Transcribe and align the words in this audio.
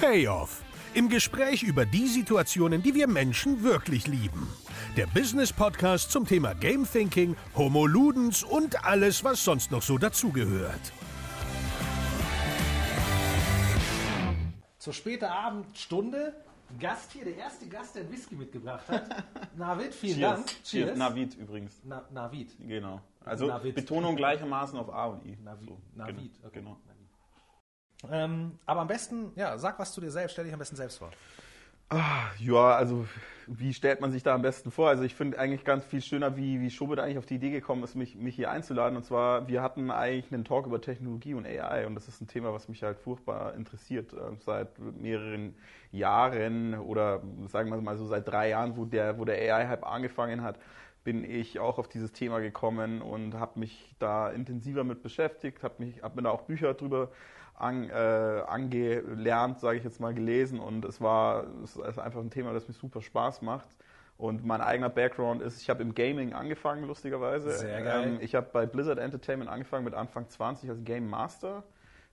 Payoff. 0.00 0.62
Im 0.94 1.08
Gespräch 1.08 1.64
über 1.64 1.84
die 1.84 2.06
Situationen, 2.06 2.84
die 2.84 2.94
wir 2.94 3.08
Menschen 3.08 3.64
wirklich 3.64 4.06
lieben. 4.06 4.48
Der 4.96 5.06
Business 5.06 5.52
Podcast 5.52 6.12
zum 6.12 6.24
Thema 6.24 6.54
Game 6.54 6.88
Thinking, 6.88 7.36
Homo 7.56 7.84
Ludens 7.84 8.44
und 8.44 8.84
alles, 8.84 9.24
was 9.24 9.44
sonst 9.44 9.72
noch 9.72 9.82
so 9.82 9.98
dazugehört. 9.98 10.92
Zur 14.78 14.92
späten 14.92 15.24
Abendstunde. 15.24 16.32
Gast 16.78 17.12
hier, 17.12 17.24
der 17.24 17.36
erste 17.36 17.66
Gast, 17.66 17.96
der 17.96 18.08
Whisky 18.08 18.36
mitgebracht 18.36 18.86
hat. 18.88 19.24
Navid, 19.56 19.94
vielen 19.94 20.18
Cheers. 20.18 20.34
Dank. 20.34 20.64
Cheers. 20.64 20.98
Navid 20.98 21.34
übrigens. 21.34 21.80
Na, 21.82 22.04
Navid. 22.12 22.52
Genau. 22.60 23.00
Also 23.24 23.46
Navid. 23.46 23.74
Betonung 23.74 24.14
gleichermaßen 24.14 24.78
auf 24.78 24.92
A 24.92 25.06
und 25.06 25.24
I. 25.24 25.36
Navid. 25.42 25.68
So, 25.68 25.78
Navid. 25.94 26.16
Genau. 26.16 26.46
Okay. 26.46 26.58
genau. 26.60 26.76
Ähm, 28.10 28.58
aber 28.66 28.80
am 28.82 28.88
besten, 28.88 29.32
ja, 29.36 29.58
sag 29.58 29.78
was 29.78 29.92
zu 29.92 30.00
dir 30.00 30.10
selbst, 30.10 30.32
stell 30.32 30.44
dich 30.44 30.52
am 30.52 30.58
besten 30.58 30.76
selbst 30.76 30.98
vor. 30.98 31.10
Ah, 31.90 32.28
ja, 32.38 32.76
also 32.76 33.06
wie 33.46 33.72
stellt 33.72 34.02
man 34.02 34.12
sich 34.12 34.22
da 34.22 34.34
am 34.34 34.42
besten 34.42 34.70
vor? 34.70 34.88
Also 34.90 35.04
ich 35.04 35.14
finde 35.14 35.38
eigentlich 35.38 35.64
ganz 35.64 35.86
viel 35.86 36.02
schöner, 36.02 36.36
wie, 36.36 36.60
wie 36.60 36.70
Schobert 36.70 37.00
eigentlich 37.00 37.16
auf 37.16 37.24
die 37.24 37.36
Idee 37.36 37.50
gekommen 37.50 37.82
ist, 37.82 37.94
mich, 37.94 38.14
mich 38.14 38.36
hier 38.36 38.50
einzuladen. 38.50 38.94
Und 38.96 39.04
zwar, 39.04 39.48
wir 39.48 39.62
hatten 39.62 39.90
eigentlich 39.90 40.30
einen 40.30 40.44
Talk 40.44 40.66
über 40.66 40.82
Technologie 40.82 41.32
und 41.32 41.46
AI 41.46 41.86
und 41.86 41.94
das 41.94 42.06
ist 42.06 42.20
ein 42.20 42.28
Thema, 42.28 42.52
was 42.52 42.68
mich 42.68 42.82
halt 42.82 42.98
furchtbar 42.98 43.54
interessiert. 43.54 44.12
äh, 44.12 44.18
Seit 44.40 44.78
mehreren 44.78 45.56
Jahren 45.90 46.74
oder 46.78 47.22
sagen 47.46 47.70
wir 47.70 47.80
mal 47.80 47.96
so 47.96 48.06
seit 48.06 48.28
drei 48.28 48.50
Jahren, 48.50 48.76
wo 48.76 48.84
der, 48.84 49.18
wo 49.18 49.24
der 49.24 49.36
AI-Hype 49.36 49.86
angefangen 49.86 50.42
hat, 50.42 50.58
bin 51.04 51.24
ich 51.24 51.58
auch 51.58 51.78
auf 51.78 51.88
dieses 51.88 52.12
Thema 52.12 52.40
gekommen 52.40 53.00
und 53.00 53.32
habe 53.34 53.58
mich 53.60 53.94
da 53.98 54.28
intensiver 54.30 54.84
mit 54.84 55.02
beschäftigt, 55.02 55.62
habe 55.62 55.90
habe 56.02 56.16
mir 56.16 56.22
da 56.22 56.30
auch 56.30 56.42
Bücher 56.42 56.74
drüber 56.74 57.10
an, 57.58 57.90
äh, 57.90 57.92
angelernt, 58.46 59.60
sage 59.60 59.78
ich 59.78 59.84
jetzt 59.84 60.00
mal, 60.00 60.14
gelesen 60.14 60.60
und 60.60 60.84
es 60.84 61.00
war 61.00 61.44
es 61.64 61.76
ist 61.76 61.98
einfach 61.98 62.20
ein 62.20 62.30
Thema, 62.30 62.52
das 62.52 62.68
mir 62.68 62.74
super 62.74 63.02
Spaß 63.02 63.42
macht. 63.42 63.68
Und 64.16 64.44
mein 64.44 64.60
eigener 64.60 64.88
Background 64.88 65.42
ist, 65.42 65.62
ich 65.62 65.70
habe 65.70 65.80
im 65.80 65.94
Gaming 65.94 66.32
angefangen, 66.32 66.84
lustigerweise. 66.84 67.52
Sehr 67.52 67.82
geil. 67.82 68.08
Ähm, 68.08 68.18
ich 68.20 68.34
habe 68.34 68.48
bei 68.52 68.66
Blizzard 68.66 68.98
Entertainment 68.98 69.48
angefangen 69.48 69.84
mit 69.84 69.94
Anfang 69.94 70.28
20 70.28 70.70
als 70.70 70.82
Game 70.82 71.08
Master 71.08 71.62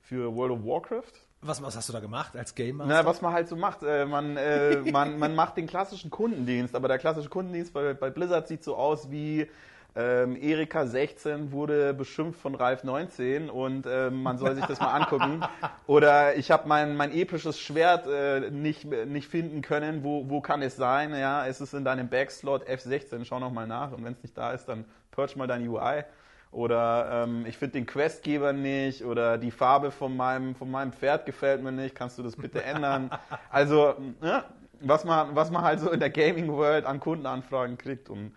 für 0.02 0.36
World 0.36 0.52
of 0.52 0.64
Warcraft. 0.64 1.14
Was, 1.42 1.64
was 1.64 1.76
hast 1.76 1.90
du 1.90 1.94
da 1.94 2.00
gemacht 2.00 2.38
als 2.38 2.54
Game 2.54 2.78
Master? 2.78 2.94
Na, 2.94 3.06
was 3.06 3.24
man 3.24 3.34
halt 3.34 3.48
so 3.48 3.56
macht. 3.56 3.82
Äh, 3.82 4.06
man, 4.06 4.38
äh, 4.38 4.78
man, 4.92 5.18
man 5.18 5.34
macht 5.34 5.58
den 5.58 5.66
klassischen 5.66 6.12
Kundendienst, 6.12 6.76
aber 6.76 6.88
der 6.88 7.00
klassische 7.00 7.30
Kundendienst 7.30 7.74
bei, 7.74 7.96
bei 7.96 8.12
Blizzard 8.12 8.48
sieht 8.48 8.64
so 8.64 8.76
aus 8.76 9.10
wie 9.10 9.48
ähm, 9.96 10.36
Erika 10.36 10.86
16 10.86 11.54
wurde 11.54 11.94
beschimpft 11.94 12.42
von 12.42 12.54
Ralf 12.54 12.84
19 12.84 13.50
und 13.50 13.86
ähm, 13.88 14.24
man 14.24 14.38
soll 14.38 14.56
sich 14.56 14.66
das 14.66 14.80
mal 14.80 14.92
angucken. 14.92 15.42
Oder 15.88 16.36
ich 16.36 16.52
habe 16.52 16.68
mein, 16.68 16.98
mein 16.98 17.14
episches 17.14 17.60
Schwert 17.60 18.06
äh, 18.06 18.52
nicht, 18.52 18.84
nicht 18.84 19.30
finden 19.30 19.62
können. 19.62 20.04
Wo, 20.04 20.30
wo 20.30 20.42
kann 20.42 20.62
es 20.62 20.76
sein? 20.76 21.16
Ja, 21.16 21.48
es 21.48 21.62
ist 21.62 21.74
in 21.74 21.86
deinem 21.86 22.10
Backslot 22.10 22.68
F16. 22.68 23.24
Schau 23.24 23.40
noch 23.40 23.52
mal 23.52 23.68
nach 23.68 23.94
und 23.94 24.04
wenn 24.04 24.14
es 24.14 24.22
nicht 24.22 24.38
da 24.38 24.52
ist, 24.52 24.66
dann 24.66 24.84
purge 25.12 25.38
mal 25.38 25.48
deine 25.48 25.70
UI. 25.70 26.04
Oder 26.52 27.24
ähm, 27.24 27.46
ich 27.46 27.58
finde 27.58 27.74
den 27.74 27.86
Questgeber 27.86 28.54
nicht 28.54 29.04
oder 29.04 29.38
die 29.38 29.52
Farbe 29.52 29.92
von 29.92 30.16
meinem, 30.16 30.56
von 30.56 30.70
meinem 30.72 30.92
Pferd 30.92 31.26
gefällt 31.26 31.64
mir 31.64 31.72
nicht, 31.72 31.96
kannst 31.96 32.18
du 32.18 32.24
das 32.24 32.36
bitte 32.36 32.64
ändern? 32.64 33.10
Also, 33.50 33.96
ne, 34.22 34.44
was, 34.82 35.06
man, 35.06 35.36
was 35.36 35.52
man 35.52 35.64
halt 35.64 35.80
so 35.80 35.90
in 35.90 36.00
der 36.00 36.10
Gaming-World 36.10 36.86
an 36.86 37.00
Kundenanfragen 37.00 37.78
kriegt. 37.78 38.10
Und 38.10 38.34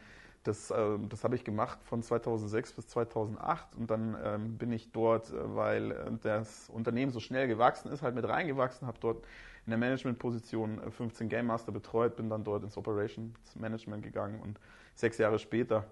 das, 0.48 0.72
ähm, 0.74 1.08
das 1.08 1.24
habe 1.24 1.36
ich 1.36 1.44
gemacht 1.44 1.78
von 1.84 2.02
2006 2.02 2.72
bis 2.72 2.88
2008 2.88 3.76
und 3.76 3.90
dann 3.90 4.16
ähm, 4.24 4.58
bin 4.58 4.72
ich 4.72 4.90
dort, 4.90 5.30
äh, 5.30 5.54
weil 5.54 5.92
äh, 5.92 6.10
das 6.22 6.70
Unternehmen 6.70 7.12
so 7.12 7.20
schnell 7.20 7.46
gewachsen 7.46 7.92
ist, 7.92 8.02
halt 8.02 8.14
mit 8.14 8.26
reingewachsen, 8.26 8.88
habe 8.88 8.98
dort 8.98 9.24
in 9.66 9.70
der 9.70 9.78
Managementposition 9.78 10.82
äh, 10.82 10.90
15 10.90 11.28
Game 11.28 11.46
Master 11.46 11.70
betreut, 11.70 12.16
bin 12.16 12.30
dann 12.30 12.44
dort 12.44 12.64
ins 12.64 12.76
Operations 12.76 13.36
Management 13.56 14.02
gegangen 14.02 14.40
und 14.40 14.58
sechs 14.94 15.18
Jahre 15.18 15.38
später 15.38 15.84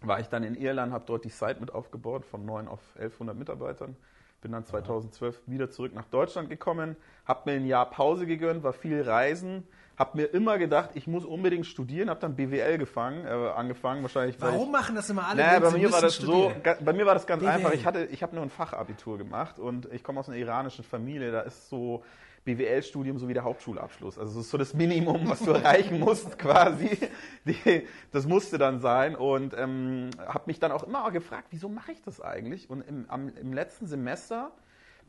war 0.00 0.18
ich 0.18 0.28
dann 0.28 0.42
in 0.42 0.56
Irland, 0.56 0.92
habe 0.92 1.04
dort 1.06 1.24
die 1.24 1.30
Site 1.30 1.58
mit 1.60 1.72
aufgebaut 1.72 2.24
von 2.24 2.44
9 2.44 2.66
auf 2.66 2.80
1100 2.96 3.36
Mitarbeitern. 3.36 3.96
Bin 4.40 4.50
dann 4.50 4.64
2012 4.64 5.42
wieder 5.46 5.70
zurück 5.70 5.94
nach 5.94 6.06
Deutschland 6.06 6.48
gekommen, 6.48 6.96
habe 7.24 7.48
mir 7.48 7.56
ein 7.56 7.66
Jahr 7.66 7.88
Pause 7.88 8.26
gegönnt, 8.26 8.64
war 8.64 8.72
viel 8.72 9.00
reisen, 9.00 9.62
habe 9.98 10.16
mir 10.18 10.24
immer 10.24 10.58
gedacht, 10.58 10.90
ich 10.94 11.06
muss 11.06 11.24
unbedingt 11.24 11.66
studieren, 11.66 12.08
habe 12.10 12.20
dann 12.20 12.34
BWL 12.34 12.78
gefangen, 12.78 13.24
äh, 13.26 13.28
angefangen, 13.30 14.02
wahrscheinlich. 14.02 14.36
Warum 14.40 14.66
ich, 14.66 14.72
machen 14.72 14.94
das 14.94 15.08
immer 15.10 15.26
alle? 15.28 15.36
naja, 15.42 15.60
bei 15.60 15.70
mir 15.70 15.92
war 15.92 16.00
das 16.00 16.16
so, 16.16 16.50
studieren? 16.50 16.62
ga- 16.62 16.78
bei 16.80 16.92
mir 16.92 17.06
war 17.06 17.14
das 17.14 17.26
ganz 17.26 17.40
BWL. 17.42 17.52
einfach. 17.52 17.72
Ich 17.72 17.84
hatte, 17.86 18.04
ich 18.10 18.22
habe 18.22 18.34
nur 18.34 18.44
ein 18.44 18.50
Fachabitur 18.50 19.18
gemacht 19.18 19.58
und 19.58 19.92
ich 19.92 20.02
komme 20.02 20.18
aus 20.20 20.28
einer 20.28 20.38
iranischen 20.38 20.84
Familie. 20.84 21.30
Da 21.30 21.40
ist 21.40 21.68
so 21.68 22.02
BWL-Studium 22.44 23.18
so 23.18 23.28
wie 23.28 23.34
der 23.34 23.44
Hauptschulabschluss. 23.44 24.18
Also 24.18 24.34
das 24.34 24.44
ist 24.46 24.50
so 24.50 24.58
das 24.58 24.74
Minimum, 24.74 25.28
was 25.28 25.40
du 25.40 25.50
erreichen 25.52 26.00
musst 26.00 26.38
quasi. 26.38 26.98
Die, 27.44 27.86
das 28.10 28.26
musste 28.26 28.58
dann 28.58 28.80
sein 28.80 29.14
und 29.14 29.54
ähm, 29.56 30.10
habe 30.18 30.44
mich 30.46 30.58
dann 30.58 30.72
auch 30.72 30.82
immer 30.82 31.08
gefragt, 31.12 31.48
wieso 31.50 31.68
mache 31.68 31.92
ich 31.92 32.02
das 32.02 32.20
eigentlich? 32.20 32.68
Und 32.68 32.80
im, 32.88 33.04
am, 33.08 33.28
im 33.40 33.52
letzten 33.52 33.86
Semester 33.86 34.50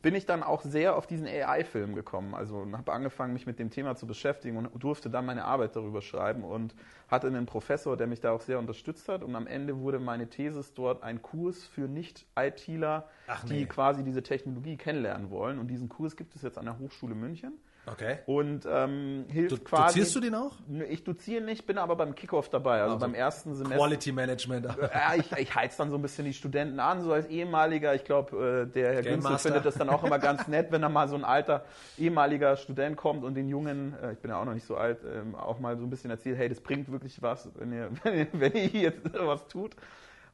bin 0.03 0.15
ich 0.15 0.25
dann 0.25 0.43
auch 0.43 0.61
sehr 0.61 0.97
auf 0.97 1.07
diesen 1.07 1.25
AI-Film 1.25 1.95
gekommen. 1.95 2.35
Also 2.35 2.67
habe 2.73 2.91
angefangen, 2.91 3.33
mich 3.33 3.47
mit 3.47 3.57
dem 3.57 3.71
Thema 3.71 3.95
zu 3.95 4.05
beschäftigen 4.05 4.57
und 4.57 4.83
durfte 4.83 5.09
dann 5.09 5.25
meine 5.25 5.45
Arbeit 5.45 5.75
darüber 5.77 6.01
schreiben 6.01 6.43
und 6.43 6.75
hatte 7.13 7.27
einen 7.27 7.45
Professor, 7.45 7.95
der 7.95 8.07
mich 8.07 8.19
da 8.19 8.31
auch 8.31 8.41
sehr 8.41 8.59
unterstützt 8.59 9.07
hat. 9.07 9.23
Und 9.23 9.35
am 9.35 9.47
Ende 9.47 9.79
wurde 9.79 9.99
meine 9.99 10.27
Thesis 10.27 10.73
dort 10.73 11.03
ein 11.03 11.21
Kurs 11.21 11.63
für 11.65 11.87
Nicht-ITler, 11.87 13.07
Ach 13.27 13.45
die 13.45 13.53
nee. 13.61 13.65
quasi 13.65 14.03
diese 14.03 14.23
Technologie 14.23 14.75
kennenlernen 14.77 15.29
wollen. 15.29 15.59
Und 15.59 15.67
diesen 15.67 15.89
Kurs 15.89 16.15
gibt 16.15 16.35
es 16.35 16.41
jetzt 16.41 16.57
an 16.57 16.65
der 16.65 16.77
Hochschule 16.79 17.15
München. 17.15 17.53
Okay. 17.85 18.19
Und 18.27 18.65
ähm, 18.65 19.25
hilft 19.27 19.51
Du, 19.51 19.57
quasi. 19.57 19.99
dozierst 19.99 20.15
du 20.15 20.21
den 20.21 20.35
auch? 20.35 20.53
Ich 20.89 21.03
doziere 21.03 21.43
nicht, 21.43 21.65
bin 21.65 21.77
aber 21.77 21.97
beim 21.97 22.15
Kickoff 22.15 22.47
dabei. 22.47 22.81
Also, 22.81 22.93
Also 22.93 23.05
beim 23.05 23.13
ersten 23.13 23.53
Semester. 23.55 23.75
Quality 23.75 24.11
Management. 24.13 24.67
Ja, 24.93 25.15
ich, 25.17 25.29
ich 25.33 25.53
heiz 25.53 25.75
dann 25.75 25.89
so 25.89 25.97
ein 25.97 26.01
bisschen 26.01 26.23
die 26.23 26.31
Studenten 26.33 26.79
an, 26.79 27.01
so 27.01 27.11
als 27.11 27.25
ehemaliger. 27.25 27.93
Ich 27.93 28.05
glaube, 28.05 28.67
äh, 28.69 28.73
der 28.73 28.93
Herr 28.93 29.01
Game 29.01 29.15
Günzel 29.15 29.31
Master. 29.31 29.49
findet 29.49 29.65
das 29.65 29.75
dann 29.75 29.89
auch 29.89 30.01
immer 30.05 30.17
ganz 30.17 30.47
nett, 30.47 30.71
wenn 30.71 30.81
da 30.81 30.87
mal 30.87 31.09
so 31.09 31.15
ein 31.15 31.25
alter 31.25 31.65
ehemaliger 31.97 32.55
Student 32.55 32.95
kommt 32.95 33.25
und 33.25 33.33
den 33.35 33.49
Jungen, 33.49 33.93
äh, 34.01 34.13
ich 34.13 34.19
bin 34.19 34.31
ja 34.31 34.39
auch 34.39 34.45
noch 34.45 34.53
nicht 34.53 34.65
so 34.65 34.77
alt, 34.77 34.99
ähm, 35.03 35.35
auch 35.35 35.59
mal 35.59 35.75
so 35.77 35.83
ein 35.83 35.89
bisschen 35.89 36.09
erzählt, 36.09 36.37
hey, 36.37 36.47
das 36.47 36.61
bringt 36.61 36.89
wirklich 36.89 37.02
was, 37.21 37.49
wenn 37.55 37.71
ihr, 37.71 37.89
wenn 38.03 38.17
ihr, 38.17 38.27
wenn 38.33 38.53
ihr 38.53 38.67
jetzt 38.69 39.13
was 39.13 39.47
tut. 39.47 39.75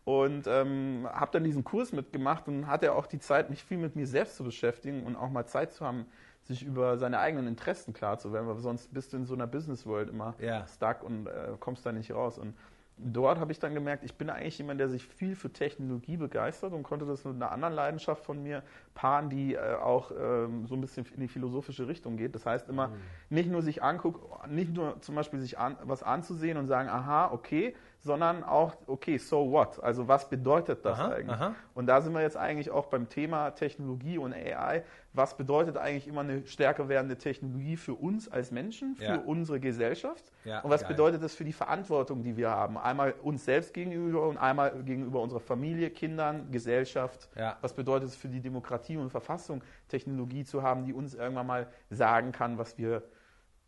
Und 0.06 0.48
ähm, 0.48 1.08
habe 1.12 1.32
dann 1.34 1.44
diesen 1.44 1.64
Kurs 1.64 1.92
mitgemacht 1.92 2.48
und 2.48 2.66
hatte 2.68 2.94
auch 2.94 3.06
die 3.06 3.20
Zeit, 3.20 3.50
mich 3.50 3.64
viel 3.64 3.78
mit 3.78 3.96
mir 3.96 4.08
selbst 4.08 4.38
zu 4.38 4.44
beschäftigen 4.44 5.04
und 5.04 5.16
auch 5.16 5.30
mal 5.30 5.46
Zeit 5.46 5.72
zu 5.72 5.86
haben, 5.86 6.06
sich 6.44 6.64
über 6.64 6.98
seine 6.98 7.20
eigenen 7.20 7.48
Interessen 7.48 7.94
klar 7.94 8.18
zu 8.18 8.34
werden, 8.34 8.48
weil 8.48 8.58
sonst 8.58 8.92
bist 8.94 9.14
du 9.14 9.18
in 9.18 9.26
so 9.26 9.36
einer 9.36 9.46
Business 9.46 9.86
World 9.86 10.10
immer 10.10 10.34
Ja. 10.40 10.66
stuck 10.66 11.04
und 11.04 11.28
äh, 11.28 11.52
kommst 11.60 11.86
da 11.86 11.92
nicht 11.92 12.12
raus. 12.12 12.40
Und 12.40 12.56
dort 13.02 13.40
habe 13.40 13.52
ich 13.52 13.60
dann 13.60 13.74
gemerkt, 13.74 14.04
ich 14.04 14.16
bin 14.16 14.30
eigentlich 14.30 14.58
jemand, 14.58 14.80
der 14.80 14.90
sich 14.90 15.06
viel 15.06 15.36
für 15.36 15.52
Technologie 15.52 16.18
begeistert 16.18 16.74
und 16.74 16.84
konnte 16.84 17.06
das 17.06 17.24
mit 17.24 17.36
einer 17.36 17.52
anderen 17.52 17.74
Leidenschaft 17.74 18.24
von 18.24 18.44
mir 18.44 18.64
paaren, 18.94 19.30
die 19.30 19.56
äh, 19.56 19.76
auch 19.76 20.12
ähm, 20.12 20.68
so 20.68 20.76
ein 20.76 20.82
bisschen 20.82 21.06
in 21.14 21.22
die 21.22 21.28
philosophische 21.28 21.88
Richtung 21.88 22.18
geht. 22.18 22.36
Das 22.36 22.46
heißt 22.46 22.70
immer, 22.70 22.92
nicht 23.30 23.50
nur 23.50 23.62
sich 23.62 23.84
angucken, 23.84 24.22
nicht 24.54 24.74
nur 24.74 25.00
zum 25.02 25.16
Beispiel 25.16 25.40
sich 25.40 25.58
an, 25.58 25.78
was 25.84 26.04
anzusehen 26.04 26.58
und 26.58 26.68
sagen, 26.68 26.90
aha, 26.90 27.32
okay, 27.32 27.76
sondern 28.02 28.44
auch, 28.44 28.76
okay, 28.88 29.18
so 29.18 29.52
what? 29.52 29.82
Also 29.84 30.08
was 30.08 30.30
bedeutet 30.30 30.86
das 30.86 31.00
Aha, 31.00 31.10
eigentlich? 31.10 31.38
aha. 31.38 31.56
Und 31.74 31.88
da 31.88 32.02
sind 32.02 32.14
wir 32.14 32.22
jetzt 32.22 32.38
eigentlich 32.38 32.72
auch 32.72 32.86
beim 32.88 33.10
Thema 33.10 33.52
Technologie 33.52 34.18
und 34.18 34.34
AI. 34.34 34.84
Was 35.20 35.36
bedeutet 35.36 35.76
eigentlich 35.76 36.08
immer 36.08 36.22
eine 36.22 36.46
stärker 36.46 36.88
werdende 36.88 37.18
Technologie 37.18 37.76
für 37.76 37.94
uns 37.94 38.30
als 38.32 38.52
Menschen, 38.52 38.96
für 38.96 39.04
Ja. 39.04 39.18
unsere 39.18 39.60
Gesellschaft? 39.60 40.32
Ja, 40.46 40.62
und 40.62 40.70
was 40.70 40.84
geil. 40.84 40.92
bedeutet 40.92 41.22
das 41.22 41.36
für 41.36 41.44
die 41.44 41.52
Verantwortung, 41.52 42.24
die 42.24 42.38
wir 42.38 42.50
haben? 42.52 42.78
Einmal 42.78 43.12
uns 43.22 43.44
selbst 43.44 43.74
gegenüber 43.74 44.26
und 44.30 44.38
einmal 44.38 44.82
gegenüber 44.84 45.20
unserer 45.22 45.42
Familie, 45.42 45.90
Kindern, 45.90 46.50
Gesellschaft. 46.52 47.28
Ja. 47.36 47.58
Was 47.60 47.74
bedeutet 47.74 48.08
es 48.08 48.16
für 48.16 48.30
die 48.30 48.40
Demokratie 48.40 48.96
und 48.96 49.10
Verfassung, 49.10 49.62
Technologie 49.90 50.46
zu 50.46 50.64
haben, 50.64 50.86
die 50.86 50.94
uns 50.94 51.16
irgendwann 51.16 51.48
mal 51.48 51.68
sagen 51.90 52.32
kann, 52.32 52.58
was 52.58 52.78
wir 52.78 53.04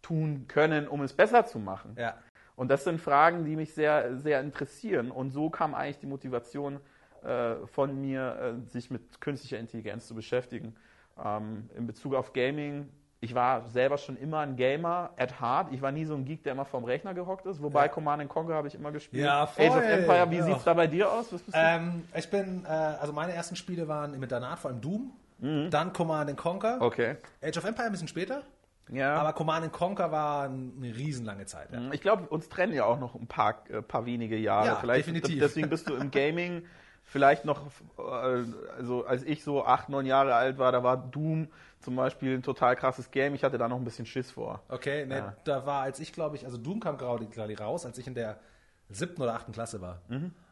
tun 0.02 0.46
können, 0.48 0.88
um 0.88 1.02
es 1.02 1.12
besser 1.12 1.46
zu 1.46 1.60
machen? 1.60 1.98
Und 2.56 2.72
das 2.72 2.86
sind 2.86 3.02
Fragen, 3.02 3.44
die 3.44 3.58
mich 3.58 3.74
sehr, 3.74 4.16
sehr 4.16 4.40
interessieren. 4.40 5.12
Und 5.12 5.32
so 5.32 5.50
kam 5.50 5.74
eigentlich 5.76 6.00
die 6.00 6.06
Motivation 6.08 6.80
äh, 7.24 7.56
von 7.68 8.00
mir, 8.00 8.56
äh, 8.64 8.70
sich 8.70 8.90
mit 8.90 9.20
künstlicher 9.20 9.60
Intelligenz 9.60 10.08
zu 10.08 10.16
beschäftigen. 10.16 10.78
Ähm, 11.24 11.70
in 11.76 11.88
Bezug 11.88 12.14
auf 12.16 12.34
Gaming, 12.34 12.90
ich 13.20 13.36
war 13.36 13.70
selber 13.70 13.98
schon 14.00 14.18
immer 14.18 14.40
ein 14.40 14.56
Gamer 14.56 15.12
at 15.18 15.40
heart. 15.40 15.68
Ich 15.72 15.82
war 15.82 15.92
nie 15.92 16.06
so 16.06 16.16
ein 16.16 16.26
Geek, 16.26 16.44
der 16.44 16.54
immer 16.54 16.66
vorm 16.66 16.86
Rechner 16.86 17.14
gehockt 17.14 17.46
ist. 17.46 17.62
Wobei 17.62 17.84
Ja. 17.84 17.88
Command 17.90 18.28
Conquer 18.30 18.56
habe 18.56 18.68
ich 18.68 18.74
immer 18.76 18.92
gespielt. 18.92 19.24
Ja, 19.24 19.44
Age 19.44 19.50
of 19.50 19.74
voll. 19.74 19.82
Empire, 19.84 20.32
wie 20.32 20.38
Ja. 20.38 20.44
sieht's 20.46 20.64
da 20.64 20.74
bei 20.74 20.88
dir 20.88 21.12
aus? 21.12 21.28
Ähm, 21.54 22.04
ich 22.16 22.30
bin, 22.32 22.66
äh, 22.66 22.70
also 22.70 23.14
meine 23.14 23.34
ersten 23.34 23.56
Spiele 23.56 23.88
waren 23.88 24.14
im 24.16 24.24
Internat, 24.24 24.58
vor 24.60 24.72
allem 24.72 24.82
Doom, 24.82 25.12
dann 25.72 25.92
Command 25.94 26.30
and 26.30 26.38
Conquer, 26.40 26.78
okay. 26.82 27.16
Age 27.44 27.58
of 27.58 27.66
Empire 27.66 27.86
ein 27.88 27.92
bisschen 27.92 28.08
später, 28.08 28.44
Ja. 28.92 29.16
aber 29.16 29.34
Command 29.34 29.64
and 29.66 29.74
Conquer 29.74 30.12
war 30.12 30.44
eine 30.46 30.96
riesenlange 30.96 31.46
Zeit. 31.48 31.70
Ja. 31.72 31.80
Ich 31.92 32.02
glaube, 32.02 32.28
uns 32.28 32.48
trennen 32.48 32.74
ja 32.74 32.86
auch 32.86 33.00
noch 33.00 33.16
ein 33.16 33.26
paar, 33.28 33.64
äh, 33.70 33.82
paar 33.82 34.06
wenige 34.06 34.38
Jahre. 34.38 34.68
Ja, 34.68 34.76
Vielleicht 34.76 35.08
definitiv. 35.08 35.40
deswegen 35.40 35.70
bist 35.70 35.90
du 35.90 35.96
im 35.96 36.10
Gaming 36.12 36.64
vielleicht 37.12 37.44
noch, 37.46 37.62
äh, 37.98 38.44
also 38.78 39.06
als 39.06 39.24
ich 39.24 39.44
so 39.44 39.66
acht, 39.66 39.90
neun 39.90 40.06
Jahre 40.06 40.34
alt 40.34 40.58
war, 40.58 40.72
da 40.72 40.82
war 40.82 40.98
Doom 40.98 41.50
zum 41.82 41.96
Beispiel 41.96 42.38
ein 42.38 42.44
total 42.44 42.76
krasses 42.76 43.12
Game. 43.12 43.36
Ich 43.36 43.44
hatte 43.44 43.58
da 43.58 43.68
noch 43.68 43.78
ein 43.78 43.84
bisschen 43.84 44.06
Schiss 44.06 44.32
vor. 44.32 44.62
Okay, 44.70 45.06
ne, 45.06 45.16
Ja. 45.18 45.36
da 45.44 45.66
war, 45.66 45.82
als 45.84 46.00
ich 46.00 46.14
glaube 46.14 46.36
ich, 46.38 46.46
also 46.46 46.58
Doom 46.58 46.80
kam 46.80 46.98
gerade 46.98 47.26
gerade 47.26 47.58
raus, 47.58 47.86
als 47.86 47.98
ich 47.98 48.08
in 48.08 48.16
der 48.16 48.38
siebten 48.90 49.22
oder 49.22 49.34
achten 49.36 49.52
Klasse 49.52 49.82
war. 49.82 50.00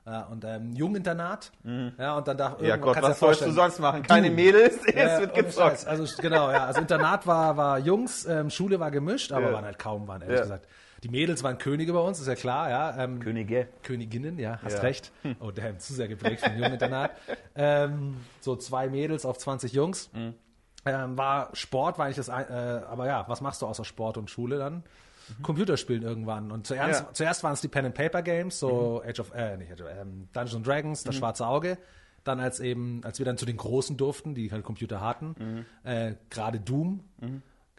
Ja, 0.06 0.24
und 0.26 0.44
ähm, 0.46 0.74
Junginternat. 0.74 1.52
Ja, 1.98 2.18
und 2.18 2.28
dann 2.28 2.38
da 2.38 2.58
Mhm. 2.60 2.66
Ja 2.66 2.76
Gott, 2.78 3.02
was 3.02 3.20
sollst 3.20 3.42
du 3.46 3.52
sonst 3.52 3.80
machen? 3.80 4.04
Keine 4.04 4.28
Doom. 4.28 4.36
Mädels, 4.36 4.78
es 4.86 4.96
Ja, 4.96 5.20
wird 5.20 5.34
gezockt. 5.36 5.86
Also 5.88 6.06
genau, 6.22 6.50
ja. 6.52 6.66
Also 6.66 6.82
Internat 6.82 7.26
war, 7.28 7.56
war 7.58 7.80
Jungs, 7.80 8.26
ähm, 8.26 8.50
Schule 8.50 8.80
war 8.80 8.92
gemischt, 8.92 9.32
aber 9.32 9.48
Ja. 9.48 9.54
waren 9.54 9.66
halt 9.66 9.78
kaum, 9.80 10.08
waren 10.08 10.22
ehrlich 10.22 10.38
Ja. 10.38 10.44
gesagt. 10.44 10.68
Die 11.04 11.10
Mädels 11.10 11.44
waren 11.44 11.57
Könige 11.57 11.94
bei 11.94 12.00
uns, 12.00 12.19
ist 12.19 12.28
ja 12.28 12.36
klar, 12.36 12.69
ja. 12.69 12.98
Ähm, 13.04 13.19
Könige. 13.19 13.68
Königinnen, 13.84 14.38
ja, 14.38 14.60
hast 14.62 14.75
Ja. 14.78 14.81
recht. 14.81 15.12
Oh, 15.40 15.51
damn, 15.51 15.80
zu 15.80 15.94
sehr 15.94 16.07
geprägt 16.07 16.42
vom 16.42 16.57
Junginternat. 16.57 17.12
ähm, 17.56 18.18
so 18.42 18.56
zwei 18.56 18.90
Mädels 18.90 19.25
auf 19.25 19.38
20 19.38 19.74
Jungs. 19.74 20.10
Mhm. 20.13 20.34
Ähm, 20.86 21.18
war 21.18 21.50
Sport, 21.54 21.98
war 21.98 22.06
eigentlich 22.06 22.18
das, 22.18 22.30
ein- 22.30 22.48
äh, 22.50 22.81
aber 22.86 23.06
ja, 23.07 23.25
was 23.28 23.42
machst 23.42 23.62
du 23.62 23.66
außer 23.68 23.84
Sport 23.86 24.18
und 24.18 24.30
Schule 24.30 24.57
dann? 24.57 24.84
Computerspielen 25.44 26.01
irgendwann. 26.04 26.51
Und 26.51 26.66
zuerst, 26.66 27.02
Mhm. 27.02 27.06
Ja. 27.06 27.10
Mhm. 27.10 27.13
zuerst 27.16 27.44
waren 27.44 27.54
es 27.54 27.62
die 27.62 27.68
Pen 27.68 27.86
and 27.86 27.95
Paper 27.95 28.22
Games, 28.24 28.60
so 28.60 29.02
Age 29.06 29.19
of, 29.19 29.31
äh, 29.36 29.57
nicht 29.57 29.72
Age 29.72 29.81
of, 29.81 29.88
ähm, 29.92 30.28
Dungeons 30.34 30.56
and 30.56 30.68
Dragons, 30.68 31.04
das 31.04 31.16
schwarze 31.16 31.45
Auge. 31.45 31.78
Dann 32.24 32.40
als 32.40 32.60
eben, 32.60 33.02
als 33.06 33.19
wir 33.19 33.25
dann 33.25 33.38
zu 33.38 33.45
den 33.45 33.56
Großen 33.57 33.95
durften, 33.95 34.34
die 34.36 34.52
halt 34.52 34.63
Computer 34.63 35.00
hatten, 35.02 35.36
Mhm. 35.38 35.66
äh, 35.90 36.16
gerade 36.30 36.60
Doom. 36.60 37.04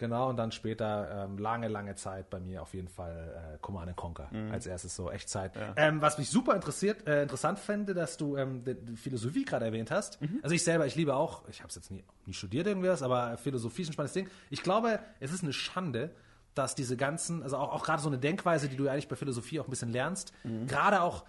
Genau, 0.00 0.31
und 0.31 0.37
dann 0.38 0.50
später 0.50 1.26
ähm, 1.26 1.37
lange, 1.37 1.69
lange 1.69 1.94
Zeit 1.94 2.31
bei 2.31 2.41
mir 2.41 2.62
auf 2.62 2.73
jeden 2.73 2.88
Fall 2.88 3.55
äh, 3.55 3.58
Command 3.61 3.94
Conquer 3.97 4.29
Mhm. 4.32 4.50
als 4.50 4.67
erstes 4.67 4.97
so 4.97 5.11
Echtzeit. 5.11 5.52
Ähm, 5.76 6.00
was 6.00 6.17
mich 6.17 6.31
super 6.31 6.55
interessiert, 6.56 7.06
äh, 7.06 7.23
interessant 7.23 7.58
fände, 7.58 7.93
dass 7.93 8.17
du 8.17 8.37
ähm, 8.38 8.64
die, 8.64 8.75
die 8.75 8.97
Philosophie 8.97 9.44
gerade 9.44 9.67
erwähnt 9.67 9.91
hast. 9.91 10.20
Mhm. 10.23 10.41
Also 10.43 10.55
ich 10.55 10.64
selber, 10.64 10.87
ich 10.87 10.97
liebe 10.97 11.14
auch, 11.14 11.47
ich 11.49 11.58
habe 11.61 11.69
es 11.69 11.75
jetzt 11.75 11.91
nie, 11.91 12.02
nie 12.25 12.32
studiert 12.32 12.67
irgendwas, 12.67 13.02
aber 13.02 13.37
Philosophie 13.37 13.82
ist 13.82 13.91
ein 13.91 13.93
spannendes 13.93 14.14
Ding. 14.14 14.29
Ich 14.49 14.62
glaube, 14.62 15.00
es 15.20 15.32
ist 15.32 15.43
eine 15.43 15.52
Schande, 15.52 16.11
dass 16.55 16.75
diese 16.75 16.97
ganzen, 16.97 17.43
also 17.43 17.58
auch, 17.58 17.73
auch 17.75 17.85
gerade 17.85 18.00
so 18.02 18.08
eine 18.08 18.19
Denkweise, 18.19 18.69
die 18.70 18.76
du 18.76 18.85
ja 18.87 18.93
eigentlich 18.93 19.06
bei 19.08 19.17
Philosophie 19.17 19.61
auch 19.61 19.67
ein 19.67 19.70
bisschen 19.70 19.93
lernst, 19.93 20.32
Mhm. 20.44 20.67
gerade 20.67 21.02
auch 21.02 21.25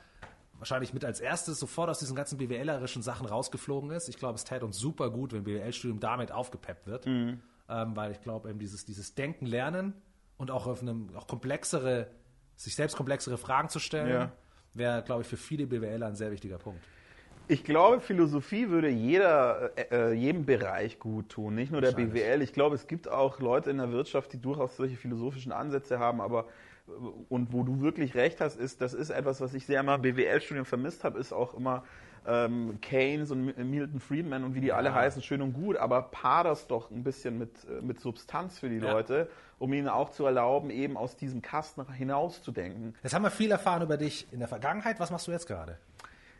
wahrscheinlich 0.58 0.94
mit 0.94 1.04
als 1.04 1.20
erstes 1.20 1.60
sofort 1.60 1.90
aus 1.90 2.00
diesen 2.00 2.16
ganzen 2.16 2.38
BWLerischen 2.38 3.02
Sachen 3.02 3.26
rausgeflogen 3.26 3.90
ist. 3.92 4.08
Ich 4.10 4.18
glaube, 4.18 4.36
es 4.36 4.44
täte 4.44 4.64
uns 4.66 4.78
super 4.78 5.10
gut, 5.10 5.34
wenn 5.34 5.44
BWL-Studium 5.44 6.00
damit 6.00 6.32
aufgepeppt 6.32 6.86
wird, 6.88 7.06
Mhm. 7.08 7.42
Ähm, 7.72 7.96
weil 7.96 8.12
ich 8.12 8.22
glaube, 8.22 8.50
eben 8.50 8.60
dieses, 8.60 8.86
dieses 8.86 9.16
Denken, 9.16 9.46
Lernen 9.46 9.94
und 10.38 10.52
auch 10.52 10.68
auf 10.68 10.82
einem 10.82 11.16
auch 11.16 11.28
komplexere, 11.28 12.08
sich 12.56 12.76
selbst 12.76 12.96
komplexere 12.98 13.38
Fragen 13.38 13.70
zu 13.70 13.80
stellen, 13.80 14.10
Ja. 14.10 14.32
wäre, 14.74 15.02
glaube 15.04 15.22
ich, 15.22 15.28
für 15.28 15.38
viele 15.38 15.66
BWLer 15.68 16.08
ein 16.08 16.16
sehr 16.16 16.32
wichtiger 16.32 16.58
Punkt. 16.58 16.84
Ich 17.48 17.64
glaube, 17.64 18.00
Philosophie 18.00 18.70
würde 18.70 18.90
jeder, 18.90 19.72
äh, 19.78 20.12
äh, 20.12 20.14
jedem 20.14 20.46
Bereich 20.46 21.00
gut 21.00 21.30
tun, 21.30 21.56
nicht 21.56 21.72
nur 21.72 21.82
der. 21.82 21.92
BWL. 21.92 22.42
Ich 22.42 22.54
glaube, 22.54 22.76
es 22.76 22.88
gibt 22.88 23.10
auch 23.10 23.40
Leute 23.40 23.70
in 23.72 23.78
der 23.78 23.92
Wirtschaft, 23.92 24.32
die 24.34 24.42
durchaus 24.42 24.78
solche 24.78 24.96
philosophischen 24.96 25.52
Ansätze 25.52 26.00
haben, 26.00 26.22
aber 26.22 26.46
äh, 26.88 26.92
und 27.30 27.52
wo 27.52 27.64
du 27.64 27.82
wirklich 27.82 28.16
recht 28.16 28.40
hast, 28.42 28.58
ist, 28.58 28.80
das 28.82 28.94
ist 28.94 29.10
etwas, 29.10 29.42
was 29.42 29.54
ich 29.54 29.66
sehr 29.66 29.84
mal 29.84 29.96
im 29.96 30.02
BWL-Studium 30.02 30.66
vermisst 30.66 31.04
habe, 31.04 31.20
ist 31.20 31.34
auch 31.34 31.54
immer 31.54 31.84
ähm, 32.28 32.80
Keynes 32.82 33.32
und 33.32 33.46
Mi- 33.50 33.64
Milton 33.64 34.00
Friedman 34.00 34.44
und 34.44 34.56
wie 34.56 34.62
die 34.62 34.72
alle 34.74 34.94
heißen, 34.94 35.22
schön 35.22 35.42
und 35.42 35.54
gut, 35.54 35.78
aber 35.78 36.02
paar 36.04 36.44
das 36.44 36.68
doch 36.68 36.92
ein 36.92 37.04
bisschen 37.04 37.38
mit, 37.38 37.52
äh, 37.66 37.82
mit 37.82 38.00
Substanz 38.00 38.60
für 38.60 38.70
die 38.70 38.78
Ja. 38.78 38.92
Leute, 38.92 39.30
um 39.60 39.74
ihnen 39.74 39.88
auch 39.88 40.10
zu 40.12 40.26
erlauben, 40.26 40.70
eben 40.70 40.98
aus 40.98 41.16
diesem 41.16 41.42
Kasten 41.42 41.86
hinauszudenken. 41.94 42.96
Jetzt 43.04 43.14
haben 43.14 43.24
wir 43.24 43.32
viel 43.32 43.52
erfahren 43.52 43.82
über 43.82 43.98
dich 43.98 44.28
in 44.32 44.40
der 44.40 44.48
Vergangenheit. 44.48 45.00
Was 45.00 45.12
machst 45.12 45.28
du 45.28 45.32
jetzt 45.32 45.48
gerade? 45.48 45.78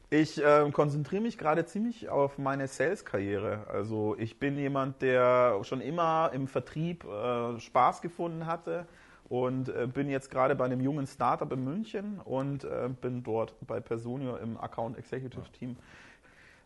Ich 0.10 0.42
ähm, 0.44 0.74
konzentriere 0.74 1.22
mich 1.22 1.38
gerade 1.38 1.66
ziemlich 1.66 2.10
auf 2.10 2.38
meine 2.38 2.68
Sales-Karriere. 2.68 3.68
Also 3.72 4.16
ich 4.20 4.40
bin 4.40 4.58
jemand, 4.58 5.02
der 5.02 5.64
schon 5.64 5.80
immer 5.80 6.32
im 6.34 6.48
Vertrieb 6.48 7.06
äh, 7.06 7.60
Spaß 7.60 8.02
gefunden 8.02 8.46
hatte 8.46 8.88
und 9.32 9.70
äh, 9.70 9.88
bin 9.88 10.10
jetzt 10.10 10.30
gerade 10.30 10.56
bei 10.58 10.66
einem 10.66 10.82
jungen 10.82 11.08
Startup 11.08 11.50
in 11.54 11.64
München 11.64 12.20
und 12.20 12.66
äh, 12.66 12.90
bin 13.00 13.24
dort 13.24 13.56
bei 13.66 13.80
Personio 13.80 14.36
im 14.36 14.58
Account 14.58 14.98
Executive 14.98 15.50
Team. 15.58 15.78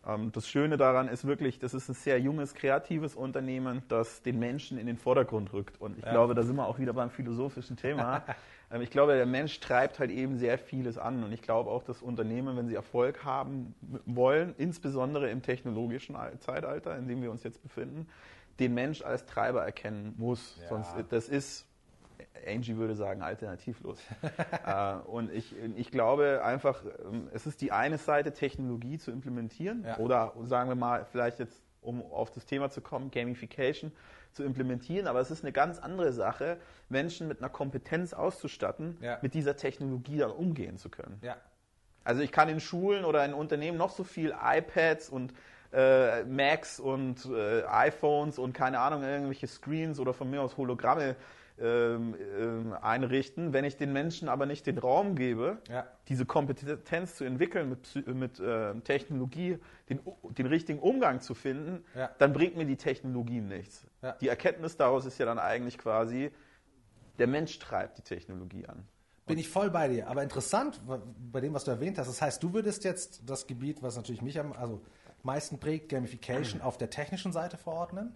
Ähm, 0.04 0.32
das 0.32 0.48
Schöne 0.48 0.76
daran 0.76 1.06
ist 1.06 1.28
wirklich, 1.28 1.60
das 1.60 1.74
ist 1.74 1.88
ein 1.88 1.94
sehr 1.94 2.18
junges, 2.18 2.54
kreatives 2.54 3.14
Unternehmen, 3.14 3.82
das 3.86 4.20
den 4.22 4.40
Menschen 4.40 4.78
in 4.78 4.88
den 4.88 4.96
Vordergrund 4.96 5.52
rückt. 5.52 5.80
Und 5.80 5.96
ich 5.96 6.04
glaube, 6.04 6.34
da 6.34 6.42
sind 6.42 6.56
wir 6.56 6.66
auch 6.66 6.80
wieder 6.80 6.92
beim 6.92 7.10
philosophischen 7.10 7.76
Thema. 7.76 8.22
Ähm, 8.68 8.82
ich 8.82 8.90
glaube, 8.90 9.14
der 9.14 9.26
Mensch 9.26 9.60
treibt 9.60 10.00
halt 10.00 10.10
eben 10.10 10.38
sehr 10.38 10.58
vieles 10.58 10.98
an. 10.98 11.22
Und 11.22 11.30
ich 11.30 11.40
glaube 11.40 11.70
auch, 11.70 11.84
dass 11.84 12.02
Unternehmen, 12.02 12.56
wenn 12.56 12.66
sie 12.66 12.74
Erfolg 12.74 13.22
haben 13.22 13.76
wollen, 14.06 14.56
insbesondere 14.58 15.30
im 15.30 15.40
technologischen 15.40 16.16
Al- 16.16 16.36
Zeitalter, 16.40 16.98
in 16.98 17.06
dem 17.06 17.22
wir 17.22 17.30
uns 17.30 17.44
jetzt 17.44 17.62
befinden, 17.62 18.08
den 18.58 18.74
Mensch 18.74 19.02
als 19.02 19.24
Treiber 19.24 19.64
erkennen 19.64 20.14
muss. 20.18 20.58
Ja. 20.62 20.68
Sonst, 20.68 20.96
das 21.10 21.28
ist, 21.28 21.64
Angie 22.46 22.76
würde 22.76 22.94
sagen, 22.94 23.22
alternativlos. 23.22 23.98
äh, 24.66 24.94
und 25.06 25.32
ich, 25.32 25.54
ich 25.76 25.90
glaube 25.90 26.42
einfach, 26.44 26.82
ähm, 27.04 27.28
es 27.32 27.46
ist 27.46 27.60
die 27.60 27.72
eine 27.72 27.98
Seite, 27.98 28.32
Technologie 28.32 28.98
zu 28.98 29.10
implementieren 29.10 29.84
Ja. 29.86 29.98
oder 29.98 30.32
sagen 30.44 30.68
wir 30.68 30.76
mal, 30.76 31.04
vielleicht 31.04 31.38
jetzt, 31.38 31.62
um 31.80 32.02
auf 32.02 32.30
das 32.30 32.44
Thema 32.46 32.70
zu 32.70 32.80
kommen, 32.80 33.10
Gamification 33.10 33.92
zu 34.32 34.42
implementieren, 34.44 35.06
aber 35.06 35.20
es 35.20 35.30
ist 35.30 35.44
eine 35.44 35.52
ganz 35.52 35.78
andere 35.78 36.12
Sache, 36.12 36.58
Menschen 36.88 37.26
mit 37.28 37.38
einer 37.40 37.48
Kompetenz 37.48 38.12
auszustatten, 38.12 38.98
Ja. 39.00 39.18
mit 39.22 39.34
dieser 39.34 39.56
Technologie 39.56 40.18
dann 40.18 40.30
umgehen 40.30 40.76
zu 40.78 40.90
können. 40.90 41.18
Ja. 41.22 41.36
Also 42.04 42.22
ich 42.22 42.30
kann 42.32 42.48
in 42.48 42.60
Schulen 42.60 43.04
oder 43.04 43.24
in 43.24 43.34
Unternehmen 43.34 43.78
noch 43.78 43.90
so 43.90 44.04
viel 44.04 44.34
iPads 44.40 45.08
und 45.10 45.32
äh, 45.72 46.22
Macs 46.24 46.78
und 46.78 47.26
äh, 47.26 47.64
iPhones 47.64 48.38
und 48.38 48.52
keine 48.52 48.78
Ahnung, 48.78 49.02
irgendwelche 49.02 49.48
Screens 49.48 49.98
oder 49.98 50.14
von 50.14 50.30
mir 50.30 50.40
aus 50.40 50.56
Hologramme 50.56 51.16
ähm, 51.58 52.14
ähm, 52.38 52.72
einrichten. 52.80 53.52
Wenn 53.52 53.64
ich 53.64 53.76
den 53.76 53.92
Menschen 53.92 54.28
aber 54.28 54.46
nicht 54.46 54.66
den 54.66 54.78
Raum 54.78 55.14
gebe, 55.14 55.58
Ja. 55.68 55.86
diese 56.08 56.26
Kompetenz 56.26 57.14
zu 57.16 57.24
entwickeln, 57.24 57.68
mit, 57.70 58.06
mit 58.14 58.38
äh, 58.40 58.74
Technologie 58.80 59.58
den, 59.88 60.00
den 60.36 60.46
richtigen 60.46 60.78
Umgang 60.78 61.20
zu 61.20 61.34
finden, 61.34 61.84
Ja. 61.94 62.10
dann 62.18 62.32
bringt 62.32 62.56
mir 62.56 62.66
die 62.66 62.76
Technologie 62.76 63.40
nichts. 63.40 63.86
Ja. 64.02 64.12
Die 64.20 64.28
Erkenntnis 64.28 64.76
daraus 64.76 65.06
ist 65.06 65.18
ja 65.18 65.24
dann 65.26 65.38
eigentlich 65.38 65.78
quasi, 65.78 66.30
der 67.18 67.26
Mensch 67.26 67.58
treibt 67.58 67.98
die 67.98 68.02
Technologie 68.02 68.66
an. 68.66 68.86
Bin 69.26 69.38
ich 69.38 69.48
voll 69.48 69.70
bei 69.70 69.88
dir. 69.88 70.08
Aber 70.08 70.22
interessant, 70.22 70.80
bei 71.32 71.40
dem, 71.40 71.52
was 71.54 71.64
du 71.64 71.70
erwähnt 71.72 71.98
hast, 71.98 72.06
das 72.06 72.22
heißt, 72.22 72.42
du 72.42 72.52
würdest 72.52 72.84
jetzt 72.84 73.22
das 73.28 73.46
Gebiet, 73.46 73.82
was 73.82 73.96
natürlich 73.96 74.22
mich 74.22 74.38
am 74.38 74.52
also 74.52 74.82
meisten 75.22 75.58
prägt, 75.58 75.88
Gamification, 75.88 76.60
auf 76.62 76.78
der 76.78 76.90
technischen 76.90 77.32
Seite 77.32 77.56
verordnen? 77.56 78.14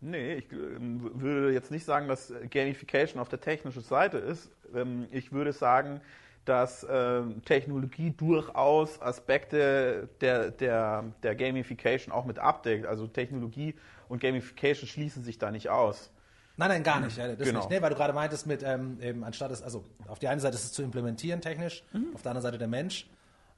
Nee, 0.00 0.34
ich 0.36 0.52
ähm, 0.52 1.20
würde 1.20 1.52
jetzt 1.52 1.70
nicht 1.70 1.84
sagen, 1.84 2.08
dass 2.08 2.32
Gamification 2.50 3.20
auf 3.20 3.28
der 3.28 3.40
technischen 3.40 3.82
Seite 3.82 4.18
ist. 4.18 4.50
Ähm, 4.74 5.06
ich 5.10 5.32
würde 5.32 5.52
sagen, 5.52 6.00
dass 6.46 6.86
ähm, 6.88 7.44
Technologie 7.44 8.10
durchaus 8.10 9.00
Aspekte 9.02 10.08
der, 10.20 10.50
der, 10.50 11.04
der 11.22 11.34
Gamification 11.34 12.12
auch 12.14 12.24
mit 12.24 12.38
abdeckt. 12.38 12.86
Also 12.86 13.06
Technologie 13.06 13.74
und 14.08 14.20
Gamification 14.22 14.88
schließen 14.88 15.22
sich 15.22 15.38
da 15.38 15.50
nicht 15.50 15.68
aus. 15.68 16.10
Nein, 16.56 16.70
nein, 16.70 16.82
gar 16.82 17.00
nicht. 17.00 17.16
Ja, 17.16 17.28
das 17.28 17.46
Genau. 17.46 17.60
nicht. 17.60 17.70
Nee, 17.70 17.82
weil 17.82 17.90
du 17.90 17.96
gerade 17.96 18.12
meintest, 18.14 18.46
mit 18.46 18.62
ähm, 18.62 18.98
eben 19.02 19.22
anstatt 19.22 19.50
es, 19.50 19.62
also 19.62 19.84
auf 20.08 20.18
die 20.18 20.28
eine 20.28 20.40
Seite 20.40 20.56
ist 20.56 20.64
es 20.64 20.72
zu 20.72 20.82
implementieren 20.82 21.40
technisch, 21.40 21.84
Mhm. 21.92 22.14
auf 22.14 22.22
der 22.22 22.30
anderen 22.30 22.42
Seite 22.42 22.58
der 22.58 22.68
Mensch. 22.68 23.06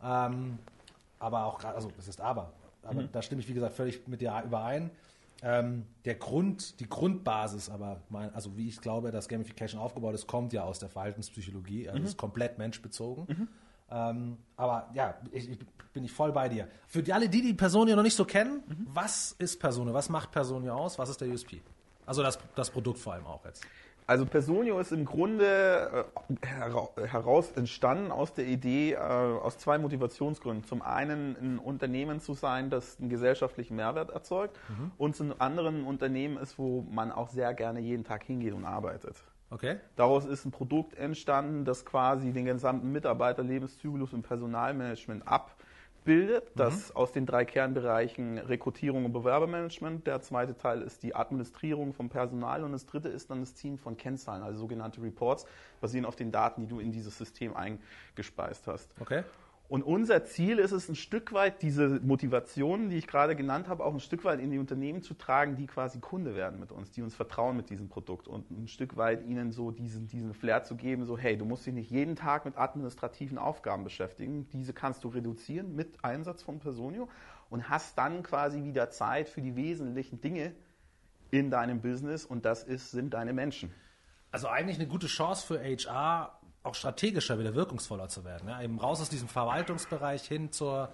Ähm, 0.02 0.58
aber 1.20 1.46
auch 1.46 1.58
gerade, 1.58 1.76
also 1.76 1.92
es 1.98 2.08
ist 2.08 2.20
aber. 2.20 2.52
Aber 2.82 3.02
Mhm. 3.02 3.08
da 3.12 3.22
stimme 3.22 3.40
ich, 3.40 3.48
wie 3.48 3.54
gesagt, 3.54 3.74
völlig 3.74 4.06
mit 4.08 4.20
dir 4.20 4.42
überein. 4.44 4.90
Ähm, 5.44 5.86
der 6.04 6.14
Grund, 6.14 6.78
die 6.78 6.88
Grundbasis, 6.88 7.68
aber 7.68 8.00
mein, 8.08 8.32
also 8.34 8.56
wie 8.56 8.68
ich 8.68 8.80
glaube, 8.80 9.10
dass 9.10 9.28
Gamification 9.28 9.80
aufgebaut 9.80 10.14
ist, 10.14 10.26
kommt 10.28 10.52
ja 10.52 10.62
aus 10.62 10.78
der 10.78 10.88
Verhaltenspsychologie, 10.88 11.82
Mhm. 11.84 11.88
also 11.90 12.04
ist 12.04 12.16
komplett 12.16 12.58
menschbezogen. 12.58 13.48
Ähm, 13.90 14.38
aber 14.56 14.88
ja, 14.94 15.14
ich, 15.32 15.50
ich 15.50 15.58
bin 15.92 16.04
ich 16.04 16.12
voll 16.12 16.32
bei 16.32 16.48
dir. 16.48 16.68
Für 16.86 17.02
die, 17.02 17.12
alle, 17.12 17.28
die 17.28 17.42
die 17.42 17.54
Personio 17.54 17.96
noch 17.96 18.02
nicht 18.04 18.14
so 18.16 18.24
kennen, 18.24 18.62
Mhm. 18.66 18.86
was 18.94 19.32
ist 19.38 19.58
Personio? 19.60 19.92
Was 19.92 20.08
macht 20.08 20.30
Personio 20.30 20.74
aus? 20.74 20.98
Was 20.98 21.08
ist 21.10 21.20
der 21.20 21.28
USP? 21.28 21.60
Also 22.06 22.22
das, 22.22 22.38
das 22.54 22.70
Produkt 22.70 22.98
vor 22.98 23.12
allem 23.14 23.26
auch 23.26 23.44
jetzt. 23.44 23.64
Also 24.06 24.26
Personio 24.26 24.78
ist 24.80 24.92
im 24.92 25.04
Grunde 25.04 26.06
äh, 26.42 26.46
hera- 26.46 26.90
heraus 27.06 27.52
entstanden 27.52 28.10
aus 28.10 28.34
der 28.34 28.46
Idee, 28.46 28.92
äh, 28.92 28.98
aus 28.98 29.58
zwei 29.58 29.78
Motivationsgründen. 29.78 30.64
Zum 30.64 30.82
einen 30.82 31.36
ein 31.40 31.58
Unternehmen 31.58 32.20
zu 32.20 32.34
sein, 32.34 32.68
das 32.68 32.98
einen 32.98 33.08
gesellschaftlichen 33.08 33.76
Mehrwert 33.76 34.10
erzeugt 34.10 34.58
und 34.98 35.14
zum 35.14 35.34
anderen 35.38 35.82
ein 35.82 35.86
Unternehmen 35.86 36.36
ist, 36.36 36.58
wo 36.58 36.82
man 36.90 37.12
auch 37.12 37.28
sehr 37.28 37.54
gerne 37.54 37.80
jeden 37.80 38.04
Tag 38.04 38.24
hingeht 38.24 38.54
und 38.54 38.64
arbeitet. 38.64 39.22
Okay? 39.50 39.76
Daraus 39.96 40.24
ist 40.24 40.44
ein 40.46 40.50
Produkt 40.50 40.94
entstanden, 40.94 41.64
das 41.64 41.84
quasi 41.84 42.32
den 42.32 42.46
gesamten 42.46 42.90
Mitarbeiterlebenszyklus 42.90 44.12
im 44.14 44.22
Personalmanagement 44.22 45.28
abbildet. 46.02 46.50
Das 46.56 46.94
aus 46.94 47.12
den 47.12 47.26
drei 47.26 47.44
Kernbereichen 47.44 48.38
Rekrutierung 48.38 49.04
und 49.04 49.12
Bewerbermanagement. 49.12 50.06
Der 50.06 50.20
zweite 50.20 50.56
Teil 50.56 50.82
ist 50.82 51.02
die 51.02 51.14
Administrierung 51.14 51.92
vom 51.92 52.08
Personal 52.08 52.64
und 52.64 52.72
das 52.72 52.86
dritte 52.86 53.08
ist 53.08 53.30
dann 53.30 53.40
das 53.40 53.54
Team 53.54 53.78
von 53.78 53.96
Kennzahlen, 53.96 54.42
also 54.42 54.58
sogenannte 54.58 55.00
Reports, 55.00 55.46
basieren 55.80 56.04
auf 56.04 56.16
den 56.16 56.32
Daten, 56.32 56.62
die 56.62 56.66
du 56.66 56.80
in 56.80 56.92
dieses 56.92 57.16
System 57.16 57.54
eingespeist 57.56 58.66
hast. 58.66 58.92
Okay. 59.00 59.22
Und 59.72 59.84
unser 59.84 60.22
Ziel 60.26 60.58
ist 60.58 60.72
es, 60.72 60.90
ein 60.90 60.96
Stück 60.96 61.32
weit 61.32 61.62
diese 61.62 61.98
Motivationen, 62.00 62.90
die 62.90 62.98
ich 62.98 63.06
gerade 63.06 63.34
genannt 63.34 63.68
habe, 63.68 63.86
auch 63.86 63.94
ein 63.94 64.00
Stück 64.00 64.22
weit 64.22 64.38
in 64.38 64.50
die 64.50 64.58
Unternehmen 64.58 65.00
zu 65.00 65.14
tragen, 65.14 65.56
die 65.56 65.66
quasi 65.66 65.98
Kunde 65.98 66.36
werden 66.36 66.60
mit 66.60 66.70
uns, 66.72 66.90
die 66.90 67.00
uns 67.00 67.14
vertrauen 67.14 67.56
mit 67.56 67.70
diesem 67.70 67.88
Produkt 67.88 68.28
und 68.28 68.50
ein 68.50 68.68
Stück 68.68 68.98
weit 68.98 69.24
ihnen 69.24 69.50
so 69.50 69.70
diesen, 69.70 70.08
diesen 70.08 70.34
Flair 70.34 70.62
zu 70.62 70.76
geben, 70.76 71.06
so 71.06 71.16
hey, 71.16 71.38
du 71.38 71.46
musst 71.46 71.64
dich 71.64 71.72
nicht 71.72 71.90
jeden 71.90 72.16
Tag 72.16 72.44
mit 72.44 72.58
administrativen 72.58 73.38
Aufgaben 73.38 73.82
beschäftigen, 73.82 74.46
diese 74.52 74.74
kannst 74.74 75.04
du 75.04 75.08
reduzieren 75.08 75.74
mit 75.74 76.04
Einsatz 76.04 76.42
von 76.42 76.58
Personio 76.58 77.08
und 77.48 77.70
hast 77.70 77.96
dann 77.96 78.22
quasi 78.22 78.64
wieder 78.64 78.90
Zeit 78.90 79.30
für 79.30 79.40
die 79.40 79.56
wesentlichen 79.56 80.20
Dinge 80.20 80.52
in 81.30 81.50
deinem 81.50 81.80
Business 81.80 82.26
und 82.26 82.44
das 82.44 82.62
ist, 82.62 82.90
sind 82.90 83.14
deine 83.14 83.32
Menschen. 83.32 83.72
Also 84.32 84.48
eigentlich 84.48 84.78
eine 84.78 84.86
gute 84.86 85.06
Chance 85.06 85.46
für 85.46 85.62
HR, 85.62 86.38
auch 86.62 86.74
strategischer 86.74 87.38
wieder 87.38 87.54
wirkungsvoller 87.54 88.08
zu 88.08 88.24
werden. 88.24 88.48
Ja? 88.48 88.62
Eben 88.62 88.78
raus 88.78 89.00
aus 89.00 89.08
diesem 89.08 89.28
Verwaltungsbereich 89.28 90.22
hin 90.26 90.52
zur, 90.52 90.90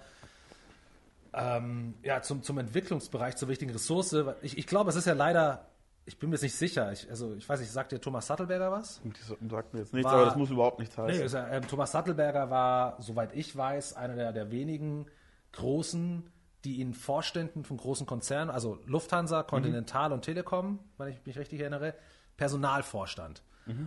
ähm, 1.33 1.93
ja, 2.03 2.21
zum, 2.21 2.41
zum 2.43 2.57
Entwicklungsbereich, 2.57 3.35
zur 3.35 3.47
wichtigen 3.49 3.71
Ressource. 3.71 4.15
Ich, 4.41 4.57
ich 4.57 4.65
glaube, 4.67 4.89
es 4.89 4.95
ist 4.95 5.05
ja 5.05 5.13
leider, 5.13 5.67
ich 6.05 6.17
bin 6.17 6.29
mir 6.29 6.35
jetzt 6.35 6.41
nicht 6.43 6.55
sicher, 6.55 6.91
ich, 6.91 7.07
also 7.09 7.35
ich 7.35 7.47
weiß 7.47 7.59
nicht, 7.59 7.71
sagt 7.71 7.91
dir 7.91 8.01
Thomas 8.01 8.25
Sattelberger 8.27 8.71
was? 8.71 8.99
Das 9.03 9.37
sagt 9.49 9.73
mir 9.73 9.81
jetzt 9.81 9.93
nichts, 9.93 10.05
War- 10.09 10.15
aber 10.17 10.25
das 10.25 10.35
muss 10.35 10.49
überhaupt 10.49 10.79
nichts 10.79 10.97
heißen. 10.97 11.23
Nee, 11.23 11.31
ja, 11.31 11.47
ähm, 11.49 11.67
Thomas 11.67 11.91
Sattelberger 11.91 12.49
war, 12.49 12.99
soweit 13.01 13.35
ich 13.35 13.55
weiß, 13.55 13.93
einer 13.95 14.15
der, 14.15 14.33
der 14.33 14.49
wenigen 14.51 15.05
großen, 15.51 16.31
die 16.65 16.81
in 16.81 16.93
Vorständen 16.95 17.63
von 17.63 17.77
großen 17.77 18.05
Konzernen, 18.07 18.49
also 18.49 18.79
Lufthansa, 18.85 19.43
Continental 19.43 20.11
und 20.11 20.23
Telekom, 20.23 20.79
wenn 20.97 21.09
ich 21.09 21.25
mich 21.25 21.37
richtig 21.37 21.59
erinnere, 21.61 21.93
Personalvorstand. 22.37 23.43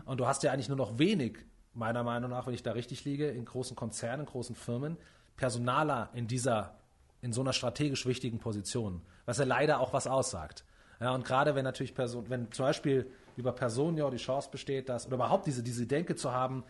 Und 0.06 0.20
du 0.20 0.28
hast 0.28 0.44
ja 0.44 0.52
eigentlich 0.52 0.68
nur 0.68 0.76
noch 0.78 0.98
wenig, 1.00 1.38
meiner 1.74 2.02
Meinung 2.02 2.30
nach, 2.30 2.46
wenn 2.46 2.54
ich 2.54 2.62
da 2.62 2.72
richtig 2.72 3.04
liege, 3.04 3.28
in 3.28 3.44
großen 3.44 3.76
Konzernen, 3.76 4.26
großen 4.26 4.54
Firmen, 4.54 4.96
Personaler 5.36 6.10
in 6.14 6.26
dieser, 6.26 6.74
in 7.20 7.32
so 7.32 7.40
einer 7.40 7.52
strategisch 7.52 8.06
wichtigen 8.06 8.38
Position, 8.38 9.02
was 9.24 9.38
ja 9.38 9.44
leider 9.44 9.80
auch 9.80 9.92
was 9.92 10.06
aussagt. 10.06 10.64
Ja, 11.00 11.14
und 11.14 11.24
gerade 11.24 11.54
wenn 11.54 11.64
natürlich 11.64 11.94
Person, 11.94 12.28
wenn 12.28 12.52
zum 12.52 12.66
Beispiel 12.66 13.10
über 13.36 13.52
Personio 13.52 14.10
die 14.10 14.18
Chance 14.18 14.50
besteht, 14.50 14.88
dass, 14.88 15.06
oder 15.06 15.16
überhaupt 15.16 15.46
diese, 15.46 15.62
diese 15.62 15.86
Denke 15.86 16.14
zu 16.14 16.32
haben, 16.32 16.64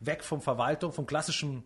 weg 0.00 0.24
vom 0.24 0.40
Verwaltung, 0.40 0.92
vom 0.92 1.06
klassischen, 1.06 1.62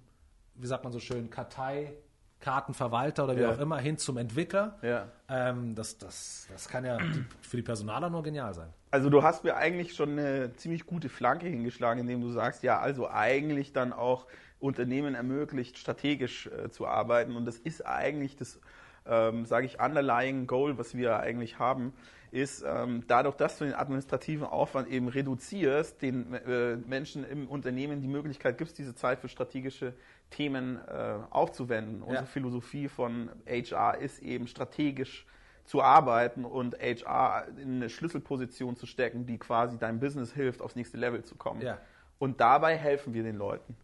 wie 0.55 0.67
sagt 0.67 0.85
man 0.85 0.93
so 0.93 1.01
schön, 1.01 1.31
Kartei, 1.31 1.95
Kartenverwalter 2.41 3.25
oder 3.25 3.37
wie 3.37 3.43
Ja. 3.43 3.51
auch 3.51 3.59
immer, 3.59 3.79
hin 3.79 3.99
zum 3.99 4.17
Entwickler. 4.17 4.79
Ja. 4.83 5.09
Ähm, 5.29 5.75
das, 5.75 5.99
das, 5.99 6.47
das 6.51 6.69
kann 6.69 6.85
ja 6.85 6.99
für 7.43 7.57
die 7.57 7.63
Personaler 7.63 8.11
nur 8.11 8.23
genial 8.23 8.55
sein. 8.55 8.69
Also 8.91 9.11
du 9.11 9.23
hast 9.23 9.45
mir 9.45 9.57
eigentlich 9.57 9.95
schon 9.95 10.19
eine 10.19 10.53
ziemlich 10.57 10.87
gute 10.87 11.09
Flanke 11.09 11.47
hingeschlagen, 11.47 12.01
indem 12.01 12.21
du 12.21 12.31
sagst, 12.31 12.63
ja, 12.63 12.81
also 12.81 13.09
eigentlich 13.09 13.73
dann 13.73 13.93
auch 13.93 14.27
Unternehmen 14.59 15.15
ermöglicht, 15.15 15.79
strategisch 15.79 16.47
äh, 16.49 16.71
zu 16.71 16.87
arbeiten. 16.87 17.37
Und 17.37 17.45
das 17.45 17.59
ist 17.59 17.87
eigentlich 17.87 18.37
das, 18.37 18.59
ähm, 19.07 19.47
sage 19.47 19.67
ich, 19.67 19.81
underlying 19.81 20.47
Goal, 20.47 20.77
was 20.79 20.97
wir 20.97 21.21
eigentlich 21.21 21.59
haben, 21.59 21.93
ist 22.33 22.65
ähm, 22.67 23.03
dadurch, 23.09 23.35
dass 23.37 23.59
du 23.59 23.65
den 23.65 23.75
administrativen 23.75 24.47
Aufwand 24.47 24.89
eben 24.89 25.09
reduzierst, 25.09 26.01
den 26.01 26.33
äh, 26.35 26.77
Menschen 26.77 27.25
im 27.29 27.49
Unternehmen 27.49 28.01
die 28.03 28.09
Möglichkeit 28.09 28.57
gibst, 28.59 28.79
diese 28.79 28.95
Zeit 28.95 29.21
für 29.21 29.29
strategische 29.29 29.95
Themen 30.31 30.79
äh, 30.89 31.17
aufzuwenden. 31.31 32.03
Unsere 32.03 32.27
Philosophie 32.27 32.89
von 32.89 33.31
HR 33.47 33.99
ist 33.99 34.21
eben 34.23 34.47
strategisch 34.47 35.27
zu 35.65 35.83
arbeiten 35.83 36.45
und 36.45 36.77
HR 36.81 37.47
in 37.59 37.77
eine 37.77 37.91
Schlüsselposition 37.91 38.77
zu 38.77 38.87
stecken, 38.87 39.27
die 39.27 39.39
quasi 39.39 39.79
deinem 39.79 40.01
Business 40.01 40.33
hilft, 40.33 40.63
aufs 40.63 40.75
nächste 40.77 40.97
Level 40.97 41.23
zu 41.25 41.37
kommen. 41.37 41.61
Ja. 41.63 41.79
Und 42.19 42.41
dabei 42.41 42.77
helfen 42.77 43.15
wir 43.15 43.23
den 43.23 43.37
Leuten. 43.37 43.77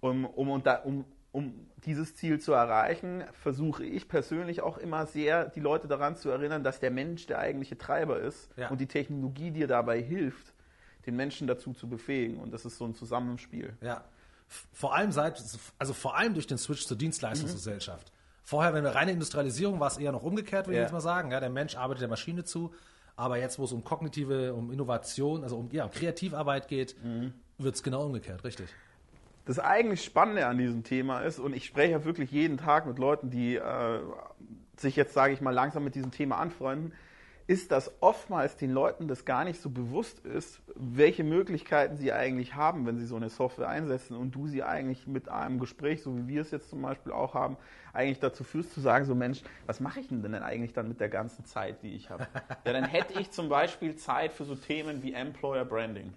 Um, 0.00 0.24
um, 0.24 0.48
um, 0.50 0.62
um, 0.84 1.04
um 1.32 1.66
dieses 1.84 2.14
Ziel 2.16 2.40
zu 2.40 2.52
erreichen, 2.52 3.24
versuche 3.32 3.84
ich 3.84 4.08
persönlich 4.08 4.62
auch 4.62 4.78
immer 4.78 5.06
sehr, 5.06 5.46
die 5.46 5.60
Leute 5.60 5.88
daran 5.88 6.16
zu 6.16 6.30
erinnern, 6.30 6.64
dass 6.64 6.80
der 6.80 6.90
Mensch 6.90 7.26
der 7.26 7.38
eigentliche 7.38 7.78
Treiber 7.78 8.20
ist 8.20 8.50
Ja. 8.56 8.68
und 8.68 8.80
die 8.80 8.86
Technologie 8.86 9.50
dir 9.50 9.66
dabei 9.66 10.00
hilft, 10.00 10.52
den 11.06 11.16
Menschen 11.16 11.46
dazu 11.46 11.72
zu 11.72 11.88
befähigen. 11.88 12.38
Und 12.38 12.52
das 12.52 12.64
ist 12.64 12.76
so 12.78 12.84
ein 12.84 12.94
Zusammenspiel. 12.94 13.76
Ja. 13.80 14.04
Vor 14.72 14.94
allem 14.94 15.12
seit, 15.12 15.42
also 15.78 15.92
vor 15.92 16.16
allem 16.16 16.34
durch 16.34 16.46
den 16.46 16.58
Switch 16.58 16.84
zur 16.86 16.96
Dienstleistungsgesellschaft. 16.96 18.10
Vorher, 18.42 18.74
wenn 18.74 18.82
wir 18.82 18.94
reine 18.94 19.12
Industrialisierung, 19.12 19.78
war 19.78 19.86
es 19.88 19.98
eher 19.98 20.10
noch 20.12 20.24
umgekehrt, 20.24 20.66
würde 20.66 20.76
Ja. 20.76 20.82
ich 20.82 20.86
jetzt 20.86 20.92
mal 20.92 21.00
sagen. 21.00 21.30
Ja, 21.30 21.38
der 21.40 21.50
Mensch 21.50 21.76
arbeitet 21.76 22.02
der 22.02 22.08
Maschine 22.08 22.42
zu. 22.44 22.74
Aber 23.14 23.36
jetzt, 23.38 23.58
wo 23.58 23.64
es 23.64 23.72
um 23.72 23.84
kognitive, 23.84 24.54
um 24.54 24.72
Innovation, 24.72 25.44
also 25.44 25.56
um 25.56 25.68
ja, 25.70 25.86
Kreativarbeit 25.88 26.68
geht, 26.68 26.96
wird 27.58 27.74
es 27.74 27.82
genau 27.82 28.06
umgekehrt, 28.06 28.42
richtig. 28.44 28.68
Das 29.44 29.58
eigentlich 29.58 30.02
Spannende 30.04 30.46
an 30.46 30.58
diesem 30.58 30.82
Thema 30.84 31.20
ist, 31.20 31.38
und 31.38 31.54
ich 31.54 31.66
spreche 31.66 31.92
ja 31.92 32.04
wirklich 32.04 32.30
jeden 32.30 32.56
Tag 32.58 32.86
mit 32.86 32.98
Leuten, 32.98 33.30
die 33.30 33.56
äh, 33.56 34.00
sich 34.78 34.96
jetzt, 34.96 35.12
sage 35.12 35.32
ich 35.34 35.40
mal, 35.40 35.50
langsam 35.52 35.84
mit 35.84 35.94
diesem 35.94 36.10
Thema 36.10 36.38
anfreunden, 36.38 36.92
ist, 37.50 37.72
dass 37.72 37.90
oftmals 38.00 38.56
den 38.56 38.70
Leuten 38.70 39.08
das 39.08 39.24
gar 39.24 39.42
nicht 39.42 39.60
so 39.60 39.70
bewusst 39.70 40.20
ist, 40.20 40.62
welche 40.76 41.24
Möglichkeiten 41.24 41.96
sie 41.96 42.12
eigentlich 42.12 42.54
haben, 42.54 42.86
wenn 42.86 42.96
sie 42.96 43.06
so 43.06 43.16
eine 43.16 43.28
Software 43.28 43.68
einsetzen 43.68 44.16
und 44.16 44.36
du 44.36 44.46
sie 44.46 44.62
eigentlich 44.62 45.08
mit 45.08 45.28
einem 45.28 45.58
Gespräch, 45.58 46.00
so 46.00 46.16
wie 46.16 46.28
wir 46.28 46.42
es 46.42 46.52
jetzt 46.52 46.70
zum 46.70 46.80
Beispiel 46.80 47.10
auch 47.10 47.34
haben, 47.34 47.56
eigentlich 47.92 48.20
dazu 48.20 48.44
führst 48.44 48.72
zu 48.72 48.80
sagen, 48.80 49.04
so 49.04 49.16
Mensch, 49.16 49.42
was 49.66 49.80
mache 49.80 49.98
ich 49.98 50.06
denn 50.06 50.22
denn 50.22 50.36
eigentlich 50.36 50.74
dann 50.74 50.86
mit 50.86 51.00
der 51.00 51.08
ganzen 51.08 51.44
Zeit, 51.44 51.82
die 51.82 51.96
ich 51.96 52.08
habe? 52.08 52.28
ja, 52.64 52.72
dann 52.72 52.84
hätte 52.84 53.18
ich 53.18 53.32
zum 53.32 53.48
Beispiel 53.48 53.96
Zeit 53.96 54.32
für 54.32 54.44
so 54.44 54.54
Themen 54.54 55.02
wie 55.02 55.12
Employer 55.12 55.64
Branding. 55.64 56.14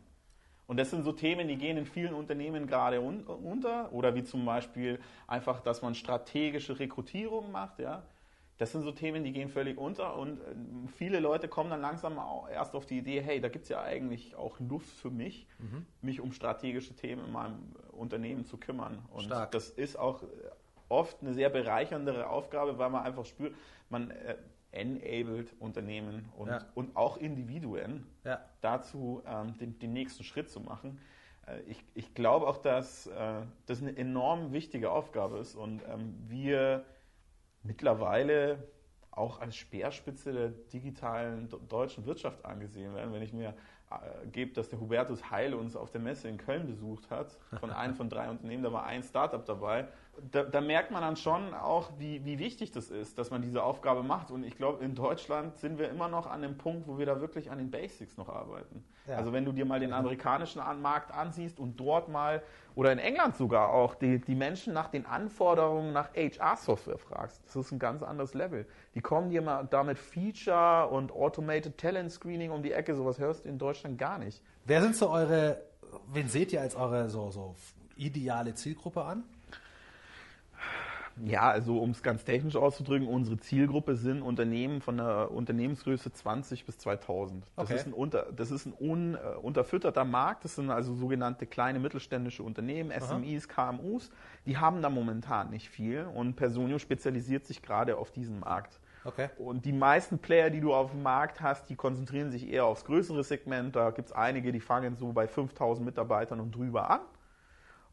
Und 0.68 0.78
das 0.78 0.92
sind 0.92 1.04
so 1.04 1.14
Themen, 1.14 1.48
die 1.48 1.58
gehen 1.58 1.78
in 1.78 1.88
vielen 1.88 2.14
Unternehmen 2.14 2.68
gerade 2.68 3.02
un 3.02 3.24
unter. 3.24 3.92
Oder 3.92 4.14
wie 4.14 4.24
zum 4.24 4.46
Beispiel 4.46 5.00
einfach, 5.26 5.62
dass 5.62 5.82
man 5.82 5.96
strategische 5.96 6.78
Rekrutierung 6.80 7.52
macht. 7.52 7.80
Ja. 7.80 8.04
Das 8.58 8.72
sind 8.72 8.84
so 8.84 8.92
Themen, 8.92 9.24
die 9.24 9.32
gehen 9.34 9.50
völlig 9.50 9.78
unter. 9.78 10.16
Und 10.16 10.40
äh, 10.42 10.44
viele 10.96 11.20
Leute 11.20 11.48
kommen 11.48 11.70
dann 11.70 11.82
langsam 11.82 12.20
erst 12.52 12.76
auf 12.76 12.86
die 12.86 13.00
Idee, 13.00 13.22
hey, 13.22 13.42
da 13.42 13.50
gibt 13.50 13.64
es 13.64 13.70
ja 13.70 13.82
eigentlich 13.82 14.36
auch 14.36 14.60
Luft 14.60 14.90
für 14.90 15.10
mich, 15.10 15.48
mich 16.02 16.22
um 16.22 16.32
strategische 16.32 16.96
Themen 16.96 17.26
in 17.26 17.32
meinem 17.32 17.74
äh, 17.76 17.92
Unternehmen 17.96 18.46
zu 18.46 18.58
kümmern. 18.58 19.04
Und 19.12 19.24
Stark. 19.24 19.52
das 19.52 19.70
ist 19.70 19.98
auch 19.98 20.24
äh, 20.24 20.28
oft 20.90 21.22
eine 21.22 21.34
sehr 21.34 21.50
bereicherndere 21.50 22.30
Aufgabe, 22.30 22.78
weil 22.78 22.90
man 22.90 23.04
einfach 23.04 23.26
spürt, 23.26 23.56
man 23.90 24.12
äh, 24.12 24.36
enabled 24.72 25.54
Unternehmen 25.60 26.30
und, 26.38 26.48
Ja. 26.50 26.66
und 26.76 26.96
auch 26.96 27.18
Individuen 27.18 28.06
Ja. 28.24 28.40
dazu, 28.62 29.22
ähm, 29.26 29.58
den, 29.58 29.78
den 29.80 29.94
nächsten 29.94 30.24
Schritt 30.24 30.50
zu 30.50 30.60
machen. 30.60 31.00
Äh, 31.48 31.62
ich, 31.68 31.84
ich 31.94 32.14
glaube 32.14 32.48
auch, 32.48 32.58
dass 32.58 33.08
äh, 33.08 33.42
das 33.66 33.82
eine 33.82 33.96
enorm 33.98 34.52
wichtige 34.52 34.92
Aufgabe 34.92 35.38
ist 35.40 35.56
und 35.56 35.82
ähm, 35.88 36.16
wir 36.28 36.86
mittlerweile 37.64 38.68
auch 39.12 39.40
als 39.40 39.56
Speerspitze 39.56 40.34
der 40.34 40.50
digitalen 40.50 41.50
deutschen 41.70 42.06
Wirtschaft 42.06 42.46
angesehen 42.46 42.94
werden. 42.96 43.14
Wenn 43.14 43.22
ich 43.22 43.34
mir 43.34 43.54
äh, 43.92 44.28
gebe, 44.28 44.54
dass 44.54 44.70
der 44.70 44.80
Hubertus 44.80 45.30
Heil 45.30 45.54
uns 45.54 45.76
auf 45.76 45.92
der 45.92 46.02
Messe 46.02 46.28
in 46.28 46.38
Köln 46.38 46.66
besucht 46.68 47.10
hat, 47.10 47.38
von 47.60 47.72
einem 47.72 47.96
von 47.96 48.10
drei 48.10 48.30
Unternehmen, 48.30 48.64
da 48.64 48.74
war 48.74 48.86
ein 48.86 49.04
Startup 49.04 49.44
dabei, 49.46 49.88
da, 50.32 50.44
da 50.44 50.62
merkt 50.62 50.92
man 50.92 51.02
dann 51.02 51.16
schon 51.16 51.54
auch, 51.54 51.90
wie, 51.98 52.24
wie 52.24 52.38
wichtig 52.38 52.72
das 52.72 52.90
ist, 52.90 53.18
dass 53.18 53.32
man 53.32 53.42
diese 53.42 53.64
Aufgabe 53.64 54.04
macht. 54.04 54.30
Und 54.32 54.44
ich 54.44 54.56
glaube, 54.58 54.84
in 54.84 54.94
Deutschland 54.96 55.58
sind 55.58 55.80
wir 55.80 55.90
immer 55.90 56.08
noch 56.08 56.28
an 56.28 56.42
dem 56.42 56.58
Punkt, 56.58 56.88
wo 56.88 56.98
wir 56.98 57.06
da 57.06 57.20
wirklich 57.20 57.50
an 57.50 57.58
den 57.58 57.72
Basics 57.72 58.16
noch 58.18 58.30
arbeiten. 58.30 58.84
Ja. 59.08 59.18
Also 59.18 59.34
wenn 59.34 59.44
du 59.44 59.52
dir 59.52 59.66
mal 59.66 59.80
den 59.80 59.92
amerikanischen 59.92 60.60
An- 60.62 60.82
Markt 60.82 61.12
ansiehst 61.12 61.60
und 61.60 61.80
dort 61.80 62.10
mal, 62.10 62.44
oder 62.76 62.92
in 62.92 63.00
England 63.00 63.36
sogar 63.36 63.70
auch, 63.70 63.96
die, 63.96 64.20
die 64.20 64.36
Menschen 64.36 64.74
nach 64.74 64.88
den 64.90 65.06
Anforderungen 65.06 65.94
nach 65.94 66.10
HR-Software 66.14 67.00
fragst, 67.00 67.42
das 67.46 67.56
ist 67.56 67.72
ein 67.72 67.80
ganz 67.80 68.04
anderes 68.04 68.34
Level. 68.34 68.68
Die 68.94 69.02
kommen 69.02 69.30
dir 69.32 69.42
mal 69.42 69.68
damit 69.70 69.98
Feature 69.98 70.90
und 70.90 71.12
Automated 71.12 71.78
Talent 71.78 72.12
Screening 72.12 72.52
um 72.52 72.62
die 72.62 72.72
Ecke, 72.72 72.96
sowas 72.96 73.18
hörst 73.20 73.46
du 73.46 73.50
in 73.50 73.58
Deutschland 73.58 73.98
gar 73.98 74.20
nicht. 74.20 74.42
Wer 74.66 74.82
sind 74.82 74.96
so 74.96 75.10
eure, 75.10 75.64
wen 76.12 76.28
seht 76.28 76.54
ihr 76.54 76.62
als 76.62 76.76
eure 76.76 77.10
so, 77.10 77.32
so 77.32 77.56
ideale 77.96 78.54
Zielgruppe 78.54 79.04
an? 79.04 79.24
Ja, 81.26 81.50
also 81.50 81.80
um 81.80 81.92
es 81.92 82.02
ganz 82.04 82.24
technisch 82.24 82.56
auszudrücken, 82.56 83.08
unsere 83.08 83.38
Zielgruppe 83.38 83.96
sind 83.96 84.22
Unternehmen 84.22 84.82
von 84.82 84.98
der 84.98 85.32
Unternehmensgröße 85.32 86.12
20 86.12 86.66
bis 86.66 86.78
2000. 86.80 87.46
Das 87.56 87.66
Okay. 87.66 87.76
ist 87.76 87.88
ein, 87.88 87.94
unter, 87.94 88.28
das 88.36 88.52
ist 88.52 88.66
ein 88.66 88.74
un, 88.80 89.16
äh, 89.16 89.20
unterfütterter 89.42 90.06
Markt. 90.06 90.44
Das 90.44 90.56
sind 90.56 90.70
also 90.70 90.96
sogenannte 90.96 91.46
kleine 91.46 91.80
mittelständische 91.80 92.44
Unternehmen, 92.44 92.92
SMEs, 92.92 93.48
KMUs. 93.48 94.10
Die 94.46 94.58
haben 94.58 94.82
da 94.82 94.90
momentan 94.90 95.50
nicht 95.52 95.70
viel 95.70 96.06
und 96.14 96.36
Personio 96.36 96.80
spezialisiert 96.80 97.46
sich 97.46 97.62
gerade 97.62 97.98
auf 97.98 98.12
diesen 98.12 98.40
Markt. 98.40 98.80
Okay. 99.06 99.30
Und 99.38 99.66
die 99.66 99.74
meisten 99.74 100.18
Player, 100.20 100.50
die 100.50 100.62
du 100.62 100.74
auf 100.74 100.92
dem 100.92 101.04
Markt 101.04 101.42
hast, 101.42 101.70
die 101.70 101.76
konzentrieren 101.76 102.32
sich 102.32 102.50
eher 102.50 102.66
aufs 102.66 102.86
größere 102.86 103.24
Segment. 103.24 103.76
Da 103.76 103.92
gibt 103.92 104.10
es 104.10 104.16
einige, 104.16 104.52
die 104.54 104.62
fangen 104.62 104.96
so 104.96 105.12
bei 105.12 105.28
5000 105.28 105.86
Mitarbeitern 105.86 106.40
und 106.40 106.56
drüber 106.56 106.90
an. 106.90 107.02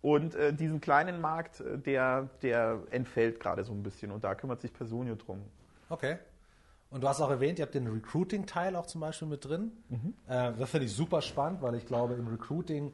Und 0.02 0.34
äh, 0.34 0.52
diesen 0.52 0.80
kleinen 0.80 1.20
Markt, 1.20 1.60
äh, 1.60 1.78
der, 1.78 2.28
der 2.42 2.80
entfällt 2.90 3.40
gerade 3.40 3.64
so 3.64 3.72
ein 3.72 3.82
bisschen 3.82 4.10
und 4.10 4.24
da 4.24 4.34
kümmert 4.34 4.60
sich 4.60 4.72
Personio 4.72 5.14
drum. 5.14 5.42
Okay. 5.88 6.18
Und 6.90 7.02
du 7.02 7.08
hast 7.08 7.20
auch 7.20 7.30
erwähnt, 7.30 7.58
ihr 7.58 7.64
habt 7.64 7.74
den 7.74 7.86
Recruiting-Teil 7.86 8.74
auch 8.74 8.86
zum 8.86 9.00
Beispiel 9.00 9.28
mit 9.28 9.44
drin. 9.44 9.72
Äh, 10.26 10.52
das 10.58 10.70
finde 10.70 10.86
ich 10.86 10.92
super 10.92 11.22
spannend, 11.22 11.62
weil 11.62 11.74
ich 11.74 11.86
glaube, 11.86 12.14
im 12.14 12.26
Recruiting, 12.26 12.92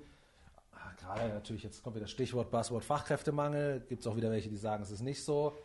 gerade 0.99 1.29
natürlich, 1.29 1.63
jetzt 1.63 1.83
kommt 1.83 1.97
wieder 1.97 2.07
Stichwort 2.07 2.51
Buzzword 2.51 2.85
Fachkräftemangel, 2.85 3.81
gibt 3.89 4.01
es 4.03 4.07
auch 4.07 4.17
wieder 4.17 4.31
welche, 4.31 4.49
die 4.49 4.57
sagen, 4.57 4.83
es 4.83 4.91
ist 4.91 5.03
nicht 5.03 5.25
so. 5.25 5.57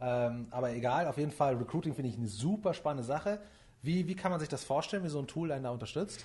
Ähm, 0.00 0.46
aber 0.50 0.72
egal, 0.72 1.06
auf 1.08 1.18
jeden 1.18 1.32
Fall, 1.32 1.56
Recruiting 1.56 1.94
finde 1.94 2.10
ich 2.10 2.16
eine 2.16 2.28
super 2.28 2.74
spannende 2.74 3.04
Sache. 3.04 3.40
Wie, 3.82 4.06
wie 4.06 4.14
kann 4.14 4.30
man 4.30 4.40
sich 4.40 4.48
das 4.48 4.62
vorstellen, 4.62 5.02
wie 5.04 5.08
so 5.08 5.18
ein 5.18 5.26
Tool 5.26 5.50
einen 5.50 5.64
da 5.64 5.70
unterstützt? 5.70 6.24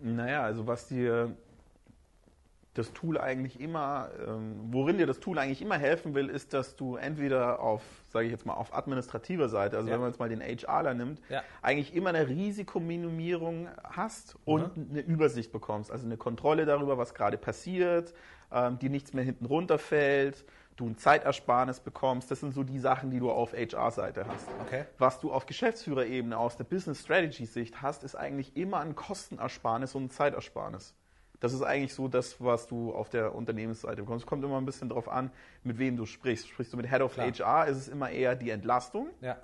Naja, 0.00 0.42
also 0.42 0.66
was 0.66 0.88
dir 0.88 1.36
das 2.74 2.92
Tool 2.94 3.18
eigentlich 3.18 3.60
immer, 3.60 4.08
ähm, 4.26 4.54
worin 4.70 4.96
dir 4.96 5.06
das 5.06 5.20
Tool 5.20 5.38
eigentlich 5.38 5.60
immer 5.60 5.76
helfen 5.76 6.14
will, 6.14 6.30
ist, 6.30 6.54
dass 6.54 6.74
du 6.74 6.96
entweder 6.96 7.60
auf, 7.60 7.82
sage 8.08 8.24
ich 8.26 8.32
jetzt 8.32 8.46
mal, 8.46 8.54
auf 8.54 8.74
administrativer 8.74 9.48
Seite, 9.50 9.76
also 9.76 9.88
Ja. 9.88 9.94
wenn 9.94 10.00
man 10.00 10.10
jetzt 10.10 10.18
mal 10.18 10.28
den 10.30 10.40
HRler 10.40 10.94
nimmt, 10.94 11.20
Ja. 11.28 11.42
eigentlich 11.60 11.94
immer 11.94 12.08
eine 12.10 12.26
Risikominimierung 12.28 13.68
hast 13.84 14.36
und 14.44 14.76
Mhm. 14.76 14.86
eine 14.90 15.00
Übersicht 15.00 15.52
bekommst, 15.52 15.90
also 15.90 16.06
eine 16.06 16.16
Kontrolle 16.16 16.64
darüber, 16.64 16.98
was 16.98 17.14
gerade 17.14 17.36
passiert, 17.38 18.14
ähm, 18.50 18.78
die 18.78 18.88
nichts 18.88 19.12
mehr 19.12 19.24
hinten 19.24 19.44
runterfällt, 19.46 20.44
du 20.76 20.86
ein 20.86 20.96
Zeitersparnis 20.96 21.80
bekommst. 21.80 22.30
Das 22.30 22.40
sind 22.40 22.54
so 22.54 22.62
die 22.64 22.78
Sachen, 22.78 23.10
die 23.10 23.18
du 23.18 23.30
auf 23.30 23.52
HR-Seite 23.52 24.24
hast. 24.26 24.48
Okay. 24.66 24.84
Was 24.98 25.20
du 25.20 25.30
auf 25.30 25.44
Geschäftsführerebene 25.44 26.36
aus 26.38 26.56
der 26.56 26.64
Business 26.64 27.00
Strategy 27.02 27.44
Sicht 27.44 27.82
hast, 27.82 28.02
ist 28.02 28.14
eigentlich 28.14 28.56
immer 28.56 28.80
ein 28.80 28.94
Kostenersparnis 28.96 29.94
und 29.94 30.04
ein 30.04 30.10
Zeitersparnis. 30.10 30.94
Das 31.42 31.52
ist 31.52 31.62
eigentlich 31.62 31.92
so 31.92 32.06
das, 32.06 32.40
was 32.40 32.68
du 32.68 32.94
auf 32.94 33.10
der 33.10 33.34
Unternehmensseite 33.34 34.02
bekommst. 34.02 34.24
Es 34.24 34.26
kommt 34.28 34.44
immer 34.44 34.58
ein 34.58 34.64
bisschen 34.64 34.88
darauf 34.88 35.08
an, 35.08 35.30
mit 35.64 35.76
wem 35.78 35.96
du 35.96 36.06
sprichst. 36.06 36.48
Sprichst 36.48 36.72
du 36.72 36.76
mit 36.76 36.88
Head 36.88 37.00
of 37.02 37.14
Klar. 37.14 37.26
HR, 37.32 37.66
ist 37.66 37.78
es 37.78 37.88
immer 37.88 38.10
eher 38.10 38.36
die 38.36 38.50
Entlastung. 38.50 39.08
Ja. 39.20 39.36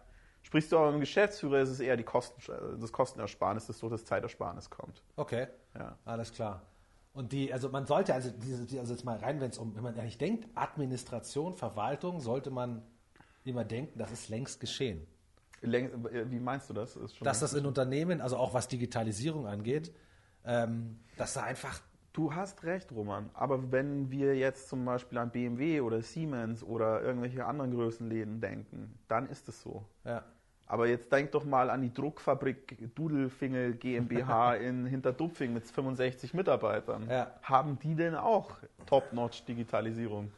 Sprichst 0.43 0.71
du 0.71 0.77
aber 0.79 0.87
mit 0.87 0.95
dem 0.95 1.01
Geschäftsführer, 1.01 1.59
ist 1.61 1.71
es 1.71 1.81
eher 1.81 1.97
die 1.97 2.05
Kosten, 2.05 2.41
das 2.81 2.93
Kostenersparnis, 2.93 3.67
das 3.67 3.81
durch 3.81 3.91
das 3.91 4.05
Zeitersparnis 4.05 4.71
kommt. 4.71 5.03
Okay. 5.17 5.49
Ja. 5.77 5.99
Alles 6.05 6.33
klar. 6.33 6.63
Und 7.15 7.33
die, 7.33 7.53
also 7.53 7.69
man 7.69 7.85
sollte, 7.85 8.15
also 8.15 8.31
diese, 8.31 8.65
die- 8.65 8.79
also 8.79 8.93
jetzt 8.95 9.05
mal 9.05 9.19
rein, 9.19 9.41
wenn 9.41 9.51
es 9.51 9.59
um, 9.59 9.75
wenn 9.75 9.83
man 9.83 9.99
eigentlich 9.99 10.19
denkt, 10.19 10.47
Administration, 10.55 11.57
Verwaltung, 11.57 12.21
sollte 12.21 12.51
man 12.53 12.83
immer 13.45 13.65
denken, 13.65 13.99
das 13.99 14.13
ist 14.13 14.29
längst 14.29 14.61
geschehen. 14.61 15.05
Läng- 15.63 15.91
Wie 16.31 16.39
meinst 16.39 16.71
du 16.71 16.75
das? 16.75 16.97
Dass 17.21 17.41
das 17.41 17.55
in 17.55 17.67
Unternehmen, 17.67 18.21
also 18.21 18.37
auch 18.37 18.55
was 18.55 18.69
Digitalisierung 18.69 19.49
angeht, 19.49 19.93
ähm, 20.45 21.01
dass 21.17 21.35
da 21.35 21.43
einfach, 21.43 21.81
Du 22.13 22.35
hast 22.35 22.65
recht, 22.65 22.91
Roman. 22.93 23.31
Aber 23.35 23.71
wenn 23.71 24.11
wir 24.11 24.37
jetzt 24.37 24.69
zum 24.69 24.85
Beispiel 24.85 25.19
an 25.19 25.31
BMW 25.31 25.81
oder 25.81 26.03
Siemens 26.03 26.65
oder 26.65 27.03
irgendwelche 27.03 27.45
anderen 27.45 27.73
Größenläden 27.73 28.41
denken, 28.41 28.99
dann 29.09 29.29
ist 29.29 29.49
es 29.49 29.63
so. 29.63 29.85
ja, 30.05 30.25
Aber 30.67 30.89
jetzt 30.89 31.13
denk 31.13 31.31
doch 31.33 31.45
mal 31.45 31.71
an 31.71 31.83
die 31.83 31.93
Druckfabrik 31.93 32.95
Dudelfingel 32.95 33.75
GmbH 33.75 34.55
in 34.57 34.87
Hinterdupfing 34.87 35.53
mit 35.53 35.67
65 35.67 36.35
Mitarbeitern. 36.35 37.09
Ja. 37.09 37.31
Haben 37.43 37.79
die 37.79 37.95
denn 37.95 38.17
auch 38.17 38.51
Top-Notch-Digitalisierung? 38.87 40.33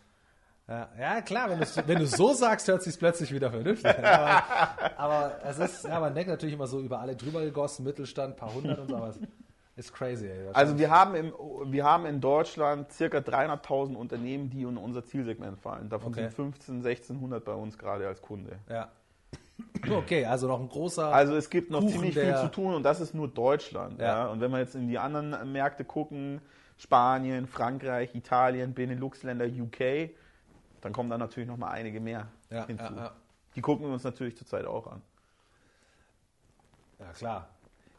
ja, 0.69 0.89
ja 0.99 1.21
klar, 1.23 1.51
wenn 1.51 1.61
du 1.61 1.67
wenn 1.87 1.99
du 1.99 2.07
so 2.07 2.33
sagst, 2.33 2.69
hört 2.69 2.83
sich 2.83 2.99
plötzlich 2.99 3.33
wieder 3.33 3.51
vernünftig 3.51 3.87
an. 3.99 4.05
Aber, 4.05 4.99
aber 4.99 5.45
es 5.45 5.59
ist, 5.59 5.85
ja, 5.85 5.99
man 5.99 6.15
denkt 6.15 6.31
natürlich 6.31 6.55
immer 6.55 6.69
so 6.69 6.81
über 6.81 7.01
alle 7.01 7.17
drüber 7.17 7.41
gegossen, 7.41 7.85
Mittelstand, 7.85 8.37
paar 8.37 8.55
hundert 8.55 8.79
und 8.79 8.89
so, 8.89 8.97
aber 8.97 9.09
es 9.09 9.19
ist 9.77 9.93
crazy. 9.95 10.27
Ey. 10.27 10.49
Also 10.53 10.79
wir 10.79 10.91
haben, 10.91 11.15
im, 11.15 11.33
wir 11.67 11.85
haben 11.85 12.05
in 12.07 12.21
Deutschland 12.21 12.93
circa 12.93 13.19
300.000 13.19 13.95
Unternehmen, 13.95 14.51
die 14.51 14.63
in 14.63 14.77
unser 14.77 15.05
Zielsegment 15.05 15.59
fallen. 15.59 15.89
Davon 15.89 16.13
Okay. 16.13 16.23
sind 16.23 16.35
15, 16.35 16.75
1600 16.87 17.45
bei 17.45 17.55
uns 17.55 17.79
gerade 17.79 18.07
als 18.07 18.21
Kunde. 18.23 18.59
ja. 18.69 18.89
Okay, 19.91 20.25
also 20.25 20.49
noch 20.49 20.59
ein 20.59 20.69
großer. 20.71 21.13
Also 21.13 21.37
es 21.37 21.51
gibt 21.51 21.71
noch 21.71 21.81
Kuchen, 21.81 21.93
ziemlich 21.93 22.15
viel 22.19 22.35
zu 22.37 22.51
tun 22.51 22.73
und 22.75 22.83
das 22.83 22.99
ist 23.01 23.15
nur 23.15 23.29
Deutschland. 23.29 24.01
Ja. 24.01 24.07
Ja. 24.07 24.27
Und 24.29 24.41
wenn 24.41 24.51
wir 24.51 24.59
jetzt 24.59 24.75
in 24.75 24.89
die 24.89 24.99
anderen 24.99 25.53
Märkte 25.53 25.85
gucken, 25.85 26.41
Spanien, 26.79 27.47
Frankreich, 27.47 28.15
Italien, 28.15 28.73
Benelux-Länder, 28.73 29.45
UK, 29.47 30.11
dann 30.81 30.95
kommen 30.95 31.11
da 31.11 31.19
natürlich 31.19 31.47
noch 31.49 31.59
mal 31.59 31.69
einige 31.69 32.01
mehr 32.01 32.29
Ja, 32.49 32.67
hinzu. 32.67 32.85
ja, 32.85 32.97
ja. 32.97 33.13
Die 33.55 33.61
gucken 33.61 33.85
wir 33.87 33.93
uns 33.93 34.03
natürlich 34.03 34.35
zurzeit 34.37 34.65
auch 34.65 34.87
an. 34.87 35.03
Ja, 36.99 37.13
klar. 37.13 37.49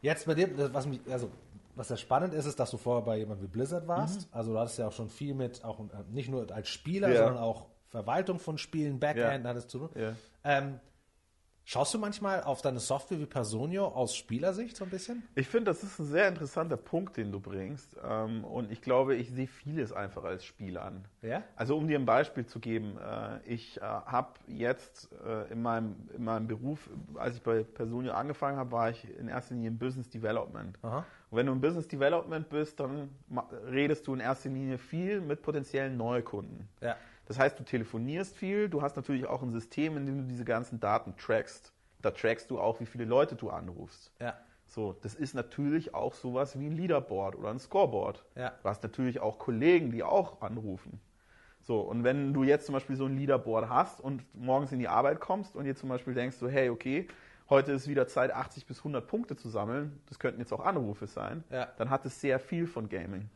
Jetzt 0.00 0.26
bei 0.26 0.34
dir, 0.34 0.48
das, 0.48 0.74
was 0.74 0.86
mich, 0.86 1.00
also 1.10 1.30
was 1.74 1.88
ja 1.88 1.96
spannend 1.96 2.34
ist, 2.34 2.46
ist, 2.46 2.58
dass 2.60 2.70
du 2.70 2.76
vorher 2.76 3.02
bei 3.04 3.18
jemandem 3.18 3.46
wie 3.46 3.50
Blizzard 3.52 3.86
warst. 3.88 4.28
Also 4.30 4.52
du 4.52 4.58
hattest 4.58 4.78
ja 4.78 4.88
auch 4.88 4.92
schon 4.92 5.08
viel 5.08 5.34
mit, 5.34 5.64
auch 5.64 5.80
äh, 5.80 5.84
nicht 6.10 6.28
nur 6.30 6.50
als 6.52 6.68
Spieler, 6.68 7.08
Ja. 7.10 7.24
sondern 7.24 7.42
auch 7.42 7.66
Verwaltung 7.88 8.38
von 8.38 8.58
Spielen, 8.58 8.98
Backend, 9.00 9.44
Ja. 9.44 9.50
hattest 9.50 9.70
zu 9.70 9.78
tun. 9.78 9.90
Ja. 9.94 10.14
Ähm, 10.44 10.80
schaust 11.64 11.94
du 11.94 11.98
manchmal 11.98 12.42
auf 12.42 12.60
deine 12.62 12.80
Software 12.80 13.20
wie 13.20 13.26
Personio 13.26 13.86
aus 13.86 14.16
Spielersicht 14.16 14.76
so 14.76 14.84
ein 14.84 14.90
bisschen? 14.90 15.22
Ich 15.34 15.46
finde, 15.46 15.66
das 15.70 15.82
ist 15.82 15.98
ein 15.98 16.06
sehr 16.06 16.26
interessanter 16.28 16.76
Punkt, 16.76 17.16
den 17.16 17.30
du 17.32 17.38
bringst. 17.40 17.96
Ähm, 18.02 18.44
Und 18.44 18.72
ich 18.72 18.80
glaube, 18.82 19.14
ich 19.16 19.30
sehe 19.30 19.46
vieles 19.46 19.92
einfach 19.92 20.24
als 20.24 20.44
Spiel 20.44 20.76
an. 20.78 21.04
Ja? 21.20 21.42
Also 21.54 21.76
um 21.76 21.86
dir 21.86 21.98
ein 21.98 22.06
Beispiel 22.06 22.46
zu 22.46 22.58
geben, 22.60 22.96
äh, 22.98 23.40
ich 23.46 23.76
äh, 23.78 23.80
habe 23.82 24.32
jetzt 24.46 25.08
in, 25.50 25.62
meinem, 25.62 26.08
in 26.16 26.24
meinem 26.24 26.46
Beruf, 26.48 26.90
als 27.14 27.36
ich 27.36 27.42
bei 27.42 27.62
Personio 27.62 28.12
angefangen 28.12 28.56
habe, 28.58 28.72
war 28.72 28.90
ich 28.90 29.06
in 29.18 29.28
erster 29.28 29.54
Linie 29.54 29.68
im 29.68 29.78
Business 29.78 30.08
Development. 30.10 30.78
Aha. 30.82 31.04
Und 31.32 31.38
wenn 31.38 31.46
du 31.46 31.52
im 31.52 31.62
Business 31.62 31.88
Development 31.88 32.46
bist, 32.50 32.78
dann 32.78 33.08
redest 33.70 34.06
du 34.06 34.12
in 34.12 34.20
erster 34.20 34.50
Linie 34.50 34.76
viel 34.76 35.22
mit 35.22 35.40
potenziellen 35.40 35.96
Neukunden. 35.96 36.68
Ja. 36.82 36.94
Das 37.24 37.38
heißt, 37.38 37.58
du 37.58 37.64
telefonierst 37.64 38.36
viel, 38.36 38.68
du 38.68 38.82
hast 38.82 38.96
natürlich 38.96 39.24
auch 39.24 39.42
ein 39.42 39.50
System, 39.50 39.96
in 39.96 40.04
dem 40.04 40.18
du 40.18 40.24
diese 40.24 40.44
ganzen 40.44 40.78
Daten 40.78 41.16
trackst. 41.16 41.72
Da 42.02 42.10
trackst 42.10 42.50
du 42.50 42.60
auch, 42.60 42.80
wie 42.80 42.86
viele 42.86 43.06
Leute 43.06 43.34
du 43.34 43.48
anrufst. 43.48 44.12
Ja. 44.20 44.36
So, 44.66 44.92
das 45.00 45.14
ist 45.14 45.34
natürlich 45.34 45.94
auch 45.94 46.12
sowas 46.12 46.60
wie 46.60 46.66
ein 46.66 46.72
Leaderboard 46.72 47.34
oder 47.36 47.48
ein 47.48 47.58
Scoreboard. 47.58 48.26
Ja. 48.36 48.52
Du 48.62 48.68
hast 48.68 48.82
natürlich 48.82 49.20
auch 49.20 49.38
Kollegen, 49.38 49.90
die 49.90 50.02
auch 50.02 50.42
anrufen. 50.42 51.00
So, 51.62 51.80
und 51.80 52.04
wenn 52.04 52.34
du 52.34 52.44
jetzt 52.44 52.66
zum 52.66 52.74
Beispiel 52.74 52.96
so 52.96 53.06
ein 53.06 53.16
Leaderboard 53.16 53.70
hast 53.70 54.02
und 54.02 54.22
morgens 54.34 54.70
in 54.70 54.80
die 54.80 54.88
Arbeit 54.88 55.18
kommst 55.18 55.56
und 55.56 55.64
dir 55.64 55.76
zum 55.76 55.88
Beispiel 55.88 56.12
denkst, 56.12 56.36
so, 56.36 56.46
hey, 56.46 56.68
okay, 56.68 57.08
heute 57.52 57.72
ist 57.72 57.86
wieder 57.86 58.06
Zeit, 58.08 58.32
80 58.32 58.66
bis 58.66 58.78
100 58.78 59.06
Punkte 59.06 59.36
zu 59.36 59.48
sammeln, 59.48 60.00
das 60.08 60.18
könnten 60.18 60.40
jetzt 60.40 60.52
auch 60.52 60.64
Anrufe 60.64 61.06
sein, 61.06 61.44
Ja. 61.50 61.68
dann 61.76 61.90
hat 61.90 62.04
es 62.06 62.20
sehr 62.20 62.38
viel 62.40 62.66
von 62.66 62.88
Gaming. 62.88 63.28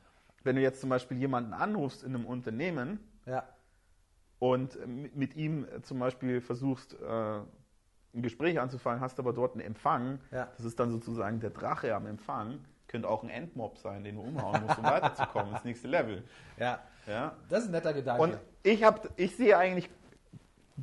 Wenn 0.42 0.56
du 0.56 0.62
jetzt 0.62 0.80
zum 0.80 0.90
Beispiel 0.90 1.18
jemanden 1.18 1.52
anrufst 1.52 2.02
in 2.02 2.14
einem 2.14 2.24
Unternehmen 2.26 2.98
Ja. 3.26 3.44
und 4.38 4.76
äh, 4.76 4.86
mit 4.86 5.36
ihm 5.36 5.66
zum 5.82 5.98
Beispiel 5.98 6.40
versuchst, 6.40 6.94
äh, 6.94 7.06
ein 8.14 8.22
Gespräch 8.22 8.58
anzufangen, 8.58 9.00
hast 9.00 9.18
aber 9.18 9.32
dort 9.32 9.52
einen 9.52 9.60
Empfang, 9.66 10.18
Ja. 10.30 10.48
das 10.56 10.64
ist 10.64 10.80
dann 10.80 10.90
sozusagen 10.90 11.40
der 11.40 11.50
Drache 11.50 11.94
am 11.94 12.06
Empfang, 12.06 12.64
könnte 12.88 13.08
auch 13.08 13.22
ein 13.22 13.28
Endmob 13.28 13.76
sein, 13.78 14.04
den 14.04 14.14
du 14.16 14.22
umhauen 14.22 14.62
musst, 14.62 14.78
um 14.78 14.84
weiterzukommen 14.84 15.52
ins 15.54 15.64
nächste 15.64 15.88
Level. 15.88 16.24
Ja. 16.56 16.80
Ja? 17.06 17.36
Das 17.48 17.60
ist 17.60 17.66
ein 17.66 17.72
netter 17.72 17.92
Gedanke. 17.92 18.22
Und 18.22 18.38
ich, 18.62 18.82
hab, 18.82 19.10
ich 19.18 19.36
sehe 19.36 19.58
eigentlich 19.58 19.90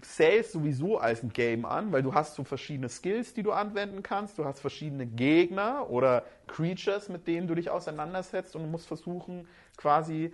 Sales 0.01 0.51
sowieso 0.51 0.97
als 0.97 1.21
ein 1.21 1.29
Game 1.29 1.65
an, 1.65 1.91
weil 1.91 2.01
du 2.01 2.13
hast 2.13 2.35
so 2.35 2.43
verschiedene 2.43 2.89
Skills, 2.89 3.33
die 3.33 3.43
du 3.43 3.51
anwenden 3.51 4.01
kannst, 4.01 4.37
du 4.39 4.45
hast 4.45 4.59
verschiedene 4.59 5.05
Gegner 5.05 5.89
oder 5.89 6.23
Creatures, 6.47 7.09
mit 7.09 7.27
denen 7.27 7.47
du 7.47 7.55
dich 7.55 7.69
auseinandersetzt 7.69 8.55
und 8.55 8.63
du 8.63 8.67
musst 8.69 8.87
versuchen, 8.87 9.47
quasi 9.77 10.33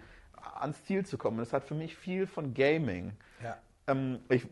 ans 0.59 0.83
Ziel 0.85 1.05
zu 1.05 1.17
kommen. 1.17 1.37
Das 1.37 1.51
hat 1.51 1.65
für 1.65 1.75
mich 1.75 1.95
viel 1.95 2.25
von 2.25 2.53
Gaming. 2.53 3.11
ja. 3.43 3.57
Ähm, 3.87 4.19
ich, 4.29 4.47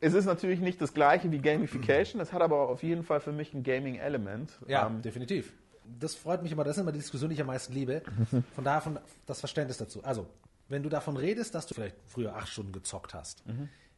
es 0.00 0.12
ist 0.12 0.26
natürlich 0.26 0.60
nicht 0.60 0.80
das 0.82 0.92
gleiche 0.92 1.30
wie 1.30 1.38
Gamification, 1.38 2.20
es 2.20 2.32
hat 2.32 2.42
aber 2.42 2.68
auf 2.68 2.82
jeden 2.82 3.02
Fall 3.02 3.20
für 3.20 3.32
mich 3.32 3.54
ein 3.54 3.62
Gaming-Element. 3.62 4.52
Ja, 4.66 4.86
Ähm, 4.86 5.00
definitiv. 5.02 5.54
Das 5.98 6.14
freut 6.14 6.42
mich 6.42 6.52
immer, 6.52 6.64
das 6.64 6.76
ist 6.76 6.82
immer 6.82 6.92
die 6.92 6.98
Diskussion, 6.98 7.30
die 7.30 7.34
ich 7.34 7.40
am 7.40 7.46
meisten 7.46 7.72
liebe. 7.72 8.02
Von 8.54 8.64
daher 8.64 8.80
von, 8.80 8.98
das 9.24 9.40
Verständnis 9.40 9.78
dazu. 9.78 10.02
Also, 10.04 10.26
wenn 10.68 10.82
du 10.82 10.88
davon 10.88 11.16
redest, 11.16 11.54
dass 11.54 11.66
du 11.66 11.74
vielleicht 11.74 11.96
früher 12.08 12.34
acht 12.34 12.48
Stunden 12.48 12.72
gezockt 12.72 13.14
hast, 13.14 13.44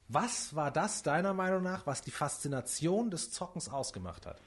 was 0.09 0.55
war 0.55 0.71
das 0.71 1.03
deiner 1.03 1.35
Meinung 1.35 1.63
nach, 1.63 1.87
was 1.87 2.03
die 2.03 2.11
Faszination 2.11 3.11
des 3.11 3.31
Zockens 3.31 3.69
ausgemacht 3.69 4.27
hat? 4.27 4.41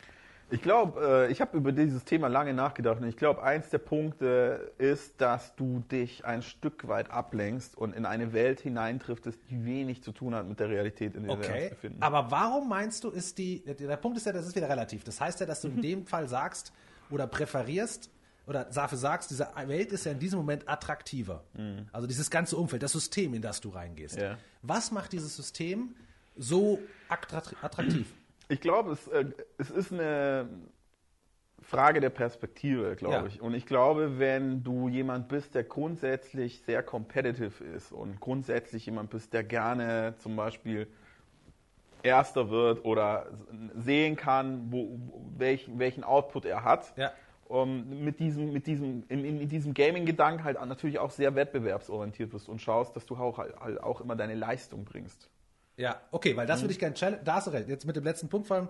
Ich 0.54 0.62
glaube, 0.62 1.28
äh, 1.28 1.32
ich 1.32 1.40
habe 1.40 1.56
über 1.56 1.72
dieses 1.72 2.04
Thema 2.04 2.28
lange 2.28 2.54
nachgedacht 2.54 3.00
und 3.00 3.08
ich 3.08 3.16
glaube, 3.16 3.42
eins 3.42 3.70
der 3.70 3.78
Punkte 3.78 4.74
ist, 4.80 5.22
dass 5.22 5.56
du 5.56 5.80
dich 5.92 6.26
ein 6.26 6.42
Stück 6.42 6.90
weit 6.90 7.10
ablenkst 7.10 7.78
und 7.78 7.96
in 7.96 8.06
eine 8.06 8.34
Welt 8.34 8.60
hineintriffst, 8.60 9.26
die 9.50 9.64
wenig 9.66 10.04
zu 10.04 10.12
tun 10.12 10.36
hat 10.36 10.46
mit 10.48 10.60
der 10.60 10.68
Realität, 10.68 11.16
in 11.16 11.24
der 11.24 11.32
wir 11.32 11.38
uns 11.38 11.46
Okay, 11.46 11.70
befinden. 11.70 12.02
aber 12.02 12.32
warum 12.32 12.68
meinst 12.68 13.06
du, 13.06 13.12
ist 13.12 13.38
die, 13.38 13.64
der 13.64 13.96
Punkt 13.98 14.18
ist 14.18 14.26
ja, 14.26 14.34
das 14.34 14.46
ist 14.46 14.56
wieder 14.56 14.68
relativ. 14.68 15.06
Das 15.06 15.22
heißt 15.22 15.40
ja, 15.40 15.46
dass 15.46 15.62
du 15.62 15.70
Mhm. 15.70 15.76
in 15.76 15.82
dem 15.82 16.06
Fall 16.06 16.28
sagst 16.28 16.74
oder 17.10 17.28
präferierst 17.28 18.10
oder 18.48 18.66
dafür 18.66 18.98
sagst, 18.98 19.30
diese 19.32 19.48
Welt 19.68 19.92
ist 19.92 20.06
ja 20.06 20.12
in 20.12 20.20
diesem 20.20 20.40
Moment 20.40 20.68
attraktiver. 20.68 21.44
Also 21.92 22.08
dieses 22.08 22.30
ganze 22.30 22.58
Umfeld, 22.58 22.84
das 22.84 22.92
System, 22.92 23.34
in 23.34 23.42
das 23.42 23.62
du 23.62 23.70
reingehst. 23.70 24.18
Mhm. 24.18 24.24
Ja. 24.24 24.38
Was 24.62 24.92
macht 24.92 25.14
dieses 25.14 25.36
System 25.36 25.96
so 26.36 26.80
attra- 27.10 27.54
attraktiv? 27.62 28.12
Ich 28.48 28.60
glaube, 28.62 28.92
es, 28.92 29.08
äh, 29.08 29.26
es 29.58 29.70
ist 29.70 29.94
eine 29.94 30.48
Frage 31.62 32.02
der 32.02 32.10
Perspektive, 32.10 32.96
glaube 32.96 33.14
Ja. 33.16 33.26
ich. 33.28 33.40
Und 33.42 33.54
ich 33.54 33.66
glaube, 33.66 34.18
wenn 34.20 34.64
du 34.64 34.90
jemand 34.90 35.28
bist, 35.30 35.54
der 35.56 35.64
grundsätzlich 35.64 36.62
sehr 36.66 36.82
competitive 36.84 37.64
ist 37.64 37.92
und 37.92 38.20
grundsätzlich 38.20 38.86
jemand 38.88 39.10
bist, 39.12 39.32
der 39.34 39.44
gerne 39.44 40.16
zum 40.18 40.36
Beispiel 40.36 40.88
Erster 42.04 42.50
wird 42.50 42.84
oder 42.84 43.28
sehen 43.76 44.16
kann, 44.16 44.72
wo, 44.72 44.90
wo, 44.90 45.22
welchen, 45.38 45.78
welchen 45.78 46.04
Output 46.04 46.46
er 46.46 46.64
hat 46.64 46.92
Ja. 46.98 47.12
Um, 47.52 48.04
mit 48.04 48.20
diesem, 48.20 48.54
mit 48.54 48.66
diesem, 48.66 49.04
in, 49.10 49.26
in, 49.26 49.42
in 49.42 49.50
diesem 49.50 49.74
Gaming-Gedanken 49.74 50.44
halt 50.44 50.64
natürlich 50.66 51.00
auch 51.00 51.12
sehr 51.12 51.36
wettbewerbsorientiert 51.36 52.32
bist 52.32 52.48
und 52.50 52.62
schaust, 52.62 52.96
dass 52.96 53.06
du 53.06 53.16
auch, 53.18 53.38
halt 53.38 53.84
auch 53.84 54.02
immer 54.02 54.16
deine 54.16 54.36
Leistung 54.36 54.86
bringst. 54.86 55.30
Ja, 55.78 56.00
okay, 56.12 56.36
weil 56.38 56.48
das 56.48 56.60
Mhm. 56.60 56.64
würde 56.66 56.74
ich 56.74 56.80
gerne 56.80 56.96
challenge. 56.96 57.22
Da 57.24 57.36
hast 57.36 57.48
du 57.48 57.52
recht. 57.52 57.68
Jetzt 57.68 57.86
mit 57.86 57.96
dem 57.96 58.04
letzten 58.04 58.30
Punkt 58.30 58.48
vor 58.48 58.58
allem, 58.58 58.68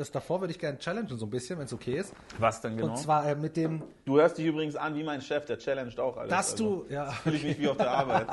das 0.00 0.10
davor 0.10 0.40
würde 0.40 0.52
ich 0.52 0.58
gerne 0.58 0.78
challengen, 0.78 1.18
so 1.18 1.26
ein 1.26 1.30
bisschen, 1.30 1.58
wenn 1.58 1.66
es 1.66 1.72
okay 1.74 1.98
ist. 1.98 2.14
Was 2.38 2.62
denn 2.62 2.76
genau? 2.76 2.92
Und 2.92 2.96
zwar 2.96 3.26
äh, 3.26 3.34
mit 3.34 3.54
dem, 3.54 3.82
du 4.06 4.18
hörst 4.18 4.38
dich 4.38 4.46
übrigens 4.46 4.74
an 4.74 4.94
wie 4.94 5.04
mein 5.04 5.20
Chef, 5.20 5.44
der 5.44 5.58
challenged 5.58 6.00
auch 6.00 6.16
alles. 6.16 6.30
dass 6.30 6.52
also. 6.52 6.84
du, 6.88 6.92
ja, 6.94 7.10
Fühle 7.10 7.36
ich 7.36 7.44
mich 7.44 7.58
wie 7.60 7.68
auf 7.68 7.76
der 7.76 7.90
Arbeit. 7.90 8.26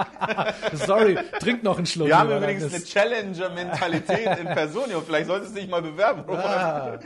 sorry, 0.74 1.18
trink 1.40 1.64
noch 1.64 1.78
einen 1.78 1.86
Schluck. 1.86 2.08
Wir 2.08 2.18
haben 2.18 2.32
übrigens 2.32 2.74
eine 2.74 2.82
Challenger-Mentalität 2.82 4.40
in 4.40 4.46
Personio. 4.46 5.02
Vielleicht 5.02 5.28
solltest 5.28 5.56
du 5.56 5.60
dich 5.60 5.70
mal 5.70 5.82
bewerben. 5.82 6.24
Ah, 6.32 7.00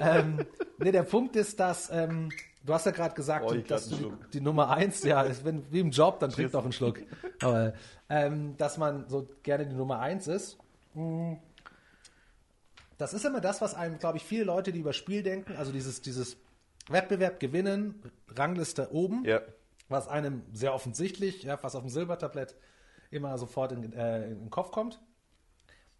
ähm, 0.00 0.44
nee, 0.78 0.90
der 0.90 1.04
Punkt 1.04 1.36
ist, 1.36 1.60
dass 1.60 1.88
ähm, 1.92 2.30
du 2.64 2.74
hast 2.74 2.86
ja 2.86 2.92
gerade 2.92 3.14
gesagt, 3.14 3.44
Oh, 3.46 3.54
dass 3.54 3.88
du 3.88 4.12
die, 4.32 4.40
Nummer 4.40 4.70
eins, 4.70 5.04
ja, 5.04 5.22
ist, 5.22 5.44
wenn, 5.44 5.64
wie 5.70 5.80
im 5.80 5.90
Job, 5.90 6.18
dann 6.18 6.30
trink 6.30 6.52
noch 6.52 6.64
einen 6.64 6.72
Schluck. 6.72 6.98
Aber 7.40 7.74
ähm, 8.08 8.56
dass 8.56 8.76
man 8.76 9.08
so 9.08 9.28
gerne 9.44 9.66
die 9.66 9.76
Nummer 9.76 10.00
eins 10.00 10.26
ist. 10.26 10.58
mh, 10.94 11.38
Das 13.00 13.14
ist 13.14 13.24
immer 13.24 13.40
das, 13.40 13.60
was 13.62 13.74
einem, 13.74 13.98
glaube 13.98 14.18
ich, 14.18 14.24
viele 14.24 14.44
Leute, 14.44 14.72
die 14.72 14.80
über 14.80 14.92
Spiel 14.92 15.22
denken, 15.22 15.56
also 15.56 15.72
dieses, 15.72 16.02
dieses 16.02 16.36
Wettbewerb 16.88 17.40
gewinnen, 17.40 18.02
Rangliste 18.28 18.92
oben, 18.92 19.24
Ja. 19.24 19.40
was 19.88 20.06
einem 20.06 20.42
sehr 20.52 20.74
offensichtlich, 20.74 21.42
ja, 21.44 21.58
was 21.62 21.74
auf 21.74 21.82
dem 21.82 21.88
Silbertablett 21.90 22.54
immer 23.10 23.36
sofort 23.38 23.72
in, 23.72 23.92
äh, 23.94 24.26
in 24.30 24.40
den 24.40 24.50
Kopf 24.50 24.70
kommt. 24.70 25.00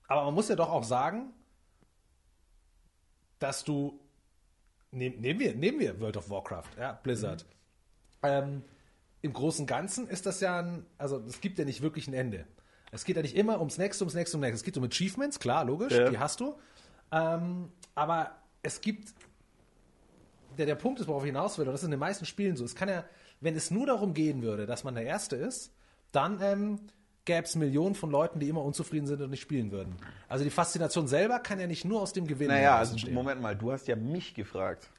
Aber 0.08 0.24
man 0.24 0.34
muss 0.34 0.48
ja 0.48 0.56
doch 0.56 0.68
auch 0.70 0.84
sagen, 0.84 1.32
dass 3.38 3.64
du, 3.64 3.98
nehm, 4.90 5.20
nehmen, 5.20 5.40
wir, 5.40 5.54
nehmen 5.54 5.78
wir 5.80 5.98
World 6.00 6.16
of 6.18 6.28
Warcraft, 6.28 6.68
ja, 6.78 6.92
Blizzard. 7.02 7.46
Ähm, 8.22 8.62
Im 9.22 9.32
Großen 9.32 9.62
und 9.62 9.66
Ganzen 9.66 10.06
ist 10.08 10.26
das 10.26 10.40
ja 10.40 10.60
ein, 10.60 10.84
also 10.98 11.18
es 11.26 11.40
gibt 11.40 11.58
ja 11.58 11.64
nicht 11.64 11.80
wirklich 11.80 12.08
ein 12.08 12.14
Ende. 12.14 12.46
Es 12.92 13.04
geht 13.04 13.16
ja 13.16 13.22
nicht 13.22 13.36
immer 13.36 13.58
ums 13.60 13.78
nächste, 13.78 14.04
ums 14.04 14.14
nächste, 14.14 14.36
ums 14.36 14.44
nächste. 14.46 14.56
Es 14.56 14.64
geht 14.64 14.76
um 14.76 14.84
Achievements, 14.84 15.38
klar, 15.38 15.64
logisch, 15.64 15.92
Ja. 15.92 16.10
die 16.10 16.18
hast 16.18 16.40
du. 16.40 16.58
Ähm, 17.12 17.72
aber 17.94 18.32
es 18.62 18.80
gibt 18.80 19.14
der, 20.58 20.66
der 20.66 20.74
Punkt 20.74 21.00
ist, 21.00 21.08
worauf 21.08 21.22
ich 21.22 21.28
hinaus 21.28 21.58
will, 21.58 21.66
und 21.66 21.72
das 21.72 21.80
ist 21.82 21.86
in 21.86 21.90
den 21.90 22.00
meisten 22.00 22.26
Spielen 22.26 22.56
so, 22.56 22.64
es 22.64 22.74
kann 22.74 22.88
ja, 22.88 23.04
wenn 23.40 23.56
es 23.56 23.70
nur 23.70 23.86
darum 23.86 24.14
gehen 24.14 24.42
würde, 24.42 24.66
dass 24.66 24.84
man 24.84 24.94
der 24.94 25.04
Erste 25.04 25.36
ist, 25.36 25.72
dann 26.12 26.40
ähm, 26.42 26.80
gäbe 27.24 27.44
es 27.44 27.56
Millionen 27.56 27.94
von 27.94 28.10
Leuten, 28.10 28.40
die 28.40 28.48
immer 28.48 28.62
unzufrieden 28.62 29.06
sind 29.06 29.20
und 29.22 29.30
nicht 29.30 29.40
spielen 29.40 29.70
würden. 29.70 29.96
Also 30.28 30.44
die 30.44 30.50
Faszination 30.50 31.06
selber 31.06 31.38
kann 31.38 31.60
ja 31.60 31.66
nicht 31.66 31.84
nur 31.84 32.02
aus 32.02 32.12
dem 32.12 32.26
Gewinn 32.26 32.48
Naja, 32.48 32.76
also 32.76 32.92
entstehen. 32.92 33.14
Moment 33.14 33.40
mal, 33.40 33.56
du 33.56 33.72
hast 33.72 33.86
ja 33.88 33.96
mich 33.96 34.34
gefragt. 34.34 34.90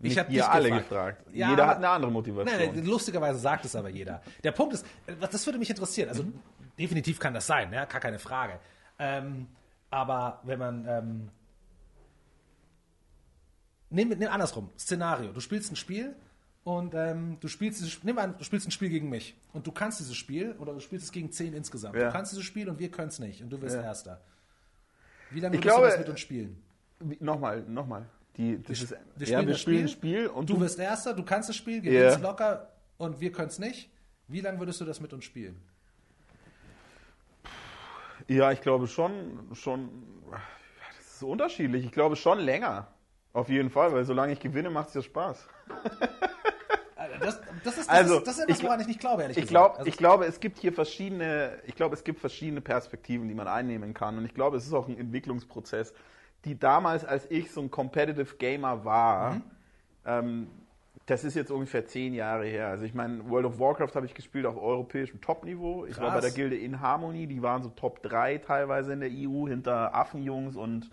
Ich 0.00 0.10
Nicht 0.10 0.18
hab 0.18 0.30
ihr 0.30 0.48
alle 0.48 0.68
gefragt. 0.68 0.88
gefragt. 1.24 1.26
Ja, 1.34 1.50
Jeder 1.50 1.66
hat 1.66 1.78
eine 1.78 1.88
andere 1.88 2.12
Motivation. 2.12 2.56
Nein, 2.56 2.70
nein, 2.72 2.84
lustigerweise 2.84 3.40
sagt 3.40 3.64
es 3.64 3.74
aber 3.74 3.88
jeder. 3.88 4.22
Der 4.44 4.52
Punkt 4.52 4.74
ist, 4.74 4.86
äh, 5.06 5.14
das 5.18 5.44
würde 5.44 5.58
mich 5.58 5.70
interessieren. 5.70 6.08
Also 6.08 6.24
definitiv 6.78 7.18
kann 7.18 7.34
das 7.34 7.48
sein, 7.48 7.72
ja, 7.72 7.84
gar 7.84 8.00
keine 8.00 8.20
Frage. 8.20 8.60
Ähm, 9.00 9.48
aber 9.90 10.40
wenn 10.44 10.58
man 10.58 10.86
ähm, 10.86 11.28
nimm, 13.90 14.08
nimm 14.10 14.28
andersrum, 14.30 14.70
Szenario. 14.78 15.32
Du 15.32 15.40
spielst 15.40 15.72
ein 15.72 15.76
Spiel 15.76 16.14
und 16.64 16.94
ähm, 16.94 17.38
du 17.40 17.48
spielst 17.48 17.80
dieses, 17.80 18.02
nimm 18.04 18.18
an, 18.18 18.36
du 18.36 18.44
spielst 18.44 18.66
ein 18.66 18.70
Spiel 18.70 18.88
gegen 18.88 19.08
mich 19.08 19.36
und 19.52 19.66
du 19.66 19.72
kannst 19.72 20.00
dieses 20.00 20.16
Spiel 20.16 20.52
oder 20.58 20.74
du 20.74 20.80
spielst 20.80 21.06
es 21.06 21.12
gegen 21.12 21.30
zehn 21.32 21.52
insgesamt. 21.54 21.96
Ja. 21.96 22.06
Du 22.06 22.12
kannst 22.12 22.32
dieses 22.32 22.44
Spiel 22.44 22.68
und 22.68 22.78
wir 22.78 22.90
können 22.90 23.08
es 23.08 23.18
nicht 23.18 23.42
und 23.42 23.50
du 23.50 23.60
wirst 23.62 23.76
Ja. 23.76 23.82
Erster. 23.82 24.20
Wie 25.30 25.40
lange 25.40 25.56
Ich 25.56 25.60
würdest 25.64 25.74
glaube, 25.76 25.86
du 25.86 25.90
das 25.90 25.98
mit 26.00 26.08
uns 26.08 26.20
spielen? 26.20 26.62
Nochmal, 27.20 27.62
nochmal. 27.62 28.06
Die, 28.36 28.62
das 28.62 28.82
ist, 28.82 28.90
Wir 28.90 28.98
ja, 28.98 29.26
spielen 29.26 29.46
wir 29.46 29.52
das 29.54 29.60
spielen 29.60 29.82
ein 29.82 29.88
Spiel, 29.88 30.18
Spiel 30.20 30.26
und 30.28 30.48
Du 30.48 30.60
wirst 30.60 30.78
Erster, 30.78 31.12
du 31.14 31.24
kannst 31.24 31.48
das 31.48 31.56
Spiel, 31.56 31.80
gewinnst 31.80 32.18
Ja. 32.18 32.22
locker 32.22 32.72
und 32.96 33.20
wir 33.20 33.32
können 33.32 33.48
es 33.48 33.58
nicht. 33.58 33.90
Wie 34.28 34.40
lange 34.40 34.58
würdest 34.58 34.80
du 34.80 34.84
das 34.84 35.00
mit 35.00 35.12
uns 35.12 35.24
spielen? 35.24 35.60
Ja, 38.28 38.52
ich 38.52 38.60
glaube 38.60 38.86
schon, 38.86 39.48
schon, 39.54 39.88
das 40.30 41.14
ist 41.14 41.22
unterschiedlich. 41.22 41.84
Ich 41.86 41.92
glaube 41.92 42.14
schon 42.16 42.38
länger. 42.38 42.88
Auf 43.32 43.48
jeden 43.48 43.70
Fall, 43.70 43.92
weil 43.92 44.04
solange 44.04 44.32
ich 44.32 44.40
gewinne, 44.40 44.70
macht 44.70 44.88
es 44.88 44.94
ja 44.94 45.02
Spaß. 45.02 45.48
Das, 47.20 47.40
das, 47.64 47.78
ist, 47.78 47.88
das, 47.88 47.88
Also, 47.88 48.18
ist, 48.18 48.26
das 48.26 48.38
ist 48.38 48.42
etwas, 48.44 48.58
ich- 48.58 48.64
woran 48.64 48.80
ich 48.80 48.86
nicht 48.86 49.00
glaube, 49.00 49.22
ehrlich 49.22 49.36
Ich 49.36 49.42
gesagt. 49.48 49.50
glaube, 49.52 49.78
Also, 49.78 49.88
ich 49.88 49.96
glaube, 49.96 50.24
es 50.26 50.40
gibt 50.40 50.58
hier 50.58 50.72
verschiedene, 50.72 51.58
ich 51.66 51.74
glaube, 51.74 51.94
es 51.94 52.04
gibt 52.04 52.20
verschiedene 52.20 52.60
Perspektiven, 52.60 53.28
die 53.28 53.34
man 53.34 53.48
einnehmen 53.48 53.94
kann. 53.94 54.18
Und 54.18 54.24
ich 54.24 54.34
glaube, 54.34 54.56
es 54.56 54.66
ist 54.66 54.72
auch 54.72 54.88
ein 54.88 54.98
Entwicklungsprozess, 54.98 55.94
die 56.44 56.58
damals, 56.58 57.04
als 57.04 57.30
ich 57.30 57.50
so 57.52 57.60
ein 57.60 57.70
Competitive 57.70 58.36
Gamer 58.36 58.84
war, 58.84 59.32
Mhm. 59.34 59.42
ähm, 60.06 60.50
das 61.06 61.24
ist 61.24 61.34
jetzt 61.34 61.50
ungefähr 61.50 61.86
zehn 61.86 62.12
Jahre 62.14 62.44
her. 62.46 62.68
Also 62.68 62.84
ich 62.84 62.92
meine, 62.94 63.28
World 63.30 63.46
of 63.46 63.58
Warcraft 63.58 63.94
habe 63.94 64.04
ich 64.06 64.14
gespielt 64.14 64.44
auf 64.44 64.56
europäischem 64.60 65.20
Top-Niveau. 65.20 65.86
Ich 65.86 65.96
war 65.98 66.06
Krass. 66.10 66.14
bei 66.16 66.20
der 66.20 66.30
Gilde 66.32 66.56
In 66.56 66.80
Harmony, 66.80 67.26
die 67.26 67.42
waren 67.42 67.62
so 67.62 67.70
Top 67.70 68.02
3 68.02 68.38
teilweise 68.38 68.92
in 68.92 69.00
der 69.00 69.08
EU, 69.10 69.48
hinter 69.48 69.94
Affenjungs 69.94 70.54
und 70.56 70.90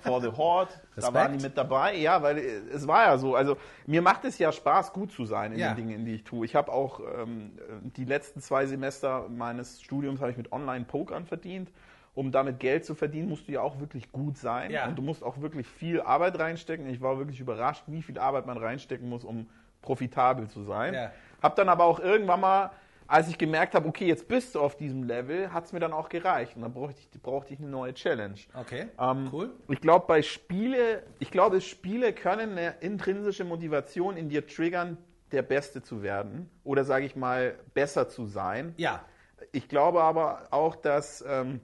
For 0.00 0.20
the 0.20 0.28
Horde. 0.28 0.70
da 0.72 0.96
Respekt. 0.96 1.14
waren 1.14 1.36
die 1.38 1.42
mit 1.42 1.56
dabei. 1.58 1.96
Ja, 1.96 2.22
weil 2.22 2.38
äh, 2.38 2.42
es 2.72 2.86
war 2.86 3.06
ja 3.06 3.18
so. 3.18 3.34
Also 3.34 3.56
mir 3.86 4.02
macht 4.02 4.24
es 4.24 4.38
ja 4.38 4.52
Spaß, 4.52 4.92
gut 4.92 5.10
zu 5.12 5.24
sein 5.24 5.52
in 5.52 5.58
Ja. 5.58 5.74
den 5.74 5.88
Dingen, 5.88 6.04
die 6.04 6.14
ich 6.14 6.24
tue. 6.24 6.44
Ich 6.46 6.54
habe 6.54 6.72
auch 6.72 7.00
ähm, 7.00 7.52
die 7.96 8.04
letzten 8.04 8.40
zwei 8.40 8.66
Semester 8.66 9.26
meines 9.28 9.82
Studiums 9.82 10.20
habe 10.20 10.30
ich 10.30 10.36
mit 10.36 10.52
Online-Pokern 10.52 11.26
verdient. 11.26 11.70
Um 12.14 12.30
damit 12.30 12.60
Geld 12.60 12.84
zu 12.84 12.94
verdienen, 12.94 13.30
musst 13.30 13.48
du 13.48 13.52
ja 13.52 13.62
auch 13.62 13.80
wirklich 13.80 14.12
gut 14.12 14.36
sein. 14.36 14.70
Ja. 14.70 14.86
Und 14.86 14.96
du 14.96 15.02
musst 15.02 15.24
auch 15.24 15.40
wirklich 15.40 15.66
viel 15.66 16.00
Arbeit 16.02 16.38
reinstecken. 16.38 16.86
Ich 16.90 17.00
war 17.00 17.16
wirklich 17.16 17.40
überrascht, 17.40 17.84
wie 17.86 18.02
viel 18.02 18.18
Arbeit 18.18 18.44
man 18.46 18.58
reinstecken 18.58 19.08
muss, 19.08 19.24
um 19.24 19.48
profitabel 19.80 20.46
zu 20.48 20.62
sein. 20.62 20.92
Ja. 20.94 21.10
Hab 21.42 21.56
dann 21.56 21.68
aber 21.70 21.84
auch 21.84 21.98
irgendwann 22.00 22.40
mal, 22.40 22.70
als 23.12 23.28
ich 23.28 23.36
gemerkt 23.36 23.74
habe, 23.74 23.86
okay, 23.86 24.06
jetzt 24.06 24.26
bist 24.26 24.54
du 24.54 24.60
auf 24.60 24.74
diesem 24.74 25.02
Level, 25.02 25.52
hat 25.52 25.66
es 25.66 25.74
mir 25.74 25.80
dann 25.80 25.92
auch 25.92 26.08
gereicht. 26.08 26.56
Und 26.56 26.62
dann 26.62 26.72
brauchte 26.72 26.96
ich, 26.98 27.20
brauchte 27.20 27.52
ich 27.52 27.60
eine 27.60 27.68
neue 27.68 27.92
Challenge. 27.92 28.36
okay, 28.54 28.88
Ähm, 28.98 29.28
cool. 29.30 29.50
Ich 29.68 29.82
glaube, 29.82 30.06
bei 30.08 30.22
Spiele, 30.22 31.02
ich 31.18 31.30
glaube, 31.30 31.60
Spiele 31.60 32.14
können 32.14 32.52
eine 32.52 32.76
intrinsische 32.80 33.44
Motivation 33.44 34.16
in 34.16 34.30
dir 34.30 34.46
triggern, 34.46 34.96
der 35.30 35.42
Beste 35.42 35.82
zu 35.82 36.02
werden 36.02 36.48
oder 36.64 36.84
sage 36.86 37.04
ich 37.04 37.14
mal 37.14 37.58
besser 37.74 38.08
zu 38.08 38.24
sein. 38.24 38.72
Ja, 38.78 39.04
Ich 39.52 39.68
glaube 39.68 40.02
aber 40.02 40.48
auch, 40.50 40.74
dass 40.74 41.22
ähm, 41.28 41.60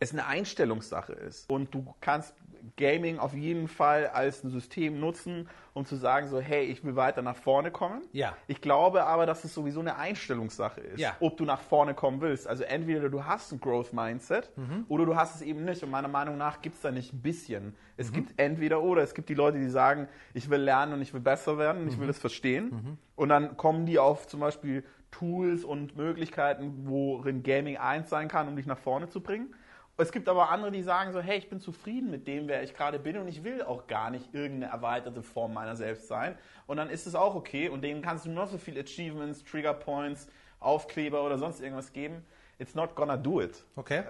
es 0.00 0.12
eine 0.12 0.26
Einstellungssache 0.26 1.14
ist 1.14 1.48
und 1.48 1.72
du 1.74 1.94
kannst 2.02 2.34
Gaming 2.76 3.18
auf 3.18 3.34
jeden 3.34 3.68
Fall 3.68 4.06
als 4.08 4.44
ein 4.44 4.50
System 4.50 5.00
nutzen, 5.00 5.48
um 5.74 5.84
zu 5.84 5.96
sagen 5.96 6.28
so, 6.28 6.40
hey, 6.40 6.64
ich 6.64 6.84
will 6.84 6.96
weiter 6.96 7.22
nach 7.22 7.36
vorne 7.36 7.70
kommen. 7.70 8.02
Ja. 8.12 8.36
Ich 8.46 8.60
glaube 8.60 9.04
aber, 9.04 9.26
dass 9.26 9.44
es 9.44 9.54
sowieso 9.54 9.80
eine 9.80 9.96
Einstellungssache 9.96 10.80
ist, 10.80 11.00
Ja. 11.00 11.16
ob 11.20 11.36
du 11.36 11.44
nach 11.44 11.60
vorne 11.60 11.94
kommen 11.94 12.20
willst. 12.20 12.46
Also 12.46 12.62
entweder 12.64 13.08
du 13.08 13.24
hast 13.24 13.52
ein 13.52 13.60
Growth 13.60 13.92
Mindset 13.92 14.50
Mhm. 14.56 14.84
oder 14.88 15.06
du 15.06 15.16
hast 15.16 15.34
es 15.36 15.42
eben 15.42 15.64
nicht. 15.64 15.82
Und 15.82 15.90
meiner 15.90 16.08
Meinung 16.08 16.36
nach 16.38 16.60
gibt 16.62 16.76
es 16.76 16.82
da 16.82 16.90
nicht 16.90 17.12
ein 17.12 17.22
bisschen. 17.22 17.74
Es 17.96 18.10
Mhm. 18.10 18.14
gibt 18.14 18.32
entweder 18.38 18.82
oder. 18.82 19.02
Es 19.02 19.14
gibt 19.14 19.28
die 19.28 19.34
Leute, 19.34 19.58
die 19.58 19.68
sagen, 19.68 20.08
ich 20.34 20.48
will 20.50 20.60
lernen 20.60 20.92
und 20.94 21.02
ich 21.02 21.12
will 21.14 21.20
besser 21.20 21.58
werden 21.58 21.82
und 21.82 21.88
ich 21.88 21.96
Mhm. 21.96 22.02
will 22.02 22.08
es 22.10 22.18
verstehen. 22.18 22.98
Und 23.16 23.28
dann 23.28 23.56
kommen 23.56 23.86
die 23.86 23.98
auf 23.98 24.26
zum 24.26 24.40
Beispiel 24.40 24.84
Tools 25.10 25.62
und 25.64 25.96
Möglichkeiten, 25.96 26.86
worin 26.86 27.42
Gaming 27.42 27.76
eins 27.76 28.08
sein 28.08 28.28
kann, 28.28 28.48
um 28.48 28.56
dich 28.56 28.66
nach 28.66 28.78
vorne 28.78 29.08
zu 29.08 29.20
bringen. 29.20 29.54
Es 29.98 30.10
gibt 30.10 30.28
aber 30.28 30.50
andere, 30.50 30.70
die 30.72 30.82
sagen 30.82 31.12
so, 31.12 31.20
hey, 31.20 31.38
ich 31.38 31.48
bin 31.48 31.60
zufrieden 31.60 32.10
mit 32.10 32.26
dem, 32.26 32.48
wer 32.48 32.62
ich 32.62 32.74
gerade 32.74 32.98
bin 32.98 33.18
und 33.18 33.28
ich 33.28 33.44
will 33.44 33.62
auch 33.62 33.86
gar 33.86 34.10
nicht 34.10 34.34
irgendeine 34.34 34.72
erweiterte 34.72 35.22
Form 35.22 35.52
meiner 35.52 35.76
selbst 35.76 36.08
sein. 36.08 36.36
Und 36.66 36.78
dann 36.78 36.88
ist 36.88 37.06
es 37.06 37.14
auch 37.14 37.34
okay 37.34 37.68
und 37.68 37.82
denen 37.82 38.02
kannst 38.02 38.24
du 38.24 38.30
noch 38.30 38.48
so 38.48 38.58
viel 38.58 38.78
Achievements, 38.78 39.44
Trigger 39.44 39.74
Points, 39.74 40.28
Aufkleber 40.60 41.22
oder 41.22 41.38
sonst 41.38 41.60
irgendwas 41.60 41.92
geben. 41.92 42.24
It's 42.58 42.74
not 42.74 42.94
gonna 42.94 43.16
do 43.16 43.40
it. 43.40 43.62
okay. 43.76 44.04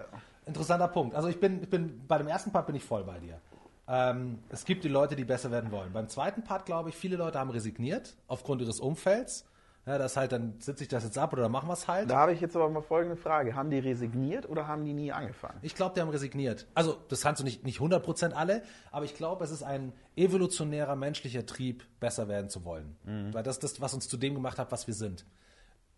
Interessanter 0.45 0.89
Punkt. 0.89 1.15
Also 1.15 1.29
ich 1.29 1.39
bin, 1.39 1.63
ich 1.63 1.71
bin 1.71 2.05
bei 2.09 2.19
dem 2.19 2.27
ersten 2.27 2.51
Part 2.51 2.67
bin 2.67 2.75
ich 2.75 2.83
voll 2.83 3.05
bei 3.05 3.19
dir. 3.21 3.41
Ähm, 3.87 4.41
es 4.49 4.65
gibt 4.65 4.83
die 4.83 4.89
Leute, 4.89 5.15
die 5.15 5.25
besser 5.25 5.51
werden 5.51 5.71
wollen. 5.71 5.93
Beim 5.93 6.09
zweiten 6.09 6.43
Part 6.43 6.67
glaube 6.67 6.89
ich, 6.89 6.97
viele 6.97 7.17
Leute 7.17 7.39
haben 7.39 7.51
resigniert 7.51 8.15
aufgrund 8.27 8.61
ihres 8.61 8.81
Umfelds. 8.81 9.47
Ja, 9.85 9.99
das 9.99 10.17
halt, 10.17 10.31
dann 10.31 10.61
sitze 10.61 10.85
ich 10.85 10.89
das 10.89 11.03
jetzt 11.03 11.19
ab 11.19 11.33
oder 11.33 11.49
machen 11.49 11.69
wir 11.69 11.73
es 11.73 11.89
halt. 11.89 12.09
Da 12.09 12.17
habe 12.19 12.33
ich 12.33 12.41
jetzt 12.41 12.55
aber 12.55 12.69
mal 12.71 12.83
folgende 12.83 13.17
Frage. 13.17 13.57
Haben 13.57 13.69
die 13.71 13.81
resigniert 13.81 14.49
oder 14.49 14.69
haben 14.69 14.85
die 14.85 14.93
nie 14.93 15.11
angefangen? 15.11 15.59
Ich 15.63 15.75
glaube, 15.75 15.95
die 15.97 16.01
haben 16.01 16.11
resigniert. 16.11 16.69
Also, 16.75 16.99
das 17.09 17.23
kannst 17.23 17.41
du 17.41 17.45
nicht, 17.45 17.65
nicht 17.65 17.81
100% 17.81 18.33
alle, 18.33 18.63
aber 18.93 19.05
ich 19.07 19.17
glaube, 19.17 19.43
es 19.45 19.51
ist 19.51 19.65
ein 19.65 19.93
evolutionärer 20.15 20.95
menschlicher 20.95 21.45
Trieb, 21.47 21.85
besser 21.99 22.29
werden 22.29 22.49
zu 22.49 22.65
wollen. 22.65 22.97
Weil 23.33 23.43
das 23.43 23.57
ist 23.57 23.65
das, 23.65 23.81
was 23.81 23.93
uns 23.93 24.09
zu 24.09 24.17
dem 24.17 24.35
gemacht 24.35 24.59
hat, 24.59 24.71
was 24.71 24.87
wir 24.87 24.95
sind. 24.95 25.25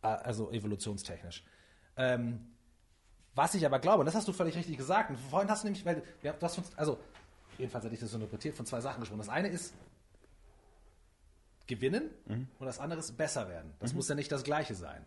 Äh, 0.02 0.06
Also 0.06 0.50
evolutionstechnisch. 0.50 1.44
Ähm, 1.98 2.40
was 3.34 3.54
ich 3.54 3.66
aber 3.66 3.80
glaube, 3.80 4.00
und 4.00 4.06
das 4.06 4.14
hast 4.14 4.26
du 4.28 4.32
völlig 4.32 4.56
richtig 4.56 4.78
gesagt, 4.78 5.10
und 5.10 5.18
vorhin 5.18 5.50
hast 5.50 5.62
du 5.62 5.66
nämlich, 5.66 5.84
weil 5.84 6.02
ja, 6.22 6.32
du 6.32 6.40
hast 6.40 6.56
uns, 6.56 6.70
also, 6.76 6.98
jedenfalls 7.58 7.84
hatte 7.84 7.94
ich 7.94 8.00
das 8.00 8.10
so 8.10 8.16
interpretiert, 8.16 8.54
von 8.54 8.64
zwei 8.64 8.80
Sachen 8.80 9.00
gesprochen. 9.00 9.18
Das 9.18 9.28
eine 9.28 9.48
ist 9.48 9.74
gewinnen 11.66 12.10
und 12.58 12.66
das 12.66 12.78
andere 12.78 13.00
ist 13.00 13.16
besser 13.16 13.48
werden. 13.48 13.72
Das 13.80 13.94
muss 13.94 14.08
ja 14.08 14.14
nicht 14.14 14.30
das 14.30 14.44
Gleiche 14.44 14.74
sein. 14.74 15.04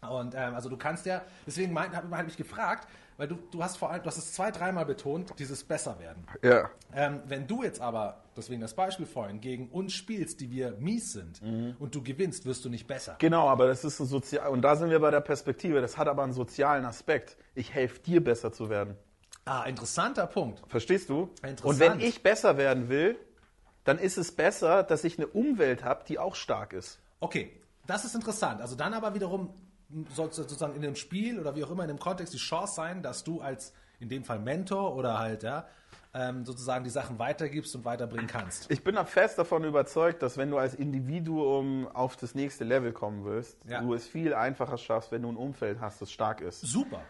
Und 0.00 0.34
ähm, 0.36 0.54
also 0.54 0.68
du 0.68 0.76
kannst 0.76 1.06
ja, 1.06 1.22
deswegen 1.46 1.76
habe 1.76 1.96
hab 1.96 2.20
ich 2.20 2.26
mich 2.26 2.36
gefragt, 2.36 2.86
weil 3.16 3.26
du, 3.26 3.36
du 3.50 3.64
hast 3.64 3.78
vor 3.78 3.90
allem, 3.90 4.00
du 4.00 4.06
hast 4.06 4.16
es 4.16 4.32
zwei, 4.32 4.52
dreimal 4.52 4.86
betont, 4.86 5.34
dieses 5.40 5.64
Besserwerden. 5.64 6.24
Ja. 6.42 6.70
Ähm, 6.94 7.20
wenn 7.26 7.48
du 7.48 7.64
jetzt 7.64 7.80
aber, 7.80 8.22
deswegen 8.36 8.60
das 8.60 8.74
Beispiel 8.74 9.06
vorhin, 9.06 9.40
gegen 9.40 9.68
uns 9.70 9.94
spielst, 9.94 10.40
die 10.40 10.52
wir 10.52 10.76
mies 10.78 11.12
sind 11.12 11.42
und 11.80 11.94
du 11.96 12.02
gewinnst, 12.02 12.46
wirst 12.46 12.64
du 12.64 12.68
nicht 12.68 12.86
besser. 12.86 13.16
Genau, 13.18 13.48
aber 13.48 13.66
das 13.66 13.84
ist 13.84 13.98
ein 13.98 14.06
sozial 14.06 14.48
und 14.50 14.62
da 14.62 14.76
sind 14.76 14.90
wir 14.90 15.00
bei 15.00 15.10
der 15.10 15.20
Perspektive. 15.20 15.80
Das 15.80 15.98
hat 15.98 16.06
aber 16.06 16.22
einen 16.22 16.32
sozialen 16.32 16.84
Aspekt. 16.84 17.36
Ich 17.56 17.74
helfe 17.74 17.98
dir 18.00 18.22
besser 18.22 18.52
zu 18.52 18.70
werden. 18.70 18.96
Ah, 19.44 19.64
interessanter 19.64 20.26
Punkt. 20.28 20.62
Verstehst 20.68 21.08
du? 21.08 21.30
Interessant. 21.42 21.64
Und 21.64 21.80
wenn 21.80 22.00
ich 22.00 22.22
besser 22.22 22.56
werden 22.56 22.88
will, 22.88 23.18
dann 23.84 23.98
ist 23.98 24.18
es 24.18 24.32
besser, 24.32 24.82
dass 24.82 25.04
ich 25.04 25.18
eine 25.18 25.26
Umwelt 25.26 25.84
habe, 25.84 26.04
die 26.06 26.18
auch 26.18 26.34
stark 26.34 26.72
ist. 26.72 26.98
Okay, 27.20 27.50
das 27.86 28.04
ist 28.04 28.14
interessant. 28.14 28.60
Also 28.60 28.76
dann 28.76 28.94
aber 28.94 29.14
wiederum 29.14 29.50
soll 30.14 30.28
es 30.28 30.36
sozusagen 30.36 30.74
in 30.74 30.82
dem 30.82 30.94
Spiel 30.96 31.40
oder 31.40 31.56
wie 31.56 31.64
auch 31.64 31.70
immer 31.70 31.82
in 31.84 31.88
dem 31.88 31.98
Kontext 31.98 32.34
die 32.34 32.38
Chance 32.38 32.74
sein, 32.74 33.02
dass 33.02 33.24
du 33.24 33.40
als 33.40 33.72
in 34.00 34.08
dem 34.08 34.22
Fall 34.24 34.38
Mentor 34.38 34.94
oder 34.94 35.18
halt 35.18 35.42
ja 35.42 35.66
ähm, 36.14 36.44
sozusagen 36.44 36.84
die 36.84 36.90
Sachen 36.90 37.18
weitergibst 37.18 37.74
und 37.74 37.84
weiterbringen 37.84 38.26
kannst. 38.26 38.70
Ich 38.70 38.82
bin 38.84 38.94
da 38.94 39.04
fest 39.04 39.38
davon 39.38 39.64
überzeugt, 39.64 40.22
dass 40.22 40.36
wenn 40.38 40.50
du 40.50 40.58
als 40.58 40.74
Individuum 40.74 41.86
auf 41.88 42.16
das 42.16 42.34
nächste 42.34 42.64
Level 42.64 42.92
kommen 42.92 43.24
willst, 43.24 43.58
Ja. 43.68 43.80
du 43.80 43.94
es 43.94 44.06
viel 44.06 44.34
einfacher 44.34 44.78
schaffst, 44.78 45.10
wenn 45.12 45.22
du 45.22 45.30
ein 45.30 45.36
Umfeld 45.36 45.80
hast, 45.80 46.00
das 46.02 46.10
stark 46.12 46.40
ist. 46.40 46.60
Super. 46.60 47.00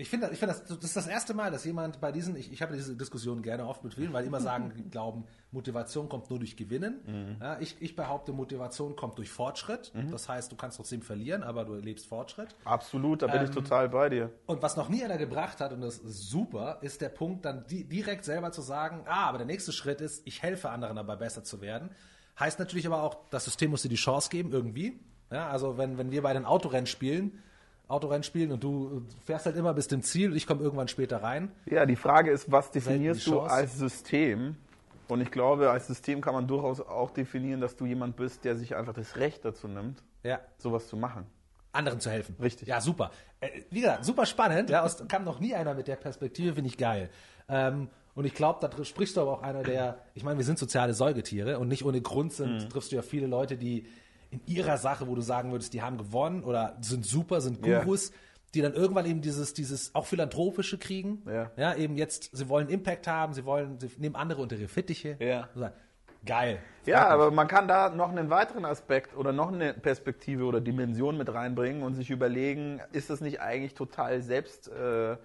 Ich 0.00 0.08
finde, 0.08 0.30
ich 0.32 0.38
finde 0.38 0.54
das, 0.54 0.64
das 0.64 0.84
ist 0.84 0.96
das 0.96 1.06
erste 1.06 1.34
Mal, 1.34 1.50
dass 1.50 1.64
jemand 1.64 2.00
bei 2.00 2.10
diesen, 2.10 2.34
ich, 2.34 2.50
ich 2.52 2.62
habe 2.62 2.74
diese 2.74 2.96
Diskussion 2.96 3.42
gerne 3.42 3.66
oft 3.66 3.84
mit 3.84 3.94
vielen, 3.94 4.12
weil 4.12 4.22
die 4.22 4.28
immer 4.28 4.40
sagen, 4.40 4.72
die 4.76 4.82
glauben, 4.90 5.24
Motivation 5.52 6.08
kommt 6.08 6.30
nur 6.30 6.38
durch 6.38 6.56
Gewinnen. 6.56 7.36
Ja, 7.40 7.58
ich, 7.60 7.76
ich 7.80 7.96
behaupte, 7.96 8.32
Motivation 8.32 8.96
kommt 8.96 9.18
durch 9.18 9.30
Fortschritt. 9.30 9.92
Das 10.10 10.28
heißt, 10.28 10.50
du 10.50 10.56
kannst 10.56 10.78
trotzdem 10.78 11.02
verlieren, 11.02 11.42
aber 11.42 11.64
du 11.64 11.74
erlebst 11.74 12.06
Fortschritt. 12.06 12.54
Absolut, 12.64 13.22
da 13.22 13.26
bin 13.26 13.42
ich 13.42 13.50
total 13.50 13.88
bei 13.88 14.08
dir. 14.08 14.30
Und 14.46 14.62
was 14.62 14.76
noch 14.76 14.88
nie 14.88 15.04
einer 15.04 15.18
gebracht 15.18 15.60
hat, 15.60 15.72
und 15.72 15.80
das 15.80 15.98
ist 15.98 16.30
super, 16.30 16.78
ist 16.80 17.00
der 17.00 17.08
Punkt, 17.08 17.44
dann 17.44 17.66
di 17.66 17.84
direkt 17.84 18.24
selber 18.24 18.52
zu 18.52 18.62
sagen, 18.62 19.04
ah, 19.06 19.26
aber 19.26 19.38
der 19.38 19.46
nächste 19.46 19.72
Schritt 19.72 20.00
ist, 20.00 20.26
ich 20.26 20.42
helfe 20.42 20.70
anderen 20.70 20.96
dabei 20.96 21.16
besser 21.16 21.44
zu 21.44 21.60
werden. 21.60 21.90
Heißt 22.38 22.58
natürlich 22.58 22.86
aber 22.86 23.02
auch, 23.02 23.28
das 23.30 23.44
System 23.44 23.70
muss 23.70 23.82
dir 23.82 23.88
die 23.88 23.96
Chance 23.96 24.30
geben, 24.30 24.52
irgendwie. 24.52 24.98
Ja, 25.30 25.48
also 25.48 25.76
wenn, 25.76 25.98
wenn 25.98 26.10
wir 26.10 26.22
bei 26.22 26.32
den 26.32 26.44
Autorennen 26.44 26.86
spielen, 26.86 27.42
Autorennen 27.90 28.22
spielen 28.22 28.52
und 28.52 28.62
du 28.62 29.02
fährst 29.24 29.46
halt 29.46 29.56
immer 29.56 29.74
bis 29.74 29.88
zum 29.88 30.02
Ziel 30.02 30.30
und 30.30 30.36
ich 30.36 30.46
komme 30.46 30.62
irgendwann 30.62 30.88
später 30.88 31.22
rein. 31.22 31.50
Ja, 31.66 31.86
die 31.86 31.96
Frage 31.96 32.30
ist, 32.30 32.50
was 32.50 32.70
definierst 32.70 33.26
du 33.26 33.40
als 33.40 33.76
System? 33.78 34.56
Und 35.08 35.20
ich 35.20 35.30
glaube, 35.32 35.70
als 35.70 35.88
System 35.88 36.20
kann 36.20 36.34
man 36.34 36.46
durchaus 36.46 36.80
auch 36.80 37.10
definieren, 37.10 37.60
dass 37.60 37.74
du 37.76 37.84
jemand 37.86 38.14
bist, 38.16 38.44
der 38.44 38.54
sich 38.56 38.76
einfach 38.76 38.94
das 38.94 39.16
Recht 39.16 39.44
dazu 39.44 39.66
nimmt, 39.66 40.02
Ja. 40.22 40.38
sowas 40.58 40.86
zu 40.88 40.96
machen. 40.96 41.26
anderen 41.72 42.00
zu 42.00 42.10
helfen. 42.10 42.34
Richtig. 42.42 42.66
Ja, 42.66 42.80
super. 42.80 43.12
Äh, 43.38 43.48
wie 43.70 43.80
gesagt, 43.80 44.04
super 44.04 44.26
spannend. 44.26 44.70
Ja, 44.70 44.82
aus, 44.82 45.06
kam 45.06 45.22
noch 45.22 45.38
nie 45.38 45.54
einer 45.54 45.74
mit 45.74 45.86
der 45.86 45.94
Perspektive, 45.94 46.54
finde 46.54 46.68
ich 46.68 46.76
geil. 46.76 47.10
Ähm, 47.48 47.88
und 48.16 48.24
ich 48.24 48.34
glaube, 48.34 48.58
da 48.68 48.84
sprichst 48.84 49.16
du 49.16 49.20
aber 49.20 49.30
auch 49.34 49.42
einer 49.42 49.62
der, 49.62 49.98
ich 50.14 50.24
meine, 50.24 50.36
wir 50.38 50.44
sind 50.44 50.58
soziale 50.58 50.94
Säugetiere 50.94 51.60
und 51.60 51.68
nicht 51.68 51.84
ohne 51.84 52.00
Grund 52.00 52.32
sind, 52.32 52.64
Mhm. 52.64 52.68
triffst 52.70 52.90
du 52.90 52.96
ja 52.96 53.02
viele 53.02 53.28
Leute, 53.28 53.56
die 53.56 53.86
in 54.30 54.40
ihrer 54.46 54.78
Sache, 54.78 55.08
wo 55.08 55.14
du 55.14 55.20
sagen 55.22 55.50
würdest, 55.52 55.72
die 55.74 55.82
haben 55.82 55.98
gewonnen 55.98 56.44
oder 56.44 56.76
sind 56.80 57.04
super, 57.04 57.40
sind. 57.40 57.62
Gurus, 57.62 58.12
die 58.54 58.62
dann 58.62 58.74
irgendwann 58.74 59.06
eben 59.06 59.20
dieses, 59.20 59.54
dieses 59.54 59.94
auch 59.94 60.06
philanthropische 60.06 60.78
kriegen. 60.78 61.22
Ja. 61.26 61.50
ja, 61.56 61.74
eben 61.74 61.96
jetzt, 61.96 62.30
sie 62.32 62.48
wollen 62.48 62.68
Impact 62.68 63.06
haben, 63.06 63.32
sie 63.32 63.44
wollen, 63.44 63.78
sie 63.78 63.90
nehmen 63.98 64.16
andere 64.16 64.42
unter 64.42 64.56
ihre 64.56 64.68
Fittiche. 64.68 65.16
Ja. 65.20 65.48
Und 65.54 65.60
sagen, 65.60 65.74
Geil. 66.26 66.58
Ja, 66.84 67.08
aber 67.08 67.30
man 67.30 67.48
kann 67.48 67.66
da 67.66 67.88
noch 67.88 68.10
einen 68.10 68.28
weiteren 68.30 68.64
Aspekt 68.64 69.16
oder 69.16 69.32
noch 69.32 69.52
eine 69.52 69.72
Perspektive 69.72 70.44
oder 70.44 70.60
Dimension 70.60 71.16
mit 71.16 71.32
reinbringen 71.32 71.82
und 71.82 71.94
sich 71.94 72.10
überlegen, 72.10 72.80
ist 72.92 73.08
das 73.10 73.20
nicht 73.20 73.40
eigentlich 73.40 73.74
total 73.74 74.20
selbst 74.20 74.68
äh, 74.68 75.12
äh, 75.12 75.16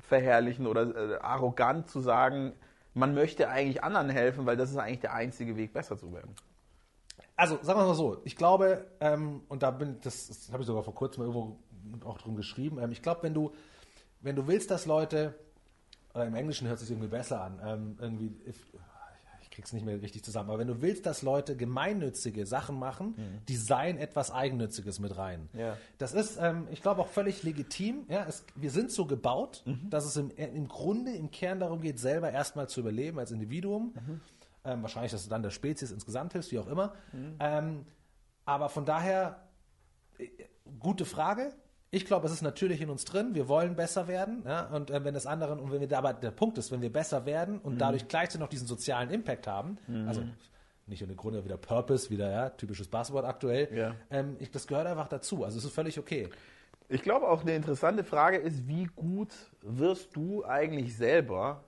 verherrlichen 0.00 0.66
oder 0.66 1.12
äh, 1.12 1.18
arrogant 1.20 1.88
zu 1.88 2.00
sagen, 2.00 2.52
man 2.94 3.14
möchte 3.14 3.48
eigentlich 3.48 3.82
anderen 3.84 4.10
helfen, 4.10 4.46
weil 4.46 4.56
das 4.56 4.70
ist 4.70 4.76
eigentlich 4.76 5.00
der 5.00 5.14
einzige 5.14 5.56
Weg, 5.56 5.72
besser 5.72 5.96
zu 5.96 6.12
werden. 6.12 6.34
Also, 7.36 7.58
sagen 7.62 7.80
wir 7.80 7.86
mal 7.86 7.94
so, 7.94 8.20
ich 8.24 8.36
glaube, 8.36 8.86
ähm, 9.00 9.42
und 9.48 9.62
da 9.62 9.70
bin 9.72 9.98
das, 10.02 10.28
das 10.28 10.52
habe 10.52 10.62
ich 10.62 10.66
sogar 10.66 10.84
vor 10.84 10.94
kurzem 10.94 11.24
irgendwo 11.24 11.58
auch 12.04 12.18
drum 12.18 12.36
geschrieben, 12.36 12.78
ähm, 12.78 12.92
ich 12.92 13.02
glaube, 13.02 13.22
wenn 13.24 13.34
du, 13.34 13.52
wenn 14.20 14.36
du 14.36 14.46
willst, 14.46 14.70
dass 14.70 14.86
Leute, 14.86 15.34
oder 16.14 16.26
im 16.26 16.34
Englischen 16.34 16.68
hört 16.68 16.76
es 16.76 16.82
sich 16.82 16.90
irgendwie 16.90 17.08
besser 17.08 17.42
an, 17.42 17.60
ähm, 17.64 17.96
irgendwie, 18.00 18.36
if, 18.48 18.56
ich 19.42 19.50
krieg's 19.50 19.72
nicht 19.72 19.84
mehr 19.84 20.00
richtig 20.00 20.24
zusammen, 20.24 20.48
aber 20.48 20.58
wenn 20.58 20.68
du 20.68 20.80
willst, 20.80 21.06
dass 21.06 21.22
Leute 21.22 21.56
gemeinnützige 21.56 22.44
Sachen 22.46 22.76
machen, 22.78 23.14
design 23.48 23.98
etwas 23.98 24.32
Eigennütziges 24.32 24.98
mit 24.98 25.16
rein. 25.16 25.48
Ja. 25.52 25.76
Das 25.98 26.12
ist, 26.12 26.38
ähm, 26.40 26.66
ich 26.72 26.82
glaube, 26.82 27.00
auch 27.02 27.06
völlig 27.06 27.44
legitim. 27.44 28.04
Ja, 28.08 28.26
es, 28.28 28.44
wir 28.56 28.72
sind 28.72 28.90
so 28.90 29.06
gebaut, 29.06 29.62
dass 29.90 30.06
es 30.06 30.16
im, 30.16 30.30
im 30.30 30.66
Grunde, 30.66 31.12
im 31.12 31.30
Kern 31.30 31.60
darum 31.60 31.80
geht, 31.80 32.00
selber 32.00 32.32
erstmal 32.32 32.68
zu 32.68 32.80
überleben 32.80 33.20
als 33.20 33.30
Individuum. 33.30 33.94
Ähm, 34.64 34.82
wahrscheinlich, 34.82 35.12
dass 35.12 35.24
du 35.24 35.30
dann 35.30 35.42
der 35.42 35.50
Spezies 35.50 35.90
insgesamt 35.90 36.32
hilfst, 36.32 36.50
wie 36.52 36.58
auch 36.58 36.66
immer. 36.68 36.94
Ähm, 37.40 37.84
aber 38.46 38.68
von 38.68 38.84
daher, 38.84 39.42
äh, 40.18 40.28
gute 40.78 41.04
Frage. 41.04 41.52
Ich 41.90 42.06
glaube, 42.06 42.26
es 42.26 42.32
ist 42.32 42.42
natürlich 42.42 42.80
in 42.80 42.90
uns 42.90 43.04
drin. 43.04 43.34
Wir 43.34 43.46
wollen 43.48 43.76
besser 43.76 44.08
werden. 44.08 44.42
Ja? 44.46 44.66
Und 44.66 44.90
äh, 44.90 45.04
wenn 45.04 45.14
das 45.14 45.26
anderen, 45.26 45.60
und 45.60 45.70
wenn 45.70 45.80
wir 45.80 45.86
da, 45.88 45.98
aber 45.98 46.12
der 46.12 46.30
Punkt 46.32 46.58
ist, 46.58 46.72
wenn 46.72 46.80
wir 46.82 46.92
besser 46.92 47.24
werden 47.26 47.58
und 47.58 47.78
dadurch 47.78 48.08
gleichzeitig 48.08 48.40
noch 48.40 48.48
diesen 48.48 48.66
sozialen 48.66 49.10
Impact 49.10 49.46
haben, 49.46 49.78
also 50.08 50.22
nicht 50.86 51.02
ohne 51.02 51.14
Gründe 51.14 51.44
wieder 51.44 51.56
Purpose, 51.56 52.10
wieder 52.10 52.30
ja, 52.30 52.50
typisches 52.50 52.88
Buzzword 52.88 53.24
aktuell, 53.24 53.68
Ja. 53.74 53.94
ähm, 54.10 54.36
ich, 54.40 54.50
das 54.50 54.66
gehört 54.66 54.86
einfach 54.86 55.08
dazu. 55.08 55.44
Also 55.44 55.56
es 55.58 55.64
ist 55.64 55.72
völlig 55.72 55.98
okay. 55.98 56.28
Ich 56.88 57.02
glaube 57.02 57.28
auch 57.28 57.42
eine 57.42 57.54
interessante 57.54 58.02
Frage 58.04 58.36
ist, 58.38 58.66
wie 58.66 58.84
gut 58.96 59.32
wirst 59.62 60.14
du 60.16 60.44
eigentlich 60.44 60.96
selber, 60.96 61.64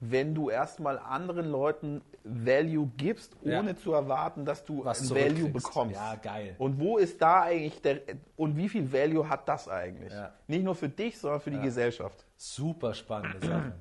wenn 0.00 0.34
du 0.34 0.48
erstmal 0.50 0.98
anderen 0.98 1.48
Leuten 1.50 2.00
Value 2.24 2.86
gibst, 2.96 3.34
Ja. 3.42 3.60
ohne 3.60 3.76
zu 3.76 3.92
erwarten, 3.92 4.44
dass 4.44 4.64
du 4.64 4.84
Was 4.84 5.08
Value 5.08 5.48
bekommst. 5.48 5.94
Ja, 5.96 6.14
geil. 6.16 6.54
Und 6.58 6.78
wo 6.78 6.98
ist 6.98 7.20
da 7.22 7.42
eigentlich 7.44 7.80
der 7.80 8.00
und 8.36 8.56
wie 8.56 8.68
viel 8.68 8.92
Value 8.92 9.28
hat 9.28 9.48
das 9.48 9.68
eigentlich? 9.68 10.12
Ja. 10.12 10.34
Nicht 10.46 10.62
nur 10.64 10.74
für 10.74 10.88
dich, 10.88 11.18
sondern 11.18 11.40
für 11.40 11.50
die 11.50 11.60
Gesellschaft. 11.60 12.26
Super 12.36 12.92
spannende 12.94 13.44
Sache. 13.46 13.72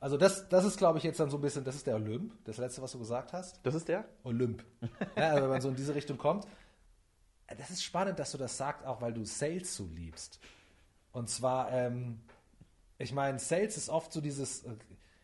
Also 0.00 0.16
das, 0.16 0.48
das 0.48 0.64
ist, 0.64 0.78
glaube 0.78 0.98
ich, 0.98 1.04
jetzt 1.04 1.20
dann 1.20 1.30
so 1.30 1.38
ein 1.38 1.40
bisschen, 1.40 1.62
das 1.62 1.76
ist 1.76 1.86
der 1.86 1.94
Olymp, 1.94 2.32
das 2.44 2.58
letzte, 2.58 2.82
was 2.82 2.90
du 2.92 2.98
gesagt 2.98 3.32
hast. 3.32 3.60
Das 3.64 3.74
ist 3.74 3.86
der? 3.88 4.04
Olymp. 4.24 4.64
Ja, 5.16 5.28
also 5.30 5.42
wenn 5.42 5.50
man 5.50 5.60
so 5.60 5.68
in 5.68 5.76
diese 5.76 5.94
Richtung 5.94 6.18
kommt. 6.18 6.46
Das 7.58 7.70
ist 7.70 7.84
spannend, 7.84 8.18
dass 8.18 8.32
du 8.32 8.38
das 8.38 8.56
sagst, 8.56 8.84
auch 8.86 9.00
weil 9.00 9.12
du 9.12 9.24
Sales 9.24 9.76
so 9.76 9.84
liebst. 9.86 10.40
Und 11.12 11.28
zwar, 11.28 11.70
ähm, 11.70 12.20
ich 12.98 13.12
meine, 13.12 13.38
Sales 13.38 13.76
ist 13.76 13.88
oft 13.90 14.12
so 14.12 14.20
dieses, 14.20 14.64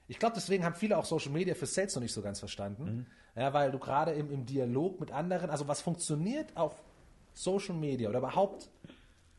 ich 0.09 0.19
glaube, 0.19 0.35
deswegen 0.35 0.65
haben 0.65 0.75
viele 0.75 0.97
auch 0.97 1.05
Social 1.05 1.31
Media 1.31 1.55
für 1.55 1.67
Sales 1.67 1.95
noch 1.95 2.03
nicht 2.03 2.15
so 2.15 2.23
ganz 2.23 2.39
verstanden. 2.39 3.07
Ja, 3.37 3.53
weil 3.53 3.71
du 3.71 3.79
gerade 3.79 4.13
im, 4.13 4.31
im 4.33 4.47
Dialog 4.47 4.99
mit 4.99 5.13
anderen, 5.13 5.51
also 5.51 5.69
was 5.69 5.81
funktioniert 5.81 6.57
auf 6.57 6.83
Social 7.35 7.75
Media 7.75 8.09
oder 8.09 8.19
überhaupt, 8.19 8.69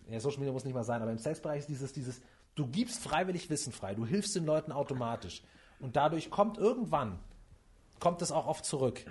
ja, 0.08 0.20
Social 0.20 0.40
Media 0.40 0.54
muss 0.54 0.64
nicht 0.64 0.74
mal 0.74 0.84
sein, 0.84 1.02
aber 1.02 1.12
im 1.12 1.18
Sales-Bereich 1.18 1.62
ist 1.62 1.70
dieses, 1.70 1.92
dieses, 1.92 2.22
du 2.56 2.68
gibst 2.68 3.04
freiwillig 3.04 3.50
Wissen 3.50 3.74
frei, 3.74 3.96
du 3.96 4.06
hilfst 4.06 4.36
den 4.36 4.46
Leuten 4.46 4.72
automatisch. 4.72 5.44
Und 5.80 5.96
dadurch 5.96 6.30
kommt 6.30 6.58
irgendwann, 6.58 7.20
kommt 8.00 8.22
es 8.22 8.32
auch 8.32 8.48
oft 8.48 8.64
zurück. 8.64 9.04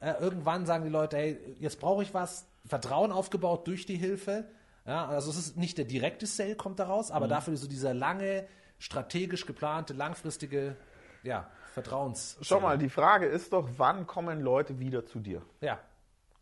Äh, 0.00 0.14
irgendwann 0.20 0.66
sagen 0.66 0.84
die 0.84 0.90
Leute, 0.90 1.16
hey, 1.16 1.38
jetzt 1.58 1.80
brauche 1.80 2.02
ich 2.02 2.12
was, 2.12 2.46
Vertrauen 2.66 3.12
aufgebaut 3.12 3.66
durch 3.66 3.86
die 3.86 3.96
Hilfe. 3.96 4.44
Ja, 4.86 5.06
also 5.06 5.30
es 5.30 5.38
ist 5.38 5.56
nicht 5.56 5.78
der 5.78 5.84
direkte 5.84 6.26
Sale 6.26 6.56
kommt 6.56 6.78
daraus, 6.78 7.10
aber 7.10 7.28
dafür 7.28 7.56
so 7.56 7.66
dieser 7.66 7.94
lange, 7.94 8.46
strategisch 8.78 9.46
geplante, 9.46 9.94
langfristige, 9.94 10.76
ja, 11.22 11.48
Vertrauens. 11.72 12.38
Schau 12.40 12.60
mal, 12.60 12.78
die 12.78 12.88
Frage 12.88 13.26
ist 13.26 13.52
doch, 13.52 13.68
wann 13.76 14.06
kommen 14.06 14.40
Leute 14.40 14.78
wieder 14.78 15.04
zu 15.04 15.20
dir? 15.20 15.42
Ja, 15.60 15.78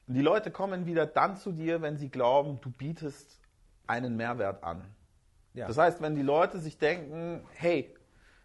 Die 0.06 0.20
Leute 0.20 0.50
kommen 0.52 0.86
wieder 0.86 1.06
dann 1.06 1.36
zu 1.36 1.50
dir, 1.50 1.82
wenn 1.82 1.96
sie 1.96 2.08
glauben, 2.08 2.60
du 2.60 2.70
bietest 2.70 3.40
einen 3.86 4.16
Mehrwert 4.16 4.62
an. 4.62 4.84
ja. 5.54 5.66
Das 5.66 5.76
heißt, 5.76 6.00
wenn 6.00 6.14
die 6.14 6.22
Leute 6.22 6.60
sich 6.60 6.78
denken, 6.78 7.44
hey, 7.54 7.94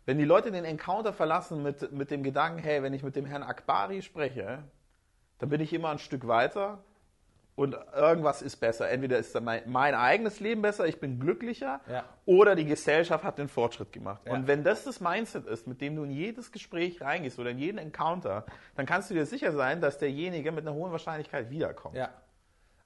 wenn 0.05 0.17
die 0.17 0.25
Leute 0.25 0.51
den 0.51 0.65
Encounter 0.65 1.13
verlassen 1.13 1.61
mit, 1.61 1.91
mit 1.91 2.09
dem 2.09 2.23
Gedanken, 2.23 2.57
hey, 2.59 2.81
wenn 2.81 2.93
ich 2.93 3.03
mit 3.03 3.15
dem 3.15 3.25
Herrn 3.25 3.43
Akbari 3.43 4.01
spreche, 4.01 4.63
dann 5.37 5.49
bin 5.49 5.61
ich 5.61 5.71
immer 5.73 5.89
ein 5.89 5.99
Stück 5.99 6.27
weiter 6.27 6.83
und 7.59 7.75
irgendwas 7.93 8.41
ist 8.41 8.55
besser. 8.57 8.89
Entweder 8.89 9.17
ist 9.17 9.35
dann 9.35 9.43
mein, 9.43 9.61
mein 9.65 9.93
eigenes 9.93 10.39
Leben 10.39 10.61
besser, 10.61 10.87
ich 10.87 10.99
bin 10.99 11.19
glücklicher, 11.19 11.81
Ja. 11.91 12.05
oder 12.25 12.55
die 12.55 12.63
Gesellschaft 12.65 13.23
hat 13.25 13.37
den 13.37 13.49
Fortschritt 13.49 13.91
gemacht. 13.91 14.21
Ja. 14.25 14.31
Und 14.33 14.47
wenn 14.47 14.63
das 14.63 14.85
das 14.85 15.01
Mindset 15.01 15.45
ist, 15.45 15.67
mit 15.67 15.81
dem 15.81 15.95
du 15.97 16.03
in 16.03 16.11
jedes 16.11 16.51
Gespräch 16.53 17.01
reingehst 17.01 17.37
oder 17.37 17.49
in 17.49 17.59
jeden 17.59 17.77
Encounter, 17.77 18.45
dann 18.75 18.85
kannst 18.85 19.09
du 19.09 19.13
dir 19.13 19.25
sicher 19.25 19.51
sein, 19.51 19.81
dass 19.81 19.97
derjenige 19.97 20.51
mit 20.53 20.65
einer 20.65 20.73
hohen 20.73 20.91
Wahrscheinlichkeit 20.91 21.49
wiederkommt. 21.49 21.95
Ja. 21.97 22.09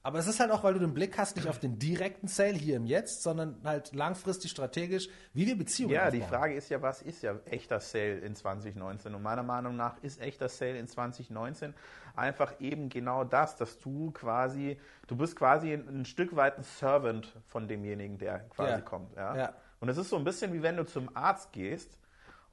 Aber 0.06 0.18
es 0.18 0.26
ist 0.26 0.38
halt 0.38 0.50
auch, 0.50 0.62
weil 0.62 0.74
du 0.74 0.80
den 0.80 0.92
Blick 0.92 1.16
hast, 1.16 1.34
nicht 1.36 1.48
auf 1.48 1.58
den 1.58 1.78
direkten 1.78 2.28
Sale 2.28 2.52
hier 2.52 2.76
im 2.76 2.84
Jetzt, 2.84 3.22
sondern 3.22 3.56
halt 3.64 3.94
langfristig 3.94 4.50
strategisch, 4.50 5.08
wie 5.32 5.46
wir 5.46 5.56
Beziehungen 5.56 5.94
Ja, 5.94 6.02
aufbauen. 6.04 6.20
die 6.20 6.26
Frage 6.26 6.54
ist 6.54 6.68
ja, 6.68 6.82
was 6.82 7.00
ist 7.00 7.22
ja 7.22 7.36
echter 7.46 7.80
Sale 7.80 8.18
in 8.18 8.36
2019? 8.36 9.14
Und 9.14 9.22
meiner 9.22 9.42
Meinung 9.42 9.76
nach 9.76 9.96
ist 10.02 10.20
echter 10.20 10.50
Sale 10.50 10.78
in 10.78 10.86
2019 10.88 11.72
einfach 12.16 12.60
eben 12.60 12.90
genau 12.90 13.24
das, 13.24 13.56
dass 13.56 13.78
du 13.80 14.10
quasi, 14.10 14.78
du 15.06 15.16
bist 15.16 15.36
quasi 15.36 15.72
ein, 15.72 15.88
ein 16.02 16.04
Stück 16.04 16.36
weit 16.36 16.58
ein 16.58 16.64
Servant 16.64 17.32
von 17.46 17.66
demjenigen, 17.66 18.18
der 18.18 18.40
quasi 18.50 18.72
Ja. 18.72 18.80
kommt. 18.82 19.16
Ja? 19.16 19.34
Ja. 19.36 19.52
Und 19.80 19.88
es 19.88 19.96
ist 19.96 20.10
so 20.10 20.16
ein 20.16 20.24
bisschen 20.24 20.52
wie 20.52 20.62
wenn 20.62 20.76
du 20.76 20.84
zum 20.84 21.16
Arzt 21.16 21.50
gehst 21.52 21.98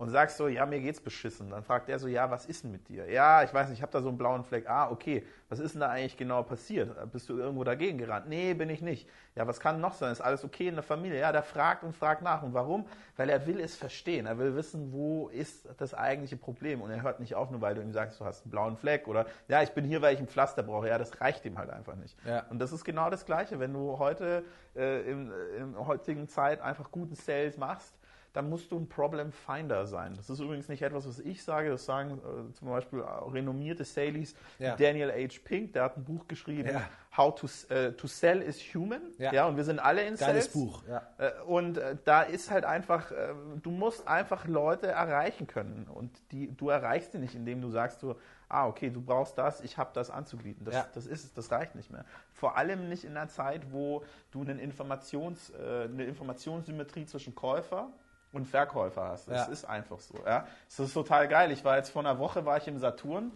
und 0.02 0.10
sagst 0.10 0.38
so, 0.38 0.48
ja, 0.48 0.66
mir 0.66 0.80
geht's 0.80 1.00
beschissen. 1.00 1.52
Dann 1.52 1.62
fragt 1.62 1.88
er 1.88 2.00
so, 2.00 2.08
ja, 2.08 2.32
was 2.32 2.48
ist 2.48 2.64
denn 2.64 2.72
mit 2.72 2.90
dir? 2.90 3.08
Ja, 3.08 3.44
ich 3.44 3.54
weiß 3.54 3.70
nicht, 3.70 3.78
ich 3.78 3.82
habe 3.84 3.92
da 3.92 4.02
so 4.02 4.10
einen 4.10 4.18
blauen 4.18 4.44
Fleck. 4.44 4.68
Ah, 4.68 4.90
okay, 4.90 5.24
was 5.48 5.60
ist 5.60 5.74
denn 5.74 5.82
da 5.82 5.90
eigentlich 5.90 6.18
genau 6.18 6.42
passiert? 6.42 6.90
Bist 7.12 7.30
du 7.30 7.38
irgendwo 7.38 7.64
dagegen 7.64 8.00
gerannt? 8.00 8.28
Nee, 8.28 8.56
bin 8.56 8.72
ich 8.72 8.82
nicht. 8.82 9.08
Ja, 9.36 9.46
was 9.46 9.60
kann 9.60 9.80
noch 9.80 9.94
sein? 9.94 10.12
Ist 10.12 10.20
alles 10.20 10.44
okay 10.44 10.70
in 10.70 10.74
der 10.74 10.84
Familie? 10.84 11.20
Ja, 11.20 11.32
der 11.32 11.44
fragt 11.44 11.84
und 11.84 11.96
fragt 11.96 12.24
nach. 12.24 12.42
Und 12.42 12.56
warum? 12.56 12.88
Weil 13.16 13.30
er 13.30 13.46
will 13.46 13.60
es 13.60 13.76
verstehen. 13.76 14.26
Er 14.26 14.40
will 14.40 14.56
wissen, 14.56 14.92
wo 14.92 15.30
ist 15.30 15.70
das 15.78 15.94
eigentliche 15.94 16.36
Problem. 16.36 16.82
Und 16.82 16.90
er 16.90 17.04
hört 17.04 17.20
nicht 17.20 17.36
auf, 17.36 17.52
nur 17.52 17.62
weil 17.62 17.76
du 17.76 17.82
ihm 17.84 17.92
sagst, 17.92 18.20
du 18.20 18.26
hast 18.26 18.42
einen 18.44 18.50
blauen 18.50 18.78
Fleck 18.78 19.08
oder 19.08 19.28
ja, 19.50 19.62
ich 19.62 19.70
bin 19.70 19.86
hier, 19.86 20.02
weil 20.02 20.16
ich 20.16 20.20
ein 20.20 20.28
Pflaster 20.28 20.64
brauche. 20.64 20.88
Ja, 20.88 20.98
das 20.98 21.22
reicht 21.22 21.46
ihm 21.46 21.60
halt 21.60 21.70
einfach 21.70 21.94
nicht. 21.94 22.18
Ja. 22.26 22.44
Und 22.50 22.58
das 22.58 22.72
ist 22.72 22.86
genau 22.86 23.12
das 23.12 23.28
Gleiche. 23.28 23.60
Wenn 23.60 23.72
du 23.72 24.00
heute 24.00 24.44
äh, 24.76 25.02
in, 25.02 25.32
in 25.60 25.78
heutigen 25.86 26.28
Zeit 26.28 26.60
einfach 26.60 26.90
guten 26.90 27.14
Sales 27.14 27.60
machst, 27.60 27.94
dann 28.34 28.50
musst 28.50 28.72
du 28.72 28.78
ein 28.80 28.88
Problem 28.88 29.32
Finder 29.32 29.86
sein. 29.86 30.14
Das 30.16 30.30
ist 30.30 30.40
übrigens 30.40 30.70
nicht 30.70 30.82
etwas, 30.82 31.08
was 31.08 31.20
ich 31.20 31.44
sage. 31.44 31.70
Das 31.70 31.86
sagen 31.86 32.20
äh, 32.20 32.54
zum 32.54 32.70
Beispiel 32.70 33.02
auch 33.04 33.34
renommierte 33.34 33.84
Salies. 33.84 34.36
Ja. 34.60 34.76
Daniel 34.76 35.12
H. 35.12 35.40
Pink, 35.44 35.74
der 35.74 35.84
hat 35.84 35.98
ein 35.98 36.04
Buch 36.04 36.28
geschrieben, 36.28 36.70
Ja. 36.72 36.82
How 37.18 37.36
to, 37.36 37.48
äh, 37.74 37.92
to 37.92 38.08
Sell 38.08 38.42
is 38.42 38.58
Human. 38.74 39.02
Ja. 39.18 39.46
und 39.48 39.58
wir 39.58 39.66
sind 39.66 39.80
alle 39.80 40.02
in 40.04 40.16
Geiles 40.16 40.46
Sales. 40.46 40.48
Buch, 40.54 40.84
ja. 40.88 41.02
Äh, 41.18 41.32
Und 41.46 41.78
äh, 41.78 41.98
da 42.06 42.22
ist 42.22 42.50
halt 42.52 42.64
einfach, 42.64 43.12
äh, 43.12 43.34
du 43.62 43.70
musst 43.70 44.08
einfach 44.08 44.48
Leute 44.48 44.88
erreichen 44.88 45.46
können. 45.46 45.88
Und 45.94 46.10
die, 46.32 46.56
du 46.56 46.70
erreichst 46.70 47.14
die 47.14 47.18
nicht, 47.18 47.36
indem 47.36 47.60
du 47.62 47.70
sagst, 47.70 48.02
du, 48.02 48.16
ah, 48.48 48.66
okay, 48.68 48.90
du 48.90 49.02
brauchst 49.02 49.38
das, 49.38 49.60
ich 49.60 49.78
habe 49.78 49.90
das 49.94 50.10
anzubieten. 50.10 50.64
Das, 50.64 50.74
Ja. 50.74 50.88
das 50.94 51.06
ist 51.06 51.26
es, 51.26 51.34
das 51.34 51.52
reicht 51.52 51.76
nicht 51.76 51.92
mehr. 51.92 52.06
Vor 52.32 52.56
allem 52.56 52.88
nicht 52.88 53.04
in 53.04 53.18
einer 53.18 53.28
Zeit, 53.28 53.74
wo 53.74 54.06
du 54.32 54.40
einen 54.42 54.58
Informations, 54.60 55.50
äh, 55.50 55.84
eine 55.92 56.06
Informationssymmetrie 56.06 57.06
zwischen 57.08 57.36
Käufer 57.36 57.90
und 58.34 58.46
Verkäufer 58.48 59.04
hast. 59.10 59.28
Das 59.28 59.48
Ja. 59.48 59.52
ist 59.54 59.66
einfach 59.66 60.00
so. 60.00 60.16
Ja? 60.26 60.46
Das 60.68 60.80
ist 60.80 60.94
total 60.94 61.28
geil. 61.28 61.52
Ich 61.52 61.64
war 61.66 61.78
jetzt 61.78 61.90
vor 61.90 62.02
einer 62.02 62.18
Woche 62.20 62.46
war 62.46 62.58
ich 62.58 62.68
im 62.68 62.78
Saturn 62.78 63.32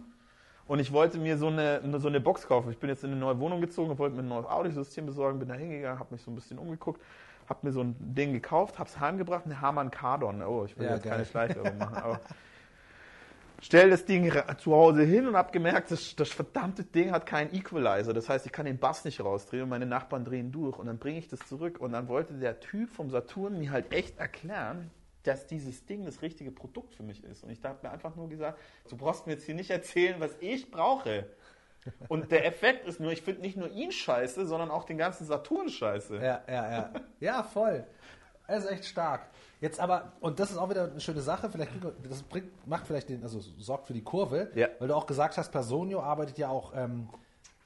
und 0.66 0.78
ich 0.80 0.92
wollte 0.92 1.18
mir 1.18 1.36
so 1.38 1.48
eine, 1.48 1.80
so 2.00 2.08
eine 2.08 2.20
Box 2.20 2.46
kaufen. 2.46 2.70
Ich 2.70 2.78
bin 2.78 2.88
jetzt 2.88 3.04
in 3.04 3.10
eine 3.10 3.20
neue 3.20 3.38
Wohnung 3.38 3.60
gezogen 3.60 3.90
und 3.90 3.98
wollte 3.98 4.16
mir 4.16 4.22
ein 4.22 4.28
neues 4.28 4.46
Audiosystem 4.46 5.06
besorgen, 5.06 5.38
bin 5.38 5.48
da 5.48 5.54
hingegangen, 5.54 5.98
habe 5.98 6.12
mich 6.14 6.22
so 6.22 6.30
ein 6.30 6.34
bisschen 6.34 6.58
umgeguckt, 6.58 7.00
habe 7.48 7.60
mir 7.62 7.72
so 7.72 7.82
ein 7.82 7.94
Ding 7.98 8.32
gekauft, 8.32 8.78
habe 8.78 8.88
es 8.88 8.98
heimgebracht, 8.98 9.44
eine 9.44 9.60
Harman 9.60 9.90
Kardon. 9.90 10.42
Oh, 10.42 10.64
ich 10.64 10.76
will 10.78 10.86
Ja, 10.86 10.94
jetzt 10.94 11.02
geil. 11.04 11.12
keine 11.12 11.24
Schleichwerbung 11.24 11.78
machen, 11.78 11.96
aber 11.96 12.20
stell 13.60 13.90
das 13.90 14.04
Ding 14.04 14.32
zu 14.58 14.72
Hause 14.72 15.02
hin 15.02 15.26
und 15.26 15.36
habe 15.36 15.52
gemerkt, 15.52 15.90
das, 15.90 16.14
das 16.16 16.30
verdammte 16.30 16.84
Ding 16.84 17.12
hat 17.12 17.26
keinen 17.26 17.54
Equalizer. 17.54 18.12
Das 18.12 18.28
heißt, 18.28 18.46
ich 18.46 18.52
kann 18.52 18.66
den 18.66 18.78
Bass 18.78 19.04
nicht 19.04 19.20
rausdrehen 19.20 19.64
und 19.64 19.68
meine 19.68 19.86
Nachbarn 19.86 20.24
drehen 20.24 20.52
durch 20.52 20.78
und 20.78 20.86
dann 20.86 20.98
bringe 20.98 21.18
ich 21.18 21.28
das 21.28 21.40
zurück 21.40 21.80
und 21.80 21.92
dann 21.92 22.08
wollte 22.08 22.34
der 22.34 22.60
Typ 22.60 22.90
vom 22.90 23.10
Saturn 23.10 23.58
mir 23.58 23.70
halt 23.70 23.92
echt 23.92 24.18
erklären, 24.18 24.90
dass 25.22 25.46
dieses 25.46 25.84
Ding 25.86 26.04
das 26.04 26.22
richtige 26.22 26.52
Produkt 26.52 26.94
für 26.94 27.02
mich 27.02 27.24
ist. 27.24 27.42
Und 27.42 27.50
ich 27.50 27.62
habe 27.64 27.78
mir 27.82 27.90
einfach 27.90 28.14
nur 28.14 28.28
gesagt, 28.28 28.58
du 28.88 28.96
brauchst 28.96 29.26
mir 29.26 29.32
jetzt 29.32 29.44
hier 29.44 29.54
nicht 29.54 29.70
erzählen, 29.70 30.20
was 30.20 30.30
ich 30.40 30.70
brauche. 30.70 31.26
Und 32.08 32.32
der 32.32 32.46
Effekt 32.46 32.86
ist 32.86 33.00
nur, 33.00 33.12
ich 33.12 33.22
finde 33.22 33.40
nicht 33.40 33.56
nur 33.56 33.70
ihn 33.70 33.92
scheiße, 33.92 34.46
sondern 34.46 34.70
auch 34.70 34.84
den 34.84 34.98
ganzen 34.98 35.26
Saturn 35.26 35.68
scheiße. 35.68 36.16
Ja, 36.16 36.42
ja, 36.48 36.70
ja. 36.70 36.90
Ja, 37.20 37.42
voll. 37.42 37.84
Er 38.46 38.58
ist 38.58 38.70
echt 38.70 38.86
stark. 38.86 39.28
Jetzt 39.60 39.80
aber, 39.80 40.12
und 40.20 40.38
das 40.38 40.50
ist 40.50 40.58
auch 40.58 40.68
wieder 40.68 40.90
eine 40.90 41.00
schöne 41.00 41.22
Sache, 41.22 41.48
vielleicht 41.50 41.72
das 42.08 42.22
bringt, 42.22 42.66
macht 42.66 42.86
vielleicht 42.86 43.08
den, 43.08 43.22
also 43.22 43.40
sorgt 43.40 43.86
für 43.86 43.94
die 43.94 44.02
Kurve, 44.02 44.50
Ja. 44.54 44.68
weil 44.78 44.88
du 44.88 44.94
auch 44.94 45.06
gesagt 45.06 45.36
hast, 45.38 45.50
Personio 45.50 46.00
arbeitet 46.00 46.36
ja 46.38 46.48
auch, 46.48 46.72
ähm, 46.74 47.08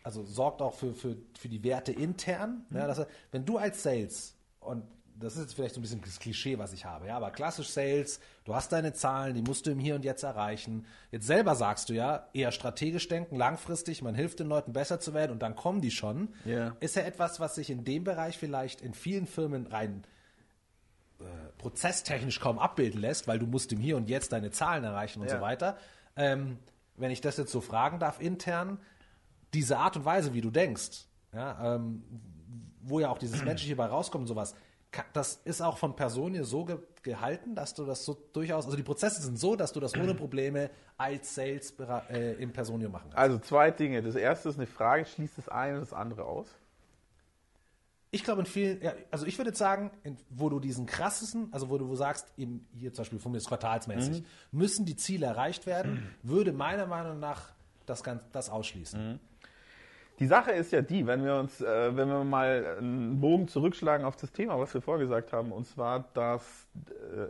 also 0.02 0.22
sorgt 0.24 0.62
auch 0.62 0.74
für, 0.74 0.94
für, 0.94 1.16
für 1.38 1.48
die 1.48 1.62
Werte 1.64 1.92
intern. 1.92 2.64
Ja, 2.70 2.86
das, 2.86 3.00
heißt, 3.00 3.08
wenn 3.32 3.44
du 3.44 3.58
als 3.58 3.82
Sales, 3.82 4.34
und 4.60 4.84
das 5.18 5.34
ist 5.34 5.42
jetzt 5.42 5.54
vielleicht 5.54 5.74
so 5.74 5.80
ein 5.80 5.82
bisschen 5.82 6.00
das 6.00 6.18
Klischee, 6.18 6.58
was 6.58 6.72
ich 6.72 6.84
habe, 6.86 7.08
ja, 7.08 7.16
aber 7.16 7.30
klassisch 7.30 7.68
Sales, 7.68 8.20
du 8.44 8.54
hast 8.54 8.72
deine 8.72 8.94
Zahlen, 8.94 9.34
die 9.34 9.42
musst 9.42 9.66
du 9.66 9.70
im 9.72 9.78
Hier 9.78 9.96
und 9.96 10.04
Jetzt 10.04 10.22
erreichen. 10.22 10.86
Jetzt 11.10 11.26
selber 11.26 11.56
sagst 11.56 11.88
du 11.90 11.92
ja, 11.92 12.28
eher 12.32 12.52
strategisch 12.52 13.08
denken, 13.08 13.36
langfristig, 13.36 14.00
man 14.00 14.14
hilft 14.14 14.38
den 14.38 14.46
Leuten 14.46 14.72
besser 14.72 15.00
zu 15.00 15.12
werden 15.12 15.32
und 15.32 15.42
dann 15.42 15.56
kommen 15.56 15.80
die 15.82 15.90
schon. 15.90 16.28
Ja. 16.44 16.74
Ist 16.80 16.96
ja 16.96 17.02
etwas, 17.02 17.40
was 17.40 17.56
sich 17.56 17.68
in 17.68 17.84
dem 17.84 18.04
Bereich 18.04 18.38
vielleicht 18.38 18.80
in 18.80 18.94
vielen 18.94 19.26
Firmen 19.26 19.66
rein 19.66 20.04
äh, 21.20 21.24
prozesstechnisch 21.58 22.40
kaum 22.40 22.58
abbilden 22.58 23.00
lässt, 23.00 23.28
weil 23.28 23.38
du 23.38 23.46
musst 23.46 23.72
im 23.72 23.78
Hier 23.78 23.96
und 23.96 24.08
Jetzt 24.08 24.32
deine 24.32 24.50
Zahlen 24.50 24.84
erreichen 24.84 25.20
und 25.20 25.28
Ja. 25.28 25.36
so 25.36 25.40
weiter. 25.42 25.76
Ähm, 26.16 26.58
wenn 26.96 27.10
ich 27.10 27.20
das 27.20 27.36
jetzt 27.36 27.52
so 27.52 27.60
fragen 27.60 27.98
darf 27.98 28.20
intern, 28.20 28.78
diese 29.54 29.78
Art 29.78 29.96
und 29.96 30.04
Weise, 30.04 30.34
wie 30.34 30.40
du 30.40 30.50
denkst, 30.50 31.06
ja, 31.32 31.74
ähm, 31.76 32.02
wo 32.82 33.00
ja 33.00 33.10
auch 33.10 33.18
dieses 33.18 33.44
Menschliche 33.44 33.76
bei 33.76 33.86
rauskommt 33.86 34.22
und 34.22 34.28
sowas, 34.28 34.54
das 35.12 35.40
ist 35.44 35.60
auch 35.60 35.78
von 35.78 35.94
Personen 35.94 36.44
so 36.44 36.64
ge 36.64 36.78
gehalten, 37.02 37.54
dass 37.54 37.72
du 37.72 37.86
das 37.86 38.04
so 38.04 38.12
durchaus, 38.34 38.66
also 38.66 38.76
die 38.76 38.82
Prozesse 38.82 39.22
sind 39.22 39.38
so, 39.38 39.56
dass 39.56 39.72
du 39.72 39.80
das 39.80 39.96
ohne 39.96 40.14
Probleme 40.14 40.68
als 40.98 41.34
Sales 41.34 41.72
äh, 42.10 42.34
im 42.34 42.52
Personio 42.52 42.90
machen 42.90 43.04
kannst. 43.04 43.16
Also 43.16 43.38
zwei 43.38 43.70
Dinge. 43.70 44.02
Das 44.02 44.16
erste 44.16 44.50
ist 44.50 44.58
eine 44.58 44.66
Frage, 44.66 45.06
schließt 45.06 45.38
das 45.38 45.48
eine 45.48 45.76
und 45.76 45.80
das 45.80 45.94
andere 45.94 46.26
aus? 46.26 46.48
Ich 48.12 48.24
glaube 48.24 48.40
in 48.40 48.46
vielen, 48.46 48.82
ja, 48.82 48.92
also 49.12 49.24
ich 49.26 49.38
würde 49.38 49.50
jetzt 49.50 49.58
sagen, 49.58 49.92
in, 50.02 50.16
wo 50.30 50.48
du 50.48 50.58
diesen 50.58 50.84
krassesten, 50.86 51.48
also 51.52 51.70
wo 51.70 51.78
du 51.78 51.88
wo 51.88 51.94
sagst, 51.94 52.26
eben 52.36 52.66
hier 52.72 52.92
zum 52.92 53.02
Beispiel 53.02 53.20
von 53.20 53.30
mir 53.30 53.38
ist 53.38 53.46
quartalsmäßig, 53.48 54.24
müssen 54.50 54.84
die 54.84 54.96
Ziele 54.96 55.26
erreicht 55.26 55.64
werden, 55.66 56.02
würde 56.22 56.52
meiner 56.52 56.86
Meinung 56.86 57.20
nach 57.20 57.52
das, 57.86 58.02
ganz, 58.02 58.22
das 58.32 58.50
ausschließen. 58.50 59.20
Die 60.18 60.26
Sache 60.26 60.50
ist 60.50 60.72
ja 60.72 60.82
die, 60.82 61.06
wenn 61.06 61.24
wir 61.24 61.36
uns, 61.36 61.60
äh, 61.60 61.96
wenn 61.96 62.08
wir 62.08 62.24
mal 62.24 62.76
einen 62.78 63.20
Bogen 63.20 63.46
zurückschlagen 63.48 64.04
auf 64.04 64.16
das 64.16 64.32
Thema, 64.32 64.58
was 64.58 64.74
wir 64.74 64.82
vorgesagt 64.82 65.32
haben, 65.32 65.52
und 65.52 65.66
zwar, 65.66 66.00
dass 66.12 66.42
äh, 66.88 67.26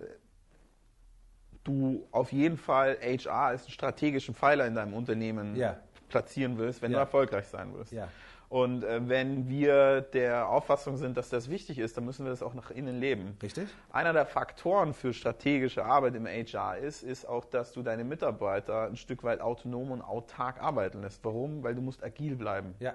du 1.62 2.06
auf 2.10 2.32
jeden 2.32 2.56
Fall 2.56 2.96
HR 3.02 3.32
als 3.34 3.62
einen 3.64 3.70
strategischen 3.72 4.34
Pfeiler 4.34 4.66
in 4.66 4.74
deinem 4.74 4.94
Unternehmen 4.94 5.54
Ja. 5.56 5.76
platzieren 6.08 6.58
willst, 6.58 6.80
wenn 6.82 6.90
Ja. 6.90 6.98
du 6.98 7.00
erfolgreich 7.00 7.46
sein 7.46 7.72
willst. 7.74 7.92
Ja. 7.92 8.08
Und 8.50 8.82
äh, 8.82 9.08
wenn 9.08 9.48
wir 9.48 10.00
der 10.00 10.48
Auffassung 10.48 10.96
sind, 10.96 11.16
dass 11.16 11.28
das 11.28 11.48
wichtig 11.48 11.78
ist, 11.78 11.96
dann 11.96 12.04
müssen 12.04 12.24
wir 12.26 12.30
das 12.30 12.42
auch 12.42 12.52
nach 12.52 12.72
innen 12.72 12.98
leben. 12.98 13.36
Richtig? 13.40 13.68
Einer 13.92 14.12
der 14.12 14.26
Faktoren 14.26 14.92
für 14.92 15.14
strategische 15.14 15.84
Arbeit 15.84 16.16
im 16.16 16.26
HR 16.26 16.76
ist, 16.78 17.04
ist 17.04 17.26
auch, 17.26 17.44
dass 17.44 17.70
du 17.72 17.82
deine 17.82 18.02
Mitarbeiter 18.02 18.88
ein 18.88 18.96
Stück 18.96 19.22
weit 19.22 19.40
autonom 19.40 19.92
und 19.92 20.02
autark 20.02 20.60
arbeiten 20.60 21.00
lässt. 21.02 21.24
Warum? 21.24 21.62
Weil 21.62 21.76
du 21.76 21.80
musst 21.80 22.02
agil 22.02 22.34
bleiben 22.34 22.74
Ja. 22.80 22.94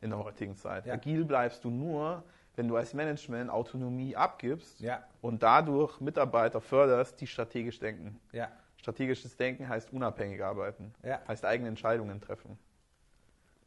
in 0.00 0.10
der 0.10 0.18
heutigen 0.18 0.56
Zeit. 0.56 0.84
Ja. 0.86 0.94
Agil 0.94 1.24
bleibst 1.24 1.62
du 1.64 1.70
nur, 1.70 2.24
wenn 2.56 2.66
du 2.66 2.74
als 2.74 2.92
Management 2.92 3.50
Autonomie 3.50 4.16
abgibst 4.16 4.80
Ja. 4.80 5.04
und 5.20 5.44
dadurch 5.44 6.00
Mitarbeiter 6.00 6.60
förderst, 6.60 7.20
die 7.20 7.28
strategisch 7.28 7.78
denken. 7.78 8.18
Ja. 8.32 8.48
Strategisches 8.78 9.36
Denken 9.36 9.68
heißt 9.68 9.92
unabhängig 9.92 10.42
arbeiten, 10.42 10.92
Ja. 11.04 11.20
heißt 11.28 11.44
eigene 11.44 11.68
Entscheidungen 11.68 12.20
treffen. 12.20 12.58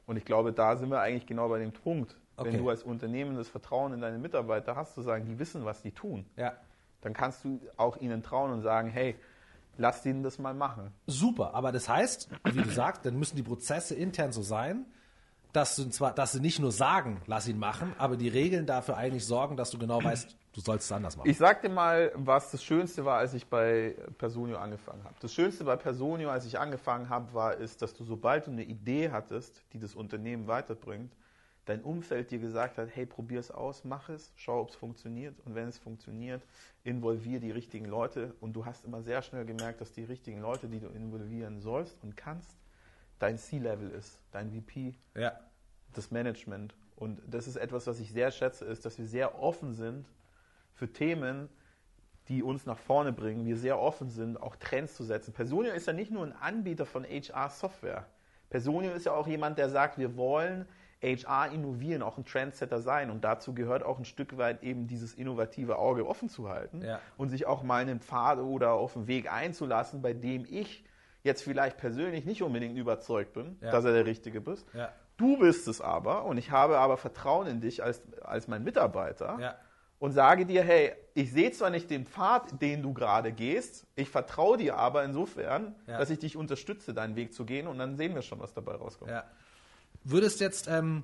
Und 0.05 0.17
ich 0.17 0.25
glaube, 0.25 0.51
da 0.53 0.75
sind 0.77 0.89
wir 0.89 0.99
eigentlich 0.99 1.25
genau 1.25 1.47
bei 1.49 1.59
dem 1.59 1.71
Punkt. 1.71 2.15
Okay. 2.37 2.51
Wenn 2.53 2.59
du 2.59 2.69
als 2.69 2.83
Unternehmen 2.83 3.35
das 3.35 3.49
Vertrauen 3.49 3.93
in 3.93 4.01
deine 4.01 4.17
Mitarbeiter 4.17 4.75
hast, 4.75 4.95
zu 4.95 5.01
sagen, 5.01 5.25
die 5.25 5.37
wissen, 5.39 5.63
was 5.65 5.81
die 5.81 5.91
tun, 5.91 6.25
Ja. 6.37 6.53
dann 7.01 7.13
kannst 7.13 7.43
du 7.45 7.59
auch 7.77 7.97
ihnen 7.97 8.23
trauen 8.23 8.51
und 8.51 8.61
sagen, 8.61 8.89
hey, 8.89 9.15
lass 9.77 10.05
ihnen 10.05 10.23
das 10.23 10.39
mal 10.39 10.53
machen. 10.53 10.91
Super, 11.07 11.53
aber 11.53 11.71
das 11.71 11.87
heißt, 11.87 12.29
wie 12.45 12.61
du 12.61 12.69
sagst, 12.69 13.05
dann 13.05 13.17
müssen 13.17 13.35
die 13.35 13.43
Prozesse 13.43 13.95
intern 13.95 14.31
so 14.31 14.41
sein, 14.41 14.85
dass 15.53 15.75
du 15.75 15.89
zwar, 15.89 16.13
dass 16.13 16.31
sie 16.31 16.39
nicht 16.39 16.59
nur 16.59 16.71
sagen, 16.71 17.21
lass 17.27 17.47
ihn 17.47 17.59
machen, 17.59 17.93
aber 17.97 18.15
die 18.17 18.29
Regeln 18.29 18.65
dafür 18.65 18.97
eigentlich 18.97 19.25
sorgen, 19.25 19.57
dass 19.57 19.69
du 19.69 19.77
genau 19.77 20.03
weißt, 20.03 20.35
du 20.53 20.61
sollst 20.61 20.85
es 20.85 20.91
anders 20.91 21.15
machen. 21.17 21.29
Ich 21.29 21.37
sag 21.37 21.61
dir 21.61 21.69
mal, 21.69 22.11
was 22.15 22.51
das 22.51 22.63
Schönste 22.63 23.05
war, 23.05 23.17
als 23.17 23.33
ich 23.33 23.47
bei 23.47 23.95
Personio 24.17 24.57
angefangen 24.57 25.03
habe. 25.03 25.15
Das 25.19 25.33
Schönste 25.33 25.63
bei 25.63 25.75
Personio, 25.75 26.29
als 26.29 26.45
ich 26.45 26.59
angefangen 26.59 27.09
habe, 27.09 27.33
war, 27.33 27.55
ist, 27.55 27.81
dass 27.81 27.93
du, 27.93 28.03
sobald 28.03 28.47
du 28.47 28.51
eine 28.51 28.63
Idee 28.63 29.11
hattest, 29.11 29.63
die 29.73 29.79
das 29.79 29.95
Unternehmen 29.95 30.47
weiterbringt, 30.47 31.11
dein 31.65 31.81
Umfeld 31.81 32.31
dir 32.31 32.39
gesagt 32.39 32.77
hat, 32.77 32.89
hey, 32.93 33.05
probier 33.05 33.39
es 33.39 33.51
aus, 33.51 33.83
mach 33.83 34.09
es, 34.09 34.33
schau, 34.35 34.61
ob 34.61 34.69
es 34.69 34.75
funktioniert. 34.75 35.35
Und 35.45 35.55
wenn 35.55 35.67
es 35.67 35.77
funktioniert, 35.77 36.41
involvier 36.83 37.39
die 37.39 37.51
richtigen 37.51 37.85
Leute. 37.85 38.33
Und 38.41 38.53
du 38.53 38.65
hast 38.65 38.83
immer 38.83 39.01
sehr 39.01 39.21
schnell 39.21 39.45
gemerkt, 39.45 39.79
dass 39.79 39.93
die 39.93 40.03
richtigen 40.03 40.41
Leute, 40.41 40.67
die 40.67 40.79
du 40.79 40.87
involvieren 40.87 41.61
sollst 41.61 41.97
und 42.01 42.17
kannst, 42.17 42.57
dein 43.19 43.37
C-Level 43.37 43.91
ist, 43.91 44.17
dein 44.31 44.51
VP, 44.51 44.95
ja. 45.15 45.39
das 45.93 46.11
Management. 46.11 46.73
Und 46.95 47.21
das 47.27 47.47
ist 47.47 47.55
etwas, 47.55 47.87
was 47.87 47.99
ich 47.99 48.11
sehr 48.11 48.31
schätze, 48.31 48.65
ist, 48.65 48.85
dass 48.85 48.97
wir 48.97 49.05
sehr 49.05 49.39
offen 49.41 49.73
sind 49.73 50.05
für 50.81 50.91
Themen, 50.91 51.47
die 52.27 52.41
uns 52.41 52.65
nach 52.65 52.79
vorne 52.79 53.13
bringen. 53.13 53.45
Wir 53.45 53.55
sehr 53.55 53.77
offen 53.79 54.09
sind, 54.09 54.41
auch 54.41 54.55
Trends 54.55 54.95
zu 54.95 55.03
setzen. 55.03 55.31
Personio 55.31 55.73
ist 55.73 55.85
ja 55.85 55.93
nicht 55.93 56.09
nur 56.09 56.23
ein 56.25 56.33
Anbieter 56.33 56.87
von 56.87 57.03
HR-Software. 57.03 58.07
Personio 58.49 58.91
ist 58.93 59.05
ja 59.05 59.11
auch 59.13 59.27
jemand, 59.27 59.59
der 59.59 59.69
sagt, 59.69 59.99
wir 59.99 60.17
wollen 60.17 60.65
HR 61.03 61.51
innovieren, 61.51 62.01
auch 62.01 62.17
ein 62.17 62.25
Trendsetter 62.25 62.79
sein. 62.79 63.11
Und 63.11 63.23
dazu 63.23 63.53
gehört 63.53 63.83
auch 63.83 63.99
ein 63.99 64.05
Stück 64.05 64.39
weit 64.39 64.63
eben 64.63 64.87
dieses 64.87 65.13
innovative 65.13 65.77
Auge 65.77 66.07
offen 66.07 66.29
zu 66.29 66.49
halten 66.49 66.81
Ja. 66.83 66.99
und 67.15 67.29
sich 67.29 67.45
auch 67.45 67.61
mal 67.61 67.83
einen 67.83 67.99
Pfad 67.99 68.39
oder 68.39 68.71
auf 68.73 68.95
einen 68.97 69.05
Weg 69.05 69.31
einzulassen, 69.31 70.01
bei 70.01 70.13
dem 70.13 70.45
ich 70.49 70.83
jetzt 71.21 71.43
vielleicht 71.43 71.77
persönlich 71.77 72.25
nicht 72.25 72.41
unbedingt 72.41 72.75
überzeugt 72.75 73.33
bin, 73.33 73.59
Ja. 73.61 73.69
dass 73.69 73.85
er 73.85 73.93
der 73.93 74.07
Richtige 74.07 74.41
bist. 74.41 74.65
Ja. 74.73 74.89
Du 75.17 75.37
bist 75.37 75.67
es 75.67 75.79
aber 75.79 76.25
und 76.25 76.37
ich 76.39 76.49
habe 76.49 76.79
aber 76.79 76.97
Vertrauen 76.97 77.45
in 77.45 77.61
dich 77.61 77.83
als, 77.83 78.01
als 78.23 78.47
mein 78.47 78.63
Mitarbeiter. 78.63 79.37
Und 80.01 80.13
sage 80.13 80.45
dir, 80.47 80.63
hey, 80.63 80.93
ich 81.13 81.31
sehe 81.31 81.51
zwar 81.51 81.69
nicht 81.69 81.89
den 81.91 82.05
Pfad, 82.07 82.59
den 82.59 82.81
du 82.81 82.91
gerade 82.91 83.31
gehst, 83.31 83.85
ich 83.95 84.09
vertraue 84.09 84.57
dir 84.57 84.75
aber 84.77 85.03
insofern, 85.03 85.75
Ja. 85.85 85.99
dass 85.99 86.09
ich 86.09 86.17
dich 86.19 86.35
unterstütze, 86.35 86.93
deinen 86.93 87.15
Weg 87.15 87.33
zu 87.33 87.45
gehen 87.45 87.67
und 87.67 87.77
dann 87.77 87.95
sehen 87.97 88.15
wir 88.15 88.23
schon, 88.23 88.39
was 88.39 88.51
dabei 88.53 88.73
rauskommt. 88.75 89.11
Ja. 89.11 89.23
Würdest 90.03 90.39
jetzt, 90.39 90.67
ähm, 90.67 91.03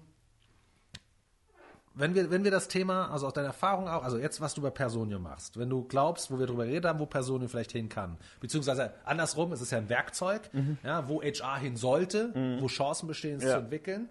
wenn 1.93 2.15
wir, 2.15 2.29
wenn 2.31 2.43
wir 2.43 2.51
das 2.51 2.67
Thema, 2.67 3.11
also 3.11 3.27
aus 3.27 3.33
deiner 3.33 3.47
Erfahrung 3.47 3.87
auch, 3.87 4.03
also 4.03 4.17
jetzt, 4.17 4.39
was 4.41 4.53
du 4.53 4.61
bei 4.61 4.69
Personio 4.71 5.19
machst, 5.19 5.57
wenn 5.59 5.69
du 5.69 5.83
glaubst, 5.83 6.31
wo 6.31 6.39
wir 6.39 6.45
drüber 6.47 6.65
geredet 6.65 6.85
haben, 6.85 6.99
wo 6.99 7.05
Personio 7.07 7.47
vielleicht 7.47 7.71
hin 7.71 7.89
kann, 7.89 8.17
beziehungsweise 8.39 8.93
andersrum, 9.03 9.51
es 9.51 9.61
ist 9.61 9.71
ja 9.71 9.77
ein 9.79 9.89
Werkzeug, 9.89 10.49
ja, 10.83 11.07
wo 11.07 11.21
HR 11.21 11.57
hin 11.57 11.75
sollte, 11.75 12.57
wo 12.61 12.67
Chancen 12.67 13.07
bestehen, 13.07 13.37
es 13.37 13.43
Ja. 13.43 13.51
zu 13.53 13.57
entwickeln. 13.59 14.09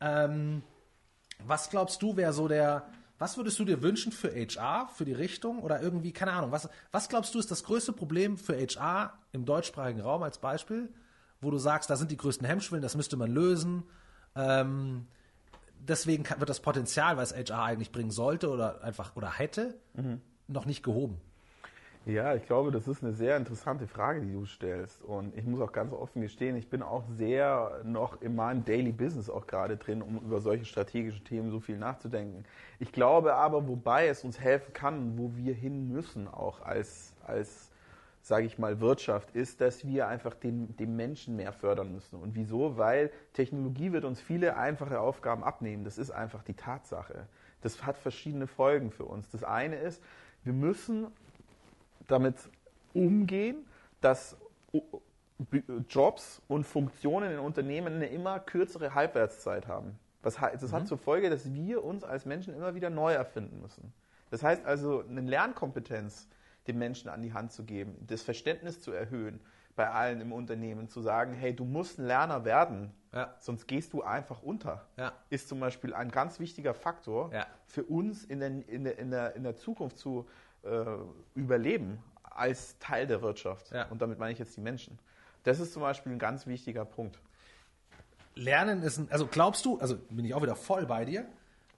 Ähm, 0.00 0.62
was 1.44 1.70
glaubst 1.70 2.02
du, 2.02 2.16
wäre 2.16 2.32
so 2.32 2.46
der, 2.48 2.84
was 3.18 3.36
würdest 3.36 3.58
du 3.58 3.64
dir 3.64 3.82
wünschen 3.82 4.12
für 4.12 4.30
HR, 4.34 4.88
für 4.88 5.04
die 5.04 5.12
Richtung 5.12 5.60
oder 5.60 5.80
irgendwie, 5.80 6.12
keine 6.12 6.32
Ahnung, 6.32 6.50
was, 6.50 6.68
was 6.90 7.08
glaubst 7.08 7.34
du 7.34 7.38
ist 7.38 7.50
das 7.50 7.64
größte 7.64 7.92
Problem 7.92 8.36
für 8.36 8.56
HR 8.56 9.12
im 9.32 9.44
deutschsprachigen 9.44 10.00
Raum 10.00 10.22
als 10.22 10.38
Beispiel, 10.38 10.92
wo 11.40 11.50
du 11.50 11.58
sagst, 11.58 11.90
da 11.90 11.96
sind 11.96 12.10
die 12.10 12.16
größten 12.16 12.46
Hemmschwellen, 12.46 12.82
das 12.82 12.96
müsste 12.96 13.16
man 13.16 13.30
lösen. 13.30 13.84
Ähm, 14.34 15.06
deswegen 15.78 16.24
kann, 16.24 16.40
wird 16.40 16.50
das 16.50 16.60
Potenzial, 16.60 17.16
was 17.16 17.34
HR 17.34 17.62
eigentlich 17.62 17.92
bringen 17.92 18.10
sollte 18.10 18.50
oder 18.50 18.82
einfach 18.82 19.14
oder 19.16 19.30
hätte, 19.30 19.78
noch 20.48 20.66
nicht 20.66 20.82
gehoben. 20.82 21.20
Ja, 22.06 22.34
ich 22.34 22.44
glaube, 22.44 22.70
das 22.70 22.86
ist 22.86 23.02
eine 23.02 23.14
sehr 23.14 23.34
interessante 23.38 23.86
Frage, 23.86 24.20
die 24.20 24.30
du 24.30 24.44
stellst. 24.44 25.02
Und 25.02 25.34
ich 25.38 25.44
muss 25.44 25.58
auch 25.62 25.72
ganz 25.72 25.90
offen 25.94 26.20
gestehen, 26.20 26.54
ich 26.54 26.68
bin 26.68 26.82
auch 26.82 27.04
sehr 27.16 27.80
noch 27.82 28.20
in 28.20 28.36
meinem 28.36 28.62
Daily 28.62 28.92
Business 28.92 29.30
auch 29.30 29.46
gerade 29.46 29.78
drin, 29.78 30.02
um 30.02 30.18
über 30.18 30.42
solche 30.42 30.66
strategischen 30.66 31.24
Themen 31.24 31.50
so 31.50 31.60
viel 31.60 31.78
nachzudenken. 31.78 32.44
Ich 32.78 32.92
glaube 32.92 33.34
aber, 33.36 33.66
wobei 33.68 34.08
es 34.08 34.22
uns 34.22 34.38
helfen 34.38 34.74
kann, 34.74 35.16
wo 35.16 35.34
wir 35.34 35.54
hin 35.54 35.88
müssen, 35.88 36.28
auch 36.28 36.60
als, 36.60 37.14
als 37.26 37.70
sage 38.20 38.44
ich 38.44 38.58
mal, 38.58 38.80
Wirtschaft, 38.80 39.34
ist, 39.34 39.62
dass 39.62 39.86
wir 39.86 40.06
einfach 40.06 40.34
den, 40.34 40.76
den 40.76 40.96
Menschen 40.96 41.36
mehr 41.36 41.54
fördern 41.54 41.90
müssen. 41.90 42.16
Und 42.16 42.34
wieso? 42.34 42.76
Weil 42.76 43.10
Technologie 43.32 43.92
wird 43.92 44.04
uns 44.04 44.20
viele 44.20 44.58
einfache 44.58 45.00
Aufgaben 45.00 45.42
abnehmen. 45.42 45.84
Das 45.84 45.96
ist 45.96 46.10
einfach 46.10 46.42
die 46.42 46.54
Tatsache. 46.54 47.28
Das 47.62 47.86
hat 47.86 47.96
verschiedene 47.96 48.46
Folgen 48.46 48.90
für 48.90 49.06
uns. 49.06 49.30
Das 49.30 49.42
eine 49.42 49.76
ist, 49.76 50.02
wir 50.42 50.52
müssen 50.52 51.06
damit 52.06 52.36
umgehen, 52.92 53.66
dass 54.00 54.36
Jobs 55.88 56.40
und 56.48 56.64
Funktionen 56.64 57.32
in 57.32 57.38
Unternehmen 57.38 57.94
eine 57.94 58.06
immer 58.06 58.38
kürzere 58.40 58.94
Halbwertszeit 58.94 59.66
haben. 59.66 59.98
Das, 60.22 60.40
hat- 60.40 60.62
das 60.62 60.72
hat 60.72 60.86
zur 60.86 60.96
Folge, 60.98 61.28
dass 61.28 61.52
wir 61.52 61.84
uns 61.84 62.04
als 62.04 62.24
Menschen 62.24 62.54
immer 62.54 62.74
wieder 62.74 62.88
neu 62.90 63.12
erfinden 63.12 63.60
müssen. 63.60 63.92
Das 64.30 64.42
heißt 64.42 64.64
also, 64.64 65.04
eine 65.06 65.20
Lernkompetenz 65.20 66.28
den 66.66 66.78
Menschen 66.78 67.10
an 67.10 67.20
die 67.20 67.32
Hand 67.34 67.52
zu 67.52 67.64
geben, 67.64 67.94
das 68.06 68.22
Verständnis 68.22 68.80
zu 68.80 68.90
erhöhen 68.92 69.40
bei 69.76 69.90
allen 69.90 70.20
im 70.20 70.32
Unternehmen, 70.32 70.88
zu 70.88 71.02
sagen, 71.02 71.34
hey, 71.34 71.54
du 71.54 71.64
musst 71.64 71.98
ein 71.98 72.06
Lerner 72.06 72.44
werden, 72.44 72.92
Ja. 73.12 73.34
sonst 73.38 73.66
gehst 73.66 73.92
du 73.92 74.02
einfach 74.02 74.42
unter, 74.42 74.86
Ja. 74.96 75.12
ist 75.30 75.48
zum 75.48 75.60
Beispiel 75.60 75.92
ein 75.92 76.10
ganz 76.10 76.38
wichtiger 76.40 76.72
Faktor 76.74 77.32
Ja. 77.34 77.46
für 77.66 77.82
uns 77.82 78.24
in 78.24 78.38
der, 78.38 78.48
in 78.68 78.84
der, 78.84 78.98
in 78.98 79.10
der, 79.10 79.36
in 79.36 79.42
der 79.42 79.56
Zukunft 79.56 79.98
zu 79.98 80.26
äh, 80.64 81.38
überleben 81.38 81.98
als 82.22 82.78
Teil 82.78 83.06
der 83.06 83.22
Wirtschaft. 83.22 83.70
Ja. 83.70 83.86
Und 83.88 84.02
damit 84.02 84.18
meine 84.18 84.32
ich 84.32 84.38
jetzt 84.38 84.56
die 84.56 84.60
Menschen. 84.60 84.98
Das 85.44 85.60
ist 85.60 85.72
zum 85.72 85.82
Beispiel 85.82 86.12
ein 86.12 86.18
ganz 86.18 86.46
wichtiger 86.46 86.84
Punkt. 86.84 87.20
Lernen 88.34 88.82
ist 88.82 88.98
ein, 88.98 89.08
also 89.10 89.26
glaubst 89.26 89.64
du, 89.64 89.78
also 89.78 89.96
bin 90.10 90.24
ich 90.24 90.34
auch 90.34 90.42
wieder 90.42 90.56
voll 90.56 90.86
bei 90.86 91.04
dir. 91.04 91.26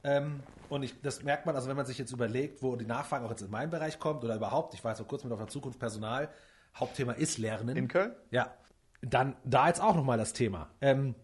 Ähm, 0.03 0.41
und 0.68 0.82
ich, 0.82 1.01
das 1.03 1.22
merkt 1.22 1.47
man, 1.47 1.55
also 1.55 1.68
wenn 1.68 1.76
man 1.76 1.84
sich 1.84 1.99
jetzt 1.99 2.12
überlegt, 2.12 2.62
wo 2.62 2.76
die 2.76 2.87
Nachfrage 2.87 3.26
auch 3.26 3.30
jetzt 3.30 3.43
in 3.43 3.51
meinen 3.51 3.70
Bereich 3.70 3.99
kommt 3.99 4.24
oder 4.24 4.37
überhaupt, 4.37 4.72
ich 4.74 4.82
war 4.84 4.93
jetzt 4.93 4.99
vor 4.99 5.09
kurzem 5.09 5.28
mit 5.28 5.34
auf 5.34 5.45
der 5.45 5.49
Zukunft 5.49 5.78
Personal, 5.78 6.30
Hauptthema 6.74 7.12
ist 7.12 7.39
Lernen. 7.39 7.76
In 7.76 7.89
Köln? 7.89 8.12
Ja. 8.30 8.55
Dann 9.03 9.37
da 9.45 9.68
jetzt 9.68 9.80
auch 9.80 9.95
nochmal 9.95 10.18
das 10.18 10.32
Thema. 10.32 10.70
Ähm, 10.80 11.14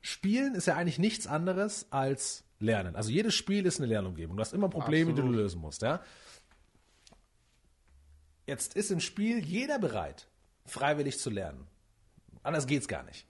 Spielen 0.00 0.54
ist 0.54 0.66
ja 0.66 0.76
eigentlich 0.76 0.98
nichts 0.98 1.26
anderes 1.26 1.86
als 1.90 2.44
Lernen. 2.58 2.96
Also 2.96 3.10
jedes 3.10 3.34
Spiel 3.34 3.66
ist 3.66 3.78
eine 3.78 3.86
Lernumgebung. 3.88 4.36
Du 4.36 4.40
hast 4.40 4.54
immer 4.54 4.68
Probleme, 4.68 5.10
die 5.10 5.16
du 5.16 5.22
Absolut. 5.22 5.36
lösen 5.36 5.60
musst. 5.60 5.82
Ja? 5.82 6.00
Jetzt 8.50 8.74
ist 8.74 8.90
im 8.90 8.98
Spiel 8.98 9.38
jeder 9.38 9.78
bereit, 9.78 10.26
freiwillig 10.66 11.20
zu 11.20 11.30
lernen. 11.30 11.68
Anders 12.42 12.66
geht's 12.66 12.88
gar 12.88 13.04
nicht. 13.04 13.28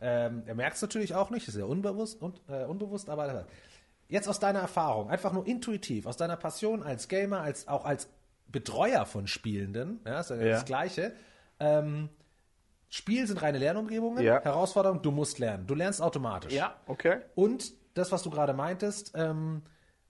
Ähm, 0.00 0.42
er 0.46 0.54
merkt 0.54 0.76
es 0.76 0.80
natürlich 0.82 1.14
auch 1.14 1.28
nicht, 1.28 1.46
ist 1.48 1.56
ja 1.58 1.66
unbewusst, 1.66 2.22
und, 2.22 2.40
äh, 2.48 2.64
unbewusst, 2.64 3.10
aber 3.10 3.44
jetzt 4.08 4.26
aus 4.26 4.40
deiner 4.40 4.60
Erfahrung, 4.60 5.10
einfach 5.10 5.34
nur 5.34 5.46
intuitiv, 5.46 6.06
aus 6.06 6.16
deiner 6.16 6.36
Passion 6.38 6.82
als 6.82 7.08
Gamer, 7.08 7.42
als 7.42 7.68
auch 7.68 7.84
als 7.84 8.08
Betreuer 8.48 9.04
von 9.04 9.26
Spielenden, 9.26 10.00
ja, 10.06 10.20
ist 10.20 10.30
ja, 10.30 10.36
Ja. 10.36 10.44
das 10.52 10.64
Gleiche. 10.64 11.12
Ähm, 11.60 12.08
Spiel 12.88 13.26
sind 13.26 13.42
reine 13.42 13.58
Lernumgebungen, 13.58 14.24
Ja. 14.24 14.40
Herausforderung, 14.42 15.02
du 15.02 15.10
musst 15.10 15.38
lernen. 15.40 15.66
Du 15.66 15.74
lernst 15.74 16.00
automatisch. 16.00 16.54
okay. 16.86 17.18
Und 17.34 17.74
das, 17.92 18.12
was 18.12 18.22
du 18.22 18.30
gerade 18.30 18.54
meintest, 18.54 19.12
ähm, 19.14 19.60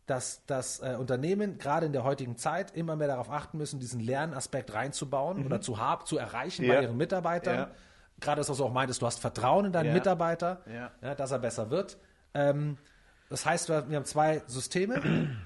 dass 0.07 0.44
das 0.46 0.80
äh, 0.80 0.96
Unternehmen 0.98 1.59
gerade 1.59 1.86
in 1.86 1.92
der 1.92 2.05
heutigen 2.05 2.36
Zeit 2.36 2.76
immer 2.76 2.94
mehr 2.96 3.09
darauf 3.09 3.30
achten 3.30 3.57
müssen, 3.59 3.80
diesen 3.80 4.00
Lernaspekt 4.00 4.74
reinzubauen 4.74 5.44
oder 5.44 5.61
zu 5.61 5.78
haben, 5.78 6.05
zu 6.07 6.18
erreichen 6.18 6.62
bei 6.62 6.68
Mhm. 6.68 6.74
Ja. 6.74 6.82
ihren 6.82 6.96
Mitarbeitern. 6.96 7.57
Ja. 7.57 7.70
Gerade 8.20 8.40
das, 8.40 8.48
was 8.48 8.59
du 8.59 8.64
auch 8.64 8.72
meintest, 8.72 9.02
du 9.02 9.07
hast 9.07 9.18
Vertrauen 9.20 9.64
in 9.66 9.72
deinen 9.72 9.88
Ja. 9.88 9.92
Mitarbeiter, 9.94 10.62
dass 11.16 11.30
er 11.30 11.38
besser 11.38 11.70
wird. 11.70 11.98
Ähm, 12.34 12.76
das 13.28 13.44
heißt, 13.46 13.68
wir 13.68 13.76
haben 13.76 14.05
zwei 14.05 14.42
Systeme. 14.46 15.00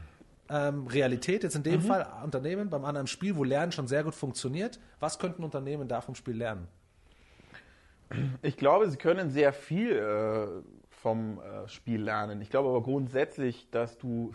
Ähm, 0.50 0.86
Realität, 0.86 1.42
jetzt 1.42 1.56
in 1.56 1.60
Mhm. 1.60 1.64
dem 1.64 1.82
Fall 1.82 2.06
Unternehmen, 2.24 2.70
beim 2.70 2.82
anderen 2.86 3.06
Spiel, 3.06 3.36
wo 3.36 3.44
Lernen 3.44 3.70
schon 3.70 3.86
sehr 3.86 4.02
gut 4.02 4.14
funktioniert. 4.14 4.80
Was 4.98 5.18
könnten 5.18 5.44
Unternehmen 5.44 5.88
da 5.88 6.00
vom 6.00 6.14
Spiel 6.14 6.38
lernen? 6.38 6.68
Ich 8.40 8.56
glaube, 8.56 8.88
sie 8.90 8.96
können 8.96 9.28
sehr 9.28 9.52
viel 9.52 9.92
äh, 9.92 10.62
vom 10.98 11.40
äh, 11.40 11.68
Spiel 11.68 12.02
lernen. 12.02 12.40
Ich 12.40 12.50
glaube 12.50 12.68
aber 12.68 12.82
grundsätzlich, 12.82 13.70
dass 13.70 13.98
du 13.98 14.34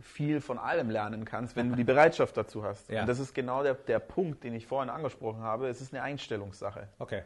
viel 0.00 0.40
von 0.40 0.58
allem 0.58 0.88
lernen 0.88 1.24
kannst, 1.24 1.56
wenn 1.56 1.68
du 1.68 1.76
die 1.76 1.84
Bereitschaft 1.92 2.36
dazu 2.36 2.64
hast. 2.64 2.90
Ja. 2.90 3.02
Und 3.02 3.08
das 3.08 3.18
ist 3.18 3.34
genau 3.34 3.62
der, 3.62 3.74
der 3.74 3.98
Punkt, 3.98 4.44
den 4.44 4.54
ich 4.54 4.66
vorhin 4.66 4.90
angesprochen 4.90 5.42
habe. 5.42 5.68
Es 5.68 5.80
ist 5.80 5.92
eine 5.92 6.02
Einstellungssache. 6.02 6.88
Okay. 6.98 7.22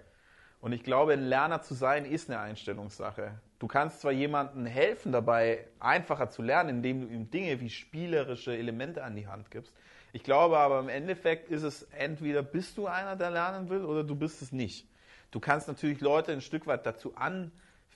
Und 0.60 0.72
ich 0.72 0.82
glaube, 0.82 1.12
ein 1.12 1.22
Lerner 1.22 1.60
zu 1.60 1.74
sein, 1.74 2.06
ist 2.06 2.30
eine 2.30 2.40
Einstellungssache. 2.40 3.32
Du 3.58 3.66
kannst 3.66 4.00
zwar 4.00 4.12
jemandem 4.12 4.64
helfen 4.64 5.12
dabei, 5.12 5.66
einfacher 5.78 6.30
zu 6.30 6.42
lernen, 6.42 6.70
indem 6.70 7.02
du 7.02 7.14
ihm 7.14 7.30
Dinge 7.30 7.60
wie 7.60 7.68
spielerische 7.68 8.56
Elemente 8.56 9.04
an 9.04 9.14
die 9.14 9.26
Hand 9.26 9.50
gibst. 9.50 9.74
Ich 10.12 10.22
glaube 10.22 10.58
aber 10.58 10.80
im 10.80 10.88
Endeffekt 10.88 11.48
ist 11.50 11.64
es 11.64 11.82
entweder 11.92 12.42
bist 12.42 12.78
du 12.78 12.86
einer, 12.86 13.16
der 13.16 13.30
lernen 13.30 13.68
will, 13.68 13.84
oder 13.84 14.04
du 14.04 14.14
bist 14.14 14.40
es 14.40 14.52
nicht. 14.52 14.88
Du 15.32 15.40
kannst 15.40 15.68
natürlich 15.68 16.00
Leute 16.00 16.32
ein 16.32 16.40
Stück 16.40 16.66
weit 16.66 16.86
dazu 16.86 17.12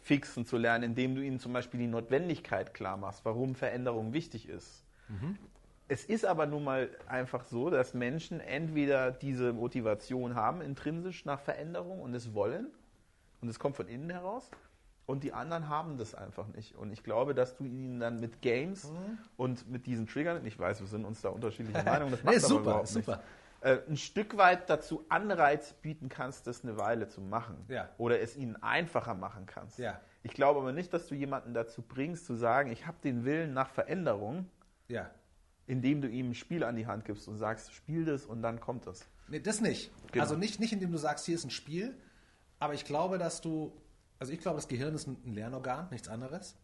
anfixen 0.09 0.47
zu 0.47 0.57
lernen, 0.57 0.85
indem 0.85 1.15
du 1.15 1.23
ihnen 1.23 1.39
zum 1.39 1.53
Beispiel 1.53 1.81
die 1.81 1.87
Notwendigkeit 1.87 2.73
klar 2.73 2.97
machst, 2.97 3.25
warum 3.25 3.55
Veränderung 3.55 4.13
wichtig 4.15 4.49
ist. 4.49 4.85
Es 5.89 6.05
ist 6.05 6.25
aber 6.27 6.47
nun 6.47 6.65
mal 6.65 6.91
einfach 7.07 7.45
so, 7.45 7.71
dass 7.71 7.95
Menschen 7.95 8.41
entweder 8.41 9.11
diese 9.11 9.53
Motivation 9.53 10.35
haben, 10.35 10.61
intrinsisch 10.61 11.25
nach 11.25 11.41
Veränderung 11.41 12.01
und 12.01 12.15
es 12.15 12.35
wollen, 12.35 12.69
und 13.41 13.49
es 13.49 13.59
kommt 13.59 13.77
von 13.77 13.89
innen 13.89 14.11
heraus, 14.11 14.51
und 15.07 15.25
die 15.25 15.33
anderen 15.33 15.69
haben 15.71 15.97
das 15.97 16.15
einfach 16.15 16.47
nicht. 16.49 16.75
Und 16.77 16.93
ich 16.93 17.03
glaube, 17.03 17.35
dass 17.35 17.57
du 17.57 17.65
ihnen 17.65 17.99
dann 18.01 18.21
mit 18.21 18.43
Games 18.43 18.93
und 19.39 19.71
mit 19.71 19.87
diesen 19.87 20.07
Triggern, 20.07 20.45
ich 20.45 20.59
weiß, 20.59 20.81
wir 20.81 20.87
sind 20.87 21.07
uns 21.07 21.23
da 21.23 21.31
unterschiedlicher 21.31 21.83
Meinung, 21.85 22.11
das 22.11 22.23
macht 22.23 22.35
Nee, 22.35 22.41
aber 22.41 22.49
super, 22.49 22.61
überhaupt 22.63 22.89
super. 22.89 23.13
nichts, 23.17 23.29
äh, 23.61 23.79
ein 23.89 23.97
Stück 23.97 24.37
weit 24.37 24.71
dazu 24.71 25.05
Anreiz 25.09 25.73
bieten 25.75 26.09
kannst, 26.09 26.47
das 26.47 26.63
eine 26.63 26.77
Weile 26.79 27.09
zu 27.09 27.21
machen. 27.21 27.65
Ja. 27.69 27.89
Oder 27.99 28.21
es 28.21 28.37
ihnen 28.37 28.57
einfacher 28.63 29.15
machen 29.15 29.47
kannst. 29.47 29.79
Ja. 29.79 30.01
Ich 30.23 30.33
glaube 30.35 30.61
aber 30.61 30.73
nicht, 30.73 30.93
dass 30.93 31.07
du 31.09 31.15
jemanden 31.15 31.55
dazu 31.55 31.83
bringst, 31.83 32.27
zu 32.27 32.35
sagen, 32.35 32.71
ich 32.71 32.87
habe 32.87 32.99
den 33.03 33.25
Willen 33.25 33.53
nach 33.55 33.71
Veränderung, 33.71 34.47
Ja. 34.89 35.11
indem 35.67 36.01
du 36.03 36.09
ihm 36.09 36.31
ein 36.31 36.35
Spiel 36.35 36.65
an 36.65 36.77
die 36.77 36.87
Hand 36.87 37.05
gibst 37.05 37.29
und 37.29 37.37
sagst, 37.37 37.73
spiel 37.73 38.05
das 38.05 38.27
und 38.27 38.43
dann 38.43 38.61
kommt 38.61 38.87
es. 38.87 39.07
Nee, 39.29 39.41
das 39.41 39.61
nicht. 39.61 39.91
Genau. 40.13 40.23
Also 40.23 40.37
nicht, 40.37 40.61
nicht, 40.61 40.73
indem 40.73 40.91
du 40.93 40.99
sagst, 40.99 41.27
hier 41.27 41.35
ist 41.35 41.45
ein 41.45 41.51
Spiel, 41.51 41.97
aber 42.59 42.75
ich 42.75 42.85
glaube, 42.85 43.19
dass 43.19 43.41
du, 43.41 43.73
also 44.19 44.33
ich 44.33 44.41
glaube, 44.41 44.57
das 44.57 44.69
Gehirn 44.69 44.95
ist 44.95 45.07
ein 45.07 45.17
ein 45.25 45.35
Lernorgan, 45.35 45.89
nichts 45.91 46.09
anderes. 46.09 46.57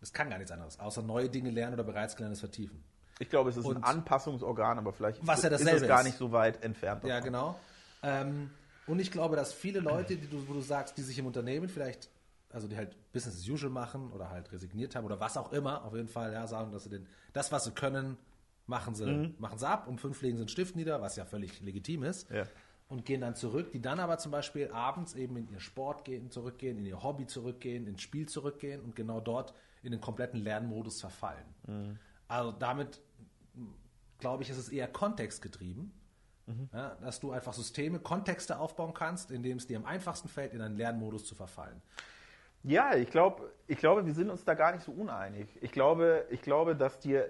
Es 0.00 0.12
kann 0.12 0.28
gar 0.28 0.36
nichts 0.38 0.52
anderes, 0.52 0.78
außer 0.78 1.00
neue 1.02 1.30
Dinge 1.30 1.50
lernen 1.50 1.74
oder 1.74 1.84
bereits 1.84 2.14
gelerntes 2.16 2.40
vertiefen. 2.40 2.84
Ich 3.18 3.30
glaube, 3.30 3.50
es 3.50 3.56
ist 3.56 3.64
Und- 3.64 3.76
ein 3.78 3.84
Anpassungsorgan, 3.84 4.78
aber 4.78 4.92
vielleicht 4.92 5.24
Was 5.26 5.42
ja 5.42 5.50
ist 5.50 5.60
es 5.66 5.86
gar 5.86 6.02
nicht 6.02 6.18
so 6.18 6.32
weit 6.32 6.62
entfernt. 6.64 7.04
Ja, 7.04 7.16
davon. 7.20 7.24
genau. 7.24 7.60
Ähm, 8.02 8.50
und 8.86 8.98
ich 8.98 9.10
glaube, 9.10 9.36
dass 9.36 9.52
viele 9.52 9.80
Leute, 9.80 10.16
die 10.16 10.26
du, 10.28 10.46
wo 10.48 10.52
du 10.52 10.60
sagst, 10.60 10.96
die 10.98 11.02
sich 11.02 11.18
im 11.18 11.26
Unternehmen 11.26 11.68
vielleicht 11.68 12.10
also 12.50 12.68
die 12.68 12.76
halt 12.76 12.96
Business 13.12 13.34
as 13.40 13.48
usual 13.48 13.68
machen 13.72 14.12
oder 14.12 14.30
halt 14.30 14.52
resigniert 14.52 14.94
haben 14.94 15.04
oder 15.04 15.18
was 15.18 15.36
auch 15.36 15.50
immer, 15.52 15.84
auf 15.84 15.92
jeden 15.96 16.06
Fall, 16.06 16.32
ja, 16.32 16.46
sagen, 16.46 16.70
dass 16.70 16.84
sie 16.84 16.90
den, 16.90 17.04
das, 17.32 17.50
was 17.50 17.64
sie 17.64 17.72
können, 17.72 18.16
machen 18.68 18.94
sie, 18.94 19.06
Mhm. 19.06 19.34
machen 19.38 19.58
sie 19.58 19.66
ab, 19.68 19.88
um 19.88 19.98
fünf 19.98 20.22
legen 20.22 20.36
sie 20.36 20.42
einen 20.42 20.48
Stift 20.48 20.76
nieder, 20.76 21.02
was 21.02 21.16
ja 21.16 21.24
völlig 21.24 21.60
legitim 21.62 22.04
ist. 22.04 22.30
Ja. 22.30 22.44
Und 22.88 23.04
gehen 23.06 23.22
dann 23.22 23.34
zurück, 23.34 23.72
die 23.72 23.80
dann 23.82 23.98
aber 23.98 24.18
zum 24.18 24.30
Beispiel 24.30 24.70
abends 24.70 25.14
eben 25.16 25.36
in 25.36 25.48
ihr 25.50 25.58
Sport 25.58 26.04
gehen, 26.04 26.30
zurückgehen, 26.30 26.78
in 26.78 26.86
ihr 26.86 27.02
Hobby 27.02 27.26
zurückgehen, 27.26 27.88
ins 27.88 28.02
Spiel 28.02 28.28
zurückgehen 28.28 28.80
und 28.82 28.94
genau 28.94 29.18
dort 29.20 29.52
in 29.82 29.90
den 29.90 30.00
kompletten 30.00 30.38
Lernmodus 30.40 31.00
verfallen. 31.00 31.44
Mhm. 31.66 31.98
Also 32.28 32.52
damit 32.52 33.00
glaube 34.18 34.42
ich, 34.42 34.50
ist 34.50 34.58
es 34.58 34.68
eher 34.68 34.88
kontextgetrieben, 34.88 35.92
Mhm. 36.46 36.68
ja, 36.74 36.94
dass 37.00 37.20
du 37.20 37.32
einfach 37.32 37.54
Systeme, 37.54 37.98
Kontexte 37.98 38.58
aufbauen 38.58 38.92
kannst, 38.92 39.30
in 39.30 39.42
dem 39.42 39.56
es 39.56 39.66
dir 39.66 39.78
am 39.78 39.86
einfachsten 39.86 40.28
fällt, 40.28 40.52
in 40.52 40.60
einen 40.60 40.76
Lernmodus 40.76 41.24
zu 41.24 41.34
verfallen. 41.34 41.80
Ja, 42.62 42.94
ich 42.94 43.10
glaube, 43.10 43.52
ich 43.66 43.76
glaube, 43.78 44.06
wir 44.06 44.14
sind 44.14 44.30
uns 44.30 44.44
da 44.44 44.54
gar 44.54 44.72
nicht 44.72 44.84
so 44.84 44.92
uneinig. 44.92 45.48
Ich 45.60 45.70
glaube, 45.70 46.26
ich 46.30 46.40
glaube, 46.40 46.74
dass 46.74 46.98
dir, 46.98 47.28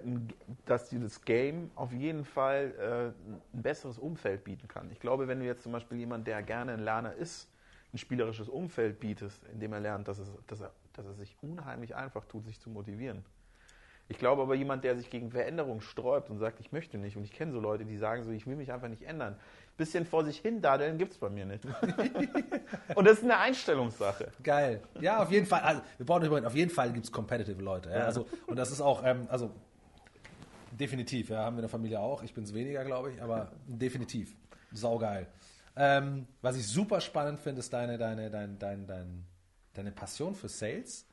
dass 0.65 0.89
dir 0.89 0.99
das 1.01 1.21
Game 1.23 1.71
auf 1.75 1.91
jeden 1.91 2.23
Fall 2.23 2.73
äh, 2.77 3.33
ein 3.57 3.61
besseres 3.61 3.97
Umfeld 3.99 4.45
bieten 4.45 4.67
kann. 4.69 4.89
Ich 4.91 4.99
glaube, 4.99 5.27
wenn 5.27 5.39
du 5.39 5.45
jetzt 5.45 5.63
zum 5.63 5.73
Beispiel 5.73 5.97
jemand, 5.97 6.25
der 6.27 6.41
gerne 6.41 6.73
ein 6.73 6.79
Lerner 6.79 7.13
ist, 7.13 7.49
ein 7.93 7.97
spielerisches 7.97 8.47
Umfeld 8.47 8.99
bietest, 9.01 9.43
in 9.45 9.59
dem 9.59 9.73
er 9.73 9.81
lernt, 9.81 10.07
dass, 10.07 10.19
es, 10.19 10.31
dass, 10.47 10.61
er, 10.61 10.71
dass 10.93 11.05
er 11.05 11.13
sich 11.13 11.35
unheimlich 11.41 11.95
einfach 11.95 12.25
tut, 12.25 12.45
sich 12.45 12.59
zu 12.59 12.69
motivieren. 12.69 13.25
Ich 14.07 14.19
glaube 14.19 14.43
aber, 14.43 14.53
jemand, 14.53 14.83
der 14.83 14.95
sich 14.95 15.09
gegen 15.09 15.31
Veränderung 15.31 15.81
sträubt 15.81 16.29
und 16.29 16.37
sagt, 16.37 16.59
ich 16.59 16.71
möchte 16.71 16.97
nicht, 16.97 17.17
und 17.17 17.23
ich 17.23 17.31
kenne 17.31 17.51
so 17.51 17.59
Leute, 17.59 17.85
die 17.85 17.97
sagen 17.97 18.23
so, 18.23 18.29
ich 18.29 18.45
will 18.45 18.55
mich 18.55 18.71
einfach 18.71 18.87
nicht 18.87 19.01
ändern. 19.01 19.35
Bisschen 19.77 20.05
vor 20.05 20.23
sich 20.23 20.37
hin 20.37 20.61
daddeln 20.61 20.97
gibt 20.97 21.13
es 21.13 21.17
bei 21.17 21.29
mir 21.29 21.45
nicht. 21.45 21.65
und 22.95 23.05
das 23.05 23.17
ist 23.17 23.23
eine 23.23 23.37
Einstellungssache. 23.37 24.31
Geil. 24.43 24.81
Ja, 25.01 25.23
auf 25.23 25.31
jeden 25.31 25.47
Fall. 25.47 25.61
Also, 25.61 25.81
wir 25.97 26.05
brauchen 26.05 26.23
übrigens, 26.23 26.45
auf 26.45 26.55
jeden 26.55 26.71
Fall 26.71 26.93
gibt 26.93 27.05
es 27.05 27.11
competitive 27.11 27.61
Leute. 27.61 27.89
Ja? 27.89 28.05
Also, 28.05 28.27
und 28.45 28.57
das 28.57 28.71
ist 28.71 28.79
auch, 28.79 29.03
ähm, 29.03 29.27
also 29.29 29.51
definitiv, 30.71 31.29
ja, 31.29 31.39
haben 31.39 31.55
wir 31.55 31.59
in 31.59 31.63
der 31.63 31.69
Familie 31.69 31.99
auch. 31.99 32.21
Ich 32.23 32.33
bin 32.33 32.43
es 32.43 32.53
weniger, 32.53 32.85
glaube 32.85 33.11
ich, 33.11 33.21
aber 33.21 33.51
definitiv. 33.65 34.35
Saugeil. 34.71 35.27
Ähm, 35.75 36.27
was 36.41 36.55
ich 36.57 36.67
super 36.67 37.01
spannend 37.01 37.39
finde, 37.39 37.59
ist 37.59 37.73
deine, 37.73 37.97
deine, 37.97 38.29
deine, 38.29 38.53
deine, 38.53 38.85
deine, 38.85 39.23
deine 39.73 39.91
Passion 39.91 40.35
für 40.35 40.47
Sales. 40.47 41.05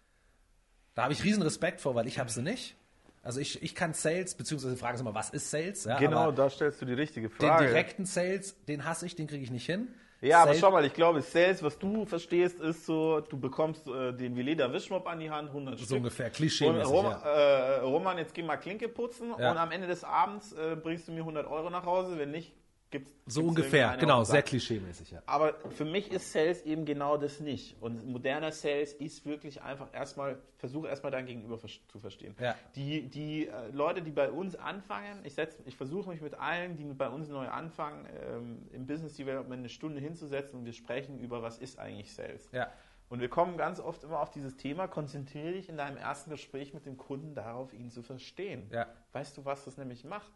Da 0.94 1.04
habe 1.04 1.14
ich 1.14 1.24
riesen 1.24 1.42
Respekt 1.42 1.80
vor, 1.80 1.94
weil 1.94 2.06
ich 2.06 2.18
habe 2.18 2.30
sie 2.30 2.42
nicht. 2.42 2.76
Also 3.22 3.38
ich, 3.40 3.62
ich 3.62 3.74
kann 3.74 3.94
Sales, 3.94 4.34
beziehungsweise 4.34 4.76
fragen 4.76 4.98
Sie 4.98 5.04
mal, 5.04 5.14
was 5.14 5.30
ist 5.30 5.50
Sales? 5.50 5.84
Ja, 5.84 5.96
Genau, 5.98 6.18
aber 6.18 6.32
da 6.32 6.50
stellst 6.50 6.82
du 6.82 6.86
die 6.86 6.94
richtige 6.94 7.28
den 7.28 7.36
Frage. 7.36 7.66
direkten 7.68 8.04
Sales, 8.04 8.56
den 8.66 8.84
hasse 8.84 9.06
ich, 9.06 9.14
den 9.14 9.28
kriege 9.28 9.44
ich 9.44 9.50
nicht 9.50 9.66
hin. 9.66 9.88
Ja, 10.20 10.38
aber 10.38 10.48
Sales- 10.50 10.60
schau 10.60 10.70
mal, 10.72 10.84
ich 10.84 10.92
glaube, 10.94 11.22
Sales, 11.22 11.62
was 11.62 11.78
du 11.78 12.04
verstehst, 12.04 12.60
ist 12.60 12.84
so, 12.86 13.20
du 13.20 13.38
bekommst 13.38 13.86
äh, 13.88 14.12
den 14.12 14.36
Veleda 14.36 14.72
Wischmopp 14.72 15.06
an 15.08 15.20
die 15.20 15.30
Hand, 15.30 15.48
100 15.48 15.78
So 15.78 15.84
Stück. 15.84 15.96
ungefähr, 15.98 16.26
Und 16.26 16.34
klischee-mäßig, 16.34 16.92
Rom, 16.92 17.06
ja. 17.06 17.18
äh, 17.22 17.78
Roman, 17.80 18.18
jetzt 18.18 18.34
geh 18.34 18.42
mal 18.42 18.56
Klinke 18.56 18.88
putzen 18.88 19.32
Ja. 19.38 19.50
und 19.52 19.56
am 19.58 19.70
Ende 19.72 19.86
des 19.86 20.02
Abends 20.04 20.52
äh, 20.52 20.76
bringst 20.76 21.06
du 21.08 21.12
mir 21.12 21.20
100 21.20 21.46
Euro 21.48 21.70
nach 21.70 21.84
Hause. 21.86 22.18
Wenn 22.18 22.30
nicht, 22.32 22.52
gibt's 22.92 23.10
So 23.26 23.40
gibt's 23.40 23.56
ungefähr, 23.58 23.96
genau, 23.96 24.22
sehr 24.22 24.42
klischee-mäßig, 24.42 25.10
ja. 25.10 25.22
Aber 25.26 25.54
für 25.70 25.84
mich 25.84 26.12
ist 26.12 26.30
Sales 26.30 26.62
eben 26.62 26.84
genau 26.84 27.16
das 27.16 27.40
nicht. 27.40 27.76
Und 27.80 28.06
moderner 28.06 28.52
Sales 28.52 28.92
ist 28.92 29.26
wirklich 29.26 29.62
einfach 29.62 29.92
erstmal, 29.92 30.40
versuche 30.58 30.86
erstmal 30.86 31.10
dein 31.10 31.26
Gegenüber 31.26 31.58
zu 31.58 31.98
verstehen. 31.98 32.36
Ja. 32.38 32.54
Die, 32.76 33.08
die 33.08 33.48
äh, 33.48 33.70
Leute, 33.72 34.02
die 34.02 34.12
bei 34.12 34.30
uns 34.30 34.54
anfangen, 34.54 35.24
ich, 35.24 35.34
setz, 35.34 35.58
ich 35.64 35.76
versuche 35.76 36.08
mich 36.08 36.20
mit 36.20 36.34
allen, 36.34 36.76
die 36.76 36.84
bei 36.84 37.08
uns 37.08 37.28
neu 37.28 37.48
anfangen, 37.48 38.06
ähm, 38.28 38.68
im 38.72 38.86
Business 38.86 39.16
Development 39.16 39.58
eine 39.58 39.68
Stunde 39.68 40.00
hinzusetzen 40.00 40.60
und 40.60 40.64
wir 40.64 40.72
sprechen 40.72 41.18
über, 41.18 41.42
was 41.42 41.58
ist 41.58 41.80
eigentlich 41.80 42.12
Sales. 42.14 42.48
Ja, 42.52 42.70
Und 43.08 43.20
wir 43.20 43.28
kommen 43.28 43.56
ganz 43.56 43.80
oft 43.80 44.04
immer 44.04 44.20
auf 44.20 44.30
dieses 44.30 44.56
Thema, 44.56 44.86
konzentriere 44.86 45.52
dich 45.52 45.68
in 45.68 45.76
deinem 45.76 45.96
ersten 45.96 46.30
Gespräch 46.30 46.72
mit 46.74 46.86
dem 46.86 46.96
Kunden 46.96 47.34
darauf, 47.34 47.72
ihn 47.72 47.90
zu 47.90 48.02
verstehen. 48.02 48.70
Weißt 49.12 49.36
du, 49.36 49.44
was 49.44 49.64
das 49.64 49.76
nämlich 49.78 50.04
macht? 50.04 50.30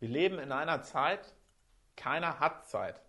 Wir 0.00 0.08
leben 0.08 0.38
in 0.38 0.50
einer 0.50 0.82
Zeit, 0.82 1.34
keiner 2.00 2.40
hat 2.40 2.66
Zeit. 2.66 3.00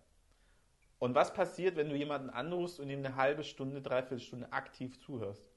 Und 0.98 1.14
was 1.14 1.32
passiert, 1.34 1.76
wenn 1.76 1.88
du 1.88 1.96
jemanden 1.96 2.30
anrufst 2.30 2.78
und 2.78 2.88
ihm 2.90 3.00
eine 3.00 3.16
halbe 3.16 3.42
Stunde, 3.42 3.80
dreiviertel 3.82 4.20
Stunde 4.20 4.52
aktiv 4.52 5.00
zuhörst? 5.00 5.50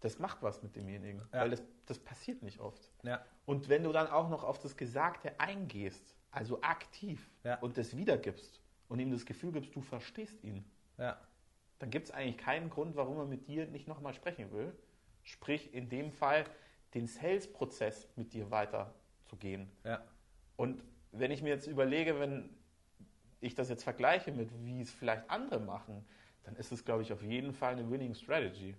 Das 0.00 0.18
macht 0.18 0.42
was 0.42 0.62
mit 0.62 0.76
demjenigen, 0.76 1.18
Ja. 1.32 1.40
weil 1.40 1.50
das, 1.50 1.62
das 1.86 1.98
passiert 1.98 2.42
nicht 2.42 2.58
oft. 2.60 2.90
ja, 3.02 3.22
Und 3.44 3.68
wenn 3.68 3.82
du 3.82 3.92
dann 3.92 4.06
auch 4.06 4.30
noch 4.30 4.44
auf 4.44 4.58
das 4.58 4.76
Gesagte 4.76 5.38
eingehst, 5.38 6.14
also 6.30 6.62
aktiv 6.62 7.28
Ja. 7.44 7.58
und 7.58 7.76
das 7.76 7.94
wiedergibst 7.96 8.60
und 8.88 8.98
ihm 9.00 9.10
das 9.10 9.26
Gefühl 9.26 9.52
gibst, 9.52 9.74
du 9.74 9.82
verstehst 9.82 10.42
ihn, 10.44 10.64
dann 10.96 11.90
gibt 11.90 12.06
es 12.08 12.14
eigentlich 12.14 12.38
keinen 12.38 12.70
Grund, 12.70 12.94
warum 12.96 13.18
er 13.18 13.24
mit 13.26 13.46
dir 13.48 13.66
nicht 13.66 13.88
nochmal 13.88 14.14
sprechen 14.14 14.52
will. 14.52 14.72
Sprich, 15.22 15.74
in 15.74 15.88
dem 15.88 16.12
Fall 16.12 16.44
den 16.94 17.06
Sales-Prozess 17.06 18.08
mit 18.16 18.32
dir 18.32 18.50
weiterzugehen. 18.50 19.70
Und 20.56 20.82
wenn 21.12 21.30
ich 21.30 21.42
mir 21.42 21.50
jetzt 21.50 21.66
überlege, 21.66 22.18
wenn 22.20 22.50
ich 23.40 23.54
das 23.54 23.68
jetzt 23.68 23.84
vergleiche 23.84 24.32
mit, 24.32 24.50
wie 24.64 24.80
es 24.80 24.90
vielleicht 24.90 25.28
andere 25.30 25.60
machen, 25.60 26.04
dann 26.44 26.56
ist 26.56 26.72
es, 26.72 26.84
glaube 26.84 27.02
ich, 27.02 27.12
auf 27.12 27.22
jeden 27.22 27.52
Fall 27.52 27.72
eine 27.72 27.90
Winning 27.90 28.14
Strategy. 28.14 28.74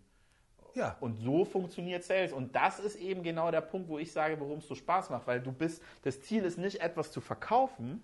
Ja, 0.73 0.95
Und 1.01 1.15
so 1.15 1.43
funktioniert 1.43 2.03
Sales. 2.03 2.31
Und 2.31 2.55
das 2.55 2.79
ist 2.79 2.95
eben 2.95 3.23
genau 3.23 3.51
der 3.51 3.61
Punkt, 3.61 3.89
wo 3.89 3.99
ich 3.99 4.11
sage, 4.11 4.39
warum 4.39 4.59
es 4.59 4.67
so 4.67 4.75
Spaß 4.75 5.09
macht. 5.09 5.27
Weil 5.27 5.41
du 5.41 5.51
bist, 5.51 5.83
das 6.03 6.21
Ziel 6.21 6.43
ist 6.43 6.57
nicht 6.57 6.81
etwas 6.81 7.11
zu 7.11 7.19
verkaufen. 7.19 8.01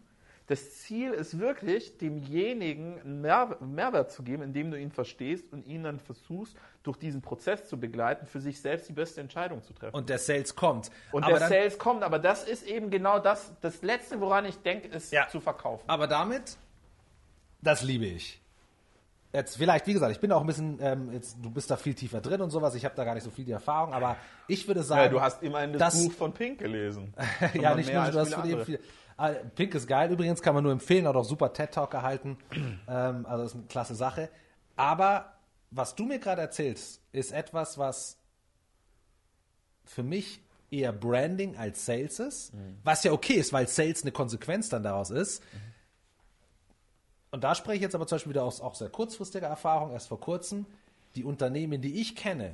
Das 0.48 0.72
Ziel 0.80 1.12
ist 1.12 1.39
wirklich, 1.39 1.98
demjenigen 1.98 3.02
einen 3.02 3.22
Mehr- 3.22 3.58
Mehrwert 3.60 4.12
zu 4.14 4.24
geben, 4.24 4.43
indem 4.43 4.72
du 4.72 4.80
ihn 4.80 4.91
verstehst 4.91 5.52
und 5.52 5.68
ihn 5.68 5.84
dann 5.84 6.00
versuchst, 6.00 6.56
durch 6.84 6.95
diesen 6.98 7.22
Prozess 7.22 7.68
zu 7.68 7.78
begleiten, 7.78 8.26
für 8.28 8.39
sich 8.39 8.62
selbst 8.62 8.88
die 8.88 8.93
beste 8.93 9.20
Entscheidung 9.20 9.62
zu 9.62 9.74
treffen. 9.74 9.93
und 9.95 10.08
der 10.08 10.20
Sales 10.20 10.56
kommt. 10.56 10.89
Und 11.12 11.26
aber, 11.26 11.38
der 11.39 11.50
Sales 11.50 11.78
kommt, 11.78 12.02
aber 12.02 12.18
das 12.18 12.45
ist 12.45 12.64
eben 12.66 12.89
genau 12.89 13.20
das, 13.20 13.52
das 13.60 13.82
Letzte, 13.82 14.22
woran 14.22 14.45
ich 14.45 14.58
denke, 14.60 14.88
ist 14.88 15.12
Ja. 15.12 15.28
zu 15.28 15.41
verkaufen. 15.41 15.84
aber 15.88 16.08
damit, 16.08 16.56
das 17.62 17.82
liebe 17.84 18.06
ich. 18.06 18.41
Jetzt 19.34 19.58
vielleicht, 19.58 19.86
wie 19.88 19.93
gesagt, 19.93 20.14
ich 20.14 20.22
bin 20.22 20.32
auch 20.32 20.39
ein 20.39 20.48
bisschen, 20.48 20.80
ähm, 20.82 21.12
jetzt, 21.12 21.36
du 21.41 21.50
bist 21.52 21.70
da 21.70 21.76
viel 21.76 21.93
tiefer 21.93 22.22
drin 22.22 22.39
und 22.41 22.50
sowas, 22.50 22.74
ich 22.76 22.86
habe 22.86 22.95
da 22.95 23.04
gar 23.04 23.14
nicht 23.14 23.24
so 23.26 23.30
viel 23.30 23.43
die 23.43 23.52
Erfahrung, 23.52 23.93
aber 23.93 24.16
ich 24.48 24.66
würde 24.66 24.82
sagen, 24.82 25.02
Ja, 25.02 25.10
du 25.10 25.20
hast 25.22 25.43
immerhin 25.43 25.74
das, 25.74 25.93
das- 25.93 26.04
Buch 26.06 26.14
von 26.14 26.32
Pink 26.34 26.60
gelesen. 26.60 27.14
Ja, 27.54 27.76
nicht 27.76 27.93
nur, 27.93 28.06
du 28.06 28.20
hast 28.20 28.34
von 28.34 28.43
andere. 28.43 28.64
viel. 28.66 28.80
Ah, 29.18 29.32
Pink 29.55 29.74
ist 29.74 29.88
geil, 29.88 30.11
übrigens 30.11 30.41
kann 30.43 30.53
man 30.53 30.63
nur 30.63 30.72
empfehlen, 30.72 31.07
hat 31.07 31.15
auch 31.15 31.26
super 31.26 31.51
TED-Talk 31.51 31.89
gehalten. 31.89 32.38
ähm, 32.88 33.26
also 33.26 33.43
ist 33.43 33.55
eine 33.55 33.63
klasse 33.63 33.95
Sache. 33.95 34.30
Aber 34.76 35.34
was 35.72 35.95
du 35.95 36.05
mir 36.05 36.20
gerade 36.20 36.41
erzählst, 36.41 37.01
ist 37.11 37.32
etwas, 37.32 37.78
was 37.78 38.18
für 39.86 40.03
mich 40.03 40.41
eher 40.70 40.91
Branding 40.91 41.57
als 41.57 41.86
Sales 41.86 42.20
ist, 42.20 42.51
was 42.84 43.03
ja 43.03 43.11
okay 43.13 43.36
ist, 43.36 43.53
weil 43.53 43.68
Sales 43.68 44.03
eine 44.03 44.11
Konsequenz 44.11 44.70
dann 44.70 44.84
daraus 44.84 45.09
ist. 45.09 45.41
Und 47.32 47.43
da 47.43 47.55
spreche 47.55 47.78
ich 47.78 47.82
jetzt 47.82 47.95
aber 47.95 48.05
zum 48.05 48.18
Beispiel 48.18 48.32
wieder 48.32 48.43
aus 48.43 48.61
auch 48.61 48.76
sehr 48.76 48.89
kurzfristiger 48.89 49.47
Erfahrung, 49.47 49.91
erst 49.91 50.09
vor 50.09 50.20
kurzem. 50.20 50.65
Die 51.15 51.24
Unternehmen, 51.24 51.82
die 51.82 51.99
ich 52.01 52.15
kenne, 52.15 52.53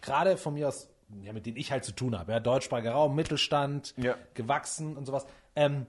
gerade 0.00 0.36
von 0.36 0.54
mir 0.54 0.68
aus, 0.68 0.88
ja, 1.22 1.32
mit 1.32 1.46
denen 1.46 1.56
ich 1.56 1.70
halt 1.72 1.84
zu 1.84 1.92
tun 1.92 2.18
habe, 2.18 2.32
ja, 2.32 2.40
deutschsprachiger 2.40 2.92
Raum, 2.92 3.14
Mittelstand, 3.14 3.94
Ja. 3.96 4.16
gewachsen 4.34 4.96
und 4.96 5.06
sowas, 5.06 5.24
ähm, 5.56 5.86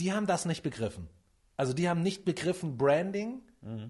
die 0.00 0.12
haben 0.12 0.26
das 0.26 0.44
nicht 0.44 0.62
begriffen. 0.62 1.08
Also 1.56 1.72
die 1.72 1.88
haben 1.88 2.02
nicht 2.02 2.24
begriffen, 2.24 2.76
Branding 2.76 3.40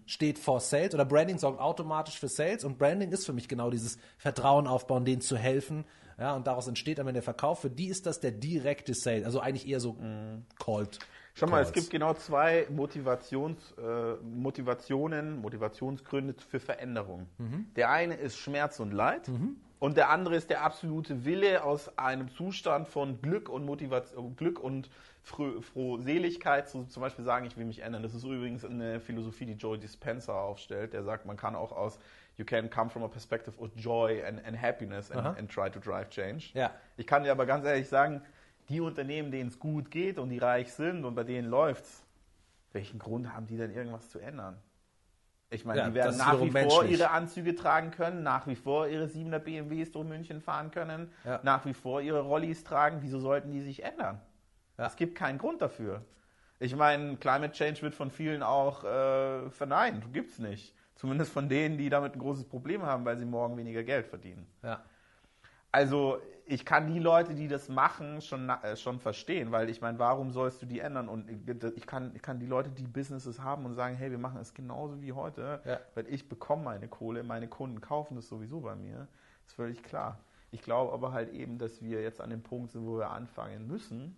steht 0.06 0.38
vor 0.38 0.60
Sales 0.60 0.94
oder 0.94 1.04
Branding 1.04 1.38
sorgt 1.38 1.60
automatisch 1.60 2.18
für 2.18 2.28
Sales 2.28 2.64
und 2.64 2.78
Branding 2.78 3.12
ist 3.12 3.26
für 3.26 3.32
mich 3.32 3.48
genau 3.48 3.70
dieses 3.70 3.98
Vertrauen 4.16 4.66
aufbauen, 4.66 5.04
denen 5.04 5.20
zu 5.20 5.36
helfen. 5.36 5.84
Ja, 6.18 6.34
und 6.34 6.46
daraus 6.46 6.66
entsteht 6.66 6.98
am 6.98 7.08
Ende 7.08 7.18
der 7.18 7.22
Verkauf. 7.22 7.60
Für 7.60 7.68
die 7.68 7.88
ist 7.88 8.06
das 8.06 8.20
der 8.20 8.30
direkte 8.30 8.94
Sale, 8.94 9.26
also 9.26 9.40
eigentlich 9.40 9.68
eher 9.68 9.80
so 9.80 9.96
called. 10.58 10.98
Schau 11.34 11.46
mal, 11.46 11.62
es 11.62 11.72
gibt 11.72 11.90
genau 11.90 12.14
zwei 12.14 12.66
Motivations, 12.70 13.74
äh, 13.76 14.14
Motivationen, 14.24 15.36
Motivationsgründe 15.36 16.36
für 16.48 16.58
Veränderung. 16.58 17.26
Der 17.76 17.90
eine 17.90 18.14
ist 18.14 18.38
Schmerz 18.38 18.80
und 18.80 18.92
Leid 18.92 19.28
und 19.78 19.96
der 19.96 20.10
andere 20.10 20.36
ist 20.36 20.48
der 20.48 20.62
absolute 20.62 21.24
Wille 21.24 21.62
aus 21.62 21.98
einem 21.98 22.30
Zustand 22.30 22.88
von 22.88 23.20
Glück 23.20 23.48
und 23.48 23.64
Motivation, 23.64 24.34
Glück 24.36 24.58
und 24.58 24.88
Frohseligkeit 25.22 26.68
zu 26.68 26.84
zum 26.84 27.02
Beispiel 27.02 27.24
sagen, 27.24 27.46
ich 27.46 27.56
will 27.56 27.64
mich 27.64 27.80
ändern. 27.80 28.02
Das 28.02 28.14
ist 28.14 28.24
übrigens 28.24 28.64
eine 28.64 29.00
Philosophie, 29.00 29.44
die 29.44 29.54
Joy 29.54 29.78
Dispenza 29.78 30.40
aufstellt. 30.40 30.92
Der 30.92 31.02
sagt, 31.02 31.26
man 31.26 31.36
kann 31.36 31.56
auch 31.56 31.72
aus 31.72 31.98
You 32.38 32.44
can 32.44 32.68
come 32.68 32.90
from 32.90 33.02
a 33.02 33.08
perspective 33.08 33.58
of 33.58 33.70
joy 33.76 34.22
and, 34.22 34.44
and 34.46 34.60
happiness 34.60 35.10
and, 35.10 35.38
and 35.38 35.50
try 35.50 35.70
to 35.70 35.80
drive 35.80 36.10
change. 36.10 36.50
Ja. 36.52 36.70
Ich 36.96 37.06
kann 37.06 37.24
dir 37.24 37.32
aber 37.32 37.46
ganz 37.46 37.64
ehrlich 37.64 37.88
sagen, 37.88 38.20
die 38.68 38.80
Unternehmen, 38.80 39.30
denen 39.30 39.48
es 39.48 39.58
gut 39.58 39.90
geht 39.90 40.18
und 40.18 40.28
die 40.28 40.38
reich 40.38 40.72
sind 40.72 41.04
und 41.04 41.14
bei 41.14 41.24
denen 41.24 41.48
läuft's, 41.48 42.04
welchen 42.72 42.98
Grund 42.98 43.32
haben 43.32 43.46
die 43.46 43.56
denn 43.56 43.70
irgendwas 43.70 44.10
zu 44.10 44.18
ändern? 44.18 44.58
Ich 45.50 45.64
meine, 45.64 45.80
Ja, 45.80 45.88
die 45.88 45.94
werden 45.94 46.16
nach 46.16 46.40
wie 46.40 46.46
wiederum 46.46 46.70
vor 46.70 46.82
menschlich. 46.82 46.98
ihre 47.00 47.10
Anzüge 47.10 47.54
tragen 47.54 47.90
können, 47.92 48.22
nach 48.24 48.46
wie 48.48 48.56
vor 48.56 48.88
ihre 48.88 49.06
7er 49.06 49.38
BMWs 49.38 49.92
durch 49.92 50.06
München 50.06 50.40
fahren 50.40 50.70
können, 50.72 51.12
Ja. 51.24 51.40
nach 51.44 51.64
wie 51.66 51.74
vor 51.74 52.00
ihre 52.00 52.20
Rollis 52.20 52.64
tragen. 52.64 52.98
Wieso 53.02 53.20
sollten 53.20 53.52
die 53.52 53.60
sich 53.60 53.84
ändern? 53.84 54.20
Ja. 54.76 54.86
Es 54.86 54.96
gibt 54.96 55.14
keinen 55.14 55.38
Grund 55.38 55.62
dafür. 55.62 56.04
Ich 56.58 56.74
meine, 56.74 57.16
Climate 57.16 57.52
Change 57.52 57.82
wird 57.82 57.94
von 57.94 58.10
vielen 58.10 58.42
auch 58.42 58.82
äh, 58.82 59.50
verneint. 59.50 60.12
Gibt's 60.12 60.38
nicht. 60.38 60.74
Zumindest 60.96 61.30
von 61.32 61.48
denen, 61.48 61.76
die 61.78 61.90
damit 61.90 62.14
ein 62.14 62.18
großes 62.18 62.44
Problem 62.48 62.82
haben, 62.82 63.04
weil 63.04 63.16
sie 63.18 63.26
morgen 63.26 63.56
weniger 63.56 63.82
Geld 63.84 64.06
verdienen. 64.06 64.46
Ja. 64.62 64.82
Also 65.76 66.22
ich 66.46 66.64
kann 66.64 66.86
die 66.86 66.98
Leute, 66.98 67.34
die 67.34 67.48
das 67.48 67.68
machen, 67.68 68.22
schon, 68.22 68.48
äh, 68.48 68.76
schon 68.78 68.98
verstehen, 68.98 69.52
weil 69.52 69.68
ich 69.68 69.82
meine, 69.82 69.98
warum 69.98 70.30
sollst 70.30 70.62
du 70.62 70.66
die 70.66 70.80
ändern? 70.80 71.06
Und 71.06 71.28
ich 71.28 71.86
kann, 71.86 72.12
ich 72.14 72.22
kann 72.22 72.38
die 72.40 72.46
Leute, 72.46 72.70
die 72.70 72.86
Businesses 72.86 73.42
haben 73.42 73.66
und 73.66 73.74
sagen, 73.74 73.94
hey, 73.94 74.10
wir 74.10 74.16
machen 74.16 74.40
es 74.40 74.54
genauso 74.54 75.02
wie 75.02 75.12
heute, 75.12 75.60
Ja. 75.66 75.80
weil 75.94 76.06
ich 76.08 76.30
bekomme 76.30 76.62
meine 76.64 76.88
Kohle, 76.88 77.22
meine 77.24 77.46
Kunden 77.46 77.82
kaufen 77.82 78.14
das 78.14 78.26
sowieso 78.26 78.60
bei 78.60 78.74
mir. 78.74 79.06
ist 79.46 79.52
völlig 79.52 79.82
klar. 79.82 80.18
Ich 80.50 80.62
glaube 80.62 80.94
aber 80.94 81.12
halt 81.12 81.30
eben, 81.34 81.58
dass 81.58 81.82
wir 81.82 82.00
jetzt 82.00 82.22
an 82.22 82.30
dem 82.30 82.42
Punkt 82.42 82.72
sind, 82.72 82.86
wo 82.86 82.96
wir 82.96 83.10
anfangen 83.10 83.66
müssen, 83.66 84.16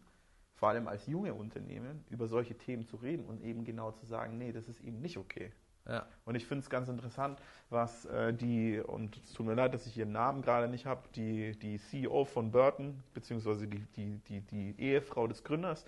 vor 0.55 0.69
allem 0.69 0.87
als 0.87 1.09
junge 1.09 1.35
Unternehmen, 1.35 2.05
über 2.09 2.29
solche 2.29 2.57
Themen 2.57 2.87
zu 2.87 2.99
reden 2.99 3.25
und 3.25 3.43
eben 3.43 3.65
genau 3.65 3.91
zu 3.91 4.07
sagen, 4.07 4.39
nee, 4.39 4.53
das 4.53 4.69
ist 4.69 4.81
eben 4.85 5.01
nicht 5.01 5.17
okay. 5.19 5.51
Ja. 5.89 6.07
Und 6.25 6.35
ich 6.35 6.47
finde 6.47 6.63
es 6.63 6.71
ganz 6.71 6.89
interessant, 6.89 7.41
was 7.71 8.05
äh, 8.07 8.33
die, 8.33 8.79
und 8.79 9.17
es 9.25 9.33
tut 9.33 9.47
mir 9.47 9.55
leid, 9.55 9.75
dass 9.75 9.87
ich 9.87 9.97
ihren 9.97 10.13
Namen 10.13 10.43
gerade 10.43 10.69
nicht 10.69 10.87
habe, 10.87 11.03
die, 11.15 11.59
die 11.59 11.79
CEO 11.79 12.25
von 12.25 12.51
Burton, 12.51 13.03
beziehungsweise 13.15 13.67
die, 13.67 13.81
die, 13.97 14.19
die, 14.29 14.41
die 14.43 14.75
Ehefrau 14.79 15.27
des 15.27 15.43
Gründers, 15.45 15.85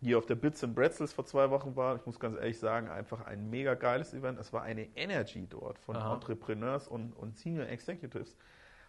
die 0.00 0.14
auf 0.14 0.26
der 0.26 0.34
Bits 0.34 0.62
and 0.62 0.74
Bretzels 0.74 1.12
vor 1.12 1.24
zwei 1.24 1.50
Wochen 1.50 1.76
war. 1.76 1.96
Ich 1.96 2.04
muss 2.04 2.20
ganz 2.20 2.36
ehrlich 2.36 2.58
sagen, 2.58 2.88
einfach 2.88 3.24
ein 3.26 3.48
mega 3.48 3.74
geiles 3.74 4.12
Event. 4.12 4.38
Es 4.38 4.52
war 4.52 4.62
eine 4.62 4.88
Energy 4.96 5.46
dort 5.48 5.78
von 5.78 5.96
Aha. 5.96 6.14
Entrepreneurs 6.14 6.88
und, 6.88 7.12
und 7.12 7.36
Senior 7.36 7.68
Executives. 7.68 8.36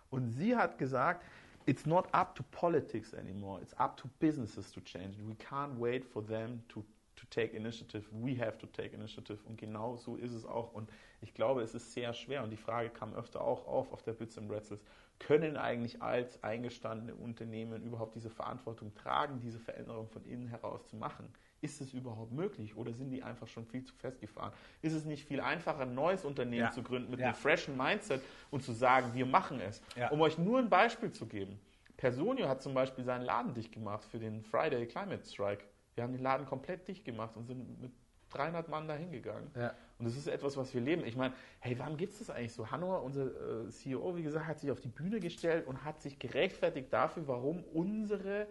Und 0.10 0.32
sie 0.32 0.56
hat 0.56 0.78
gesagt, 0.78 1.24
it's 1.66 1.86
not 1.86 2.06
up 2.14 2.36
to 2.36 2.44
politics 2.52 3.14
anymore. 3.14 3.62
It's 3.62 3.74
up 3.80 3.98
to 3.98 4.10
businesses 4.20 4.72
to 4.72 4.82
change. 4.82 5.18
We 5.26 5.36
can't 5.36 5.78
wait 5.78 6.06
for 6.06 6.26
them 6.26 6.64
to, 6.70 6.84
to 7.16 7.26
take 7.30 7.56
initiative. 7.56 8.06
We 8.12 8.38
have 8.40 8.58
to 8.60 8.68
take 8.68 8.96
initiative. 8.96 9.40
Und 9.46 9.58
genau 9.58 9.96
so 9.96 10.16
ist 10.16 10.34
es 10.34 10.46
auch. 10.46 10.74
Und 10.74 10.90
ich 11.22 11.34
glaube, 11.34 11.62
es 11.62 11.74
ist 11.74 11.94
sehr 11.94 12.14
schwer. 12.14 12.44
Und 12.44 12.50
die 12.50 12.58
Frage 12.58 12.90
kam 12.90 13.14
öfter 13.14 13.42
auch 13.42 13.68
auf 13.68 13.92
auf 13.92 14.04
der 14.04 14.14
Bits 14.14 14.38
and 14.38 14.48
Bretzels. 14.48 14.84
Können 15.18 15.56
eigentlich 15.56 16.02
als 16.02 16.44
eingestandene 16.44 17.16
Unternehmen 17.16 17.84
überhaupt 17.84 18.16
diese 18.16 18.30
Verantwortung 18.30 18.94
tragen, 18.96 19.40
diese 19.40 19.60
Veränderung 19.60 20.10
von 20.10 20.26
innen 20.26 20.48
heraus 20.48 20.86
zu 20.88 20.98
machen? 20.98 21.30
Ist 21.62 21.80
es 21.80 21.94
überhaupt 21.94 22.34
möglich 22.34 22.76
oder 22.76 22.94
sind 22.94 23.12
die 23.12 23.24
einfach 23.24 23.48
schon 23.48 23.66
viel 23.66 23.84
zu 23.86 23.96
festgefahren? 23.96 24.52
Ist 24.82 24.94
es 24.94 25.06
nicht 25.06 25.26
viel 25.26 25.40
einfacher, 25.40 25.80
ein 25.84 25.96
neues 25.96 26.26
Unternehmen 26.26 26.66
Ja. 26.66 26.72
zu 26.72 26.84
gründen 26.84 27.10
mit 27.12 27.22
Ja. 27.22 27.28
einem 27.28 27.36
freshen 27.36 27.78
Mindset 27.78 28.22
und 28.52 28.62
zu 28.62 28.74
sagen, 28.74 29.14
wir 29.14 29.26
machen 29.26 29.62
es? 29.62 29.82
Ja. 29.96 30.12
Um 30.12 30.20
euch 30.22 30.38
nur 30.38 30.60
ein 30.60 30.70
Beispiel 30.70 31.12
zu 31.12 31.26
geben. 31.26 31.60
Personio 31.96 32.50
hat 32.50 32.62
zum 32.62 32.74
Beispiel 32.74 33.06
seinen 33.06 33.24
Laden 33.24 33.54
dicht 33.54 33.72
gemacht 33.72 34.04
für 34.04 34.20
den 34.20 34.44
Friday 34.44 34.86
Climate 34.86 35.24
Strike. 35.26 35.64
Wir 35.96 36.04
haben 36.04 36.12
den 36.14 36.22
Laden 36.22 36.46
komplett 36.46 36.88
dicht 36.88 37.06
gemacht 37.06 37.36
und 37.38 37.46
sind 37.46 37.82
mit 37.82 37.92
300 38.30 38.68
Mann 38.68 38.88
dahin 38.88 39.12
gegangen. 39.12 39.50
Ja. 39.56 39.74
Und 39.98 40.06
das 40.06 40.18
ist 40.18 40.28
etwas, 40.28 40.58
was 40.58 40.74
wir 40.74 40.82
leben. 40.82 41.06
Ich 41.06 41.16
meine, 41.16 41.34
hey, 41.60 41.80
wann 41.80 41.96
gibt 41.96 42.12
es 42.14 42.20
das 42.20 42.30
eigentlich 42.30 42.52
so? 42.54 42.70
Hannover, 42.70 43.02
unser 43.02 43.66
äh, 43.66 43.70
CEO, 43.70 44.16
wie 44.18 44.24
gesagt, 44.24 44.46
hat 44.46 44.60
sich 44.60 44.72
auf 44.72 44.82
die 44.82 44.90
Bühne 44.90 45.22
gestellt 45.22 45.66
und 45.68 45.86
hat 45.86 46.02
sich 46.02 46.20
gerechtfertigt 46.20 46.92
dafür, 46.92 47.28
warum 47.28 47.64
unsere, 47.74 48.48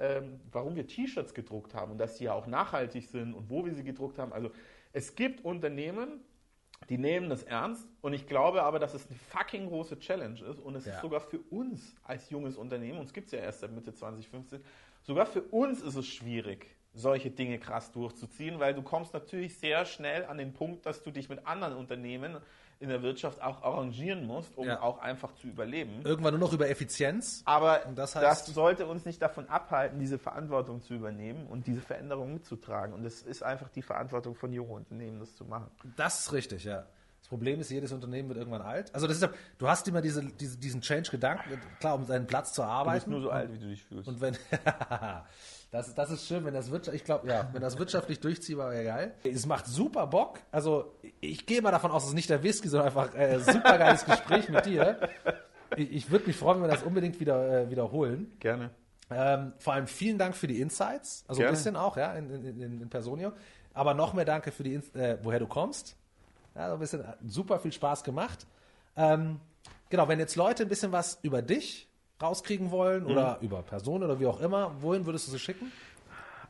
ähm, 0.00 0.40
warum 0.50 0.74
wir 0.74 0.86
T-Shirts 0.86 1.32
gedruckt 1.32 1.74
haben 1.74 1.92
und 1.92 1.98
dass 1.98 2.18
sie 2.18 2.24
ja 2.24 2.32
auch 2.32 2.48
nachhaltig 2.48 3.06
sind 3.06 3.34
und 3.34 3.48
wo 3.50 3.64
wir 3.64 3.72
sie 3.74 3.84
gedruckt 3.84 4.18
haben. 4.18 4.32
Also 4.32 4.50
es 4.92 5.14
gibt 5.14 5.44
Unternehmen, 5.44 6.24
die 6.88 6.98
nehmen 6.98 7.28
das 7.28 7.44
ernst 7.44 7.86
und 8.00 8.14
ich 8.14 8.26
glaube 8.26 8.64
aber, 8.64 8.80
dass 8.80 8.94
es 8.94 9.06
eine 9.06 9.14
fucking 9.16 9.68
große 9.68 9.98
Challenge 10.00 10.40
ist 10.40 10.58
und 10.58 10.74
es 10.74 10.86
Ja. 10.86 10.94
ist 10.94 11.02
sogar 11.02 11.20
für 11.20 11.38
uns 11.50 11.94
als 12.02 12.30
junges 12.30 12.56
Unternehmen, 12.56 12.98
uns 12.98 13.12
gibt 13.12 13.26
es 13.26 13.32
ja 13.32 13.38
erst 13.40 13.60
seit 13.60 13.70
Mitte 13.70 13.92
2015, 13.92 14.64
sogar 15.02 15.26
für 15.26 15.42
uns 15.42 15.82
ist 15.82 15.94
es 15.94 16.08
schwierig, 16.08 16.74
solche 16.92 17.30
Dinge 17.30 17.58
krass 17.58 17.92
durchzuziehen, 17.92 18.58
weil 18.58 18.74
du 18.74 18.82
kommst 18.82 19.14
natürlich 19.14 19.58
sehr 19.58 19.84
schnell 19.84 20.24
an 20.26 20.38
den 20.38 20.52
Punkt, 20.52 20.86
dass 20.86 21.02
du 21.02 21.10
dich 21.10 21.28
mit 21.28 21.46
anderen 21.46 21.76
Unternehmen 21.76 22.38
in 22.80 22.88
der 22.88 23.02
Wirtschaft 23.02 23.42
auch 23.42 23.62
arrangieren 23.62 24.26
musst, 24.26 24.56
um 24.56 24.66
Ja. 24.66 24.80
auch 24.80 24.98
einfach 25.00 25.34
zu 25.34 25.46
überleben. 25.48 26.00
Irgendwann 26.02 26.32
nur 26.32 26.40
noch 26.40 26.52
über 26.54 26.68
Effizienz. 26.70 27.42
Aber 27.44 27.80
das 27.94 28.12
das, 28.14 28.48
heißt- 28.48 28.52
sollte 28.54 28.86
uns 28.86 29.04
nicht 29.04 29.20
davon 29.20 29.48
abhalten, 29.50 29.98
diese 30.00 30.18
Verantwortung 30.18 30.80
zu 30.80 30.94
übernehmen 30.94 31.46
und 31.46 31.66
diese 31.66 31.82
Veränderung 31.82 32.32
mitzutragen. 32.32 32.94
Und 32.94 33.04
es 33.04 33.20
ist 33.22 33.42
einfach 33.42 33.68
die 33.68 33.82
Verantwortung 33.82 34.34
von 34.34 34.50
jungen 34.52 34.70
Unternehmen, 34.72 35.20
das 35.20 35.36
zu 35.36 35.44
machen. 35.44 35.70
Das 35.96 36.20
ist 36.20 36.32
richtig, 36.32 36.64
ja. 36.64 36.86
Problem 37.30 37.60
ist, 37.60 37.70
jedes 37.70 37.92
Unternehmen 37.92 38.28
wird 38.28 38.38
irgendwann 38.38 38.62
alt. 38.62 38.92
Also 38.92 39.06
das 39.06 39.22
ist 39.22 39.30
du 39.56 39.68
hast 39.68 39.86
immer 39.86 40.02
diese, 40.02 40.24
diese, 40.24 40.58
diesen 40.58 40.80
Change-Gedanken, 40.80 41.60
klar, 41.78 41.94
um 41.94 42.04
seinen 42.04 42.26
Platz 42.26 42.52
zu 42.52 42.60
Du 42.60 42.66
bist 42.66 42.72
arbeiten. 42.72 43.10
nur 43.10 43.20
so 43.20 43.30
alt, 43.30 43.52
wie 43.52 43.58
du 43.58 43.68
dich 43.68 43.84
fühlst. 43.84 44.08
Und 44.08 44.20
wenn 44.20 44.36
das, 45.70 45.94
das 45.94 46.10
ist 46.10 46.26
schön, 46.26 46.44
wenn 46.44 46.52
das 46.52 46.72
wirtschaftlich, 46.72 47.02
ich 47.02 47.04
glaube, 47.06 47.28
ja, 47.28 47.48
wenn 47.52 47.62
das 47.62 47.78
wirtschaftlich 47.78 48.18
durchziehbar 48.18 48.72
wäre 48.72 48.84
geil. 48.84 49.14
Es 49.22 49.46
macht 49.46 49.66
super 49.66 50.08
Bock. 50.08 50.40
Also 50.50 50.92
ich 51.20 51.46
gehe 51.46 51.62
mal 51.62 51.70
davon 51.70 51.92
aus, 51.92 52.02
es 52.02 52.08
ist 52.08 52.14
nicht 52.16 52.30
der 52.30 52.42
Whisky, 52.42 52.68
sondern 52.68 52.88
einfach 52.88 53.14
äh, 53.14 53.38
super 53.38 53.78
geiles 53.78 54.04
Gespräch 54.04 54.48
mit 54.48 54.66
dir. 54.66 55.08
Ich, 55.76 55.92
ich 55.92 56.10
würde 56.10 56.26
mich 56.26 56.34
freuen, 56.34 56.60
wenn 56.60 56.68
wir 56.68 56.74
das 56.74 56.82
unbedingt 56.82 57.20
wieder 57.20 57.62
äh, 57.62 57.70
wiederholen. 57.70 58.32
Gerne. 58.40 58.70
Ähm, 59.08 59.52
vor 59.58 59.74
allem 59.74 59.86
vielen 59.86 60.18
Dank 60.18 60.34
für 60.34 60.48
die 60.48 60.60
Insights, 60.60 61.24
also 61.28 61.38
Gerne. 61.38 61.50
ein 61.50 61.54
bisschen 61.54 61.76
auch, 61.76 61.96
ja, 61.96 62.12
in, 62.14 62.44
in, 62.44 62.82
in, 62.82 62.88
Personio. 62.90 63.32
Aber 63.72 63.94
noch 63.94 64.14
mehr 64.14 64.24
Danke 64.24 64.50
für 64.50 64.64
die, 64.64 64.74
äh, 64.74 65.18
woher 65.22 65.38
du 65.38 65.46
kommst. 65.46 65.96
Ja, 66.60 66.68
so 66.68 66.74
ein 66.74 66.78
bisschen 66.80 67.04
super 67.26 67.58
viel 67.58 67.72
Spaß 67.72 68.04
gemacht. 68.04 68.46
Ähm, 68.94 69.40
genau, 69.88 70.08
wenn 70.08 70.18
jetzt 70.18 70.36
Leute 70.36 70.64
ein 70.64 70.68
bisschen 70.68 70.92
was 70.92 71.18
über 71.22 71.40
dich 71.40 71.88
rauskriegen 72.20 72.70
wollen 72.70 73.06
oder 73.06 73.38
Mhm. 73.40 73.46
über 73.46 73.62
Personen 73.62 74.04
oder 74.04 74.20
wie 74.20 74.26
auch 74.26 74.40
immer, 74.40 74.72
wohin 74.82 75.06
würdest 75.06 75.26
du 75.26 75.30
sie 75.32 75.38
schicken? 75.38 75.72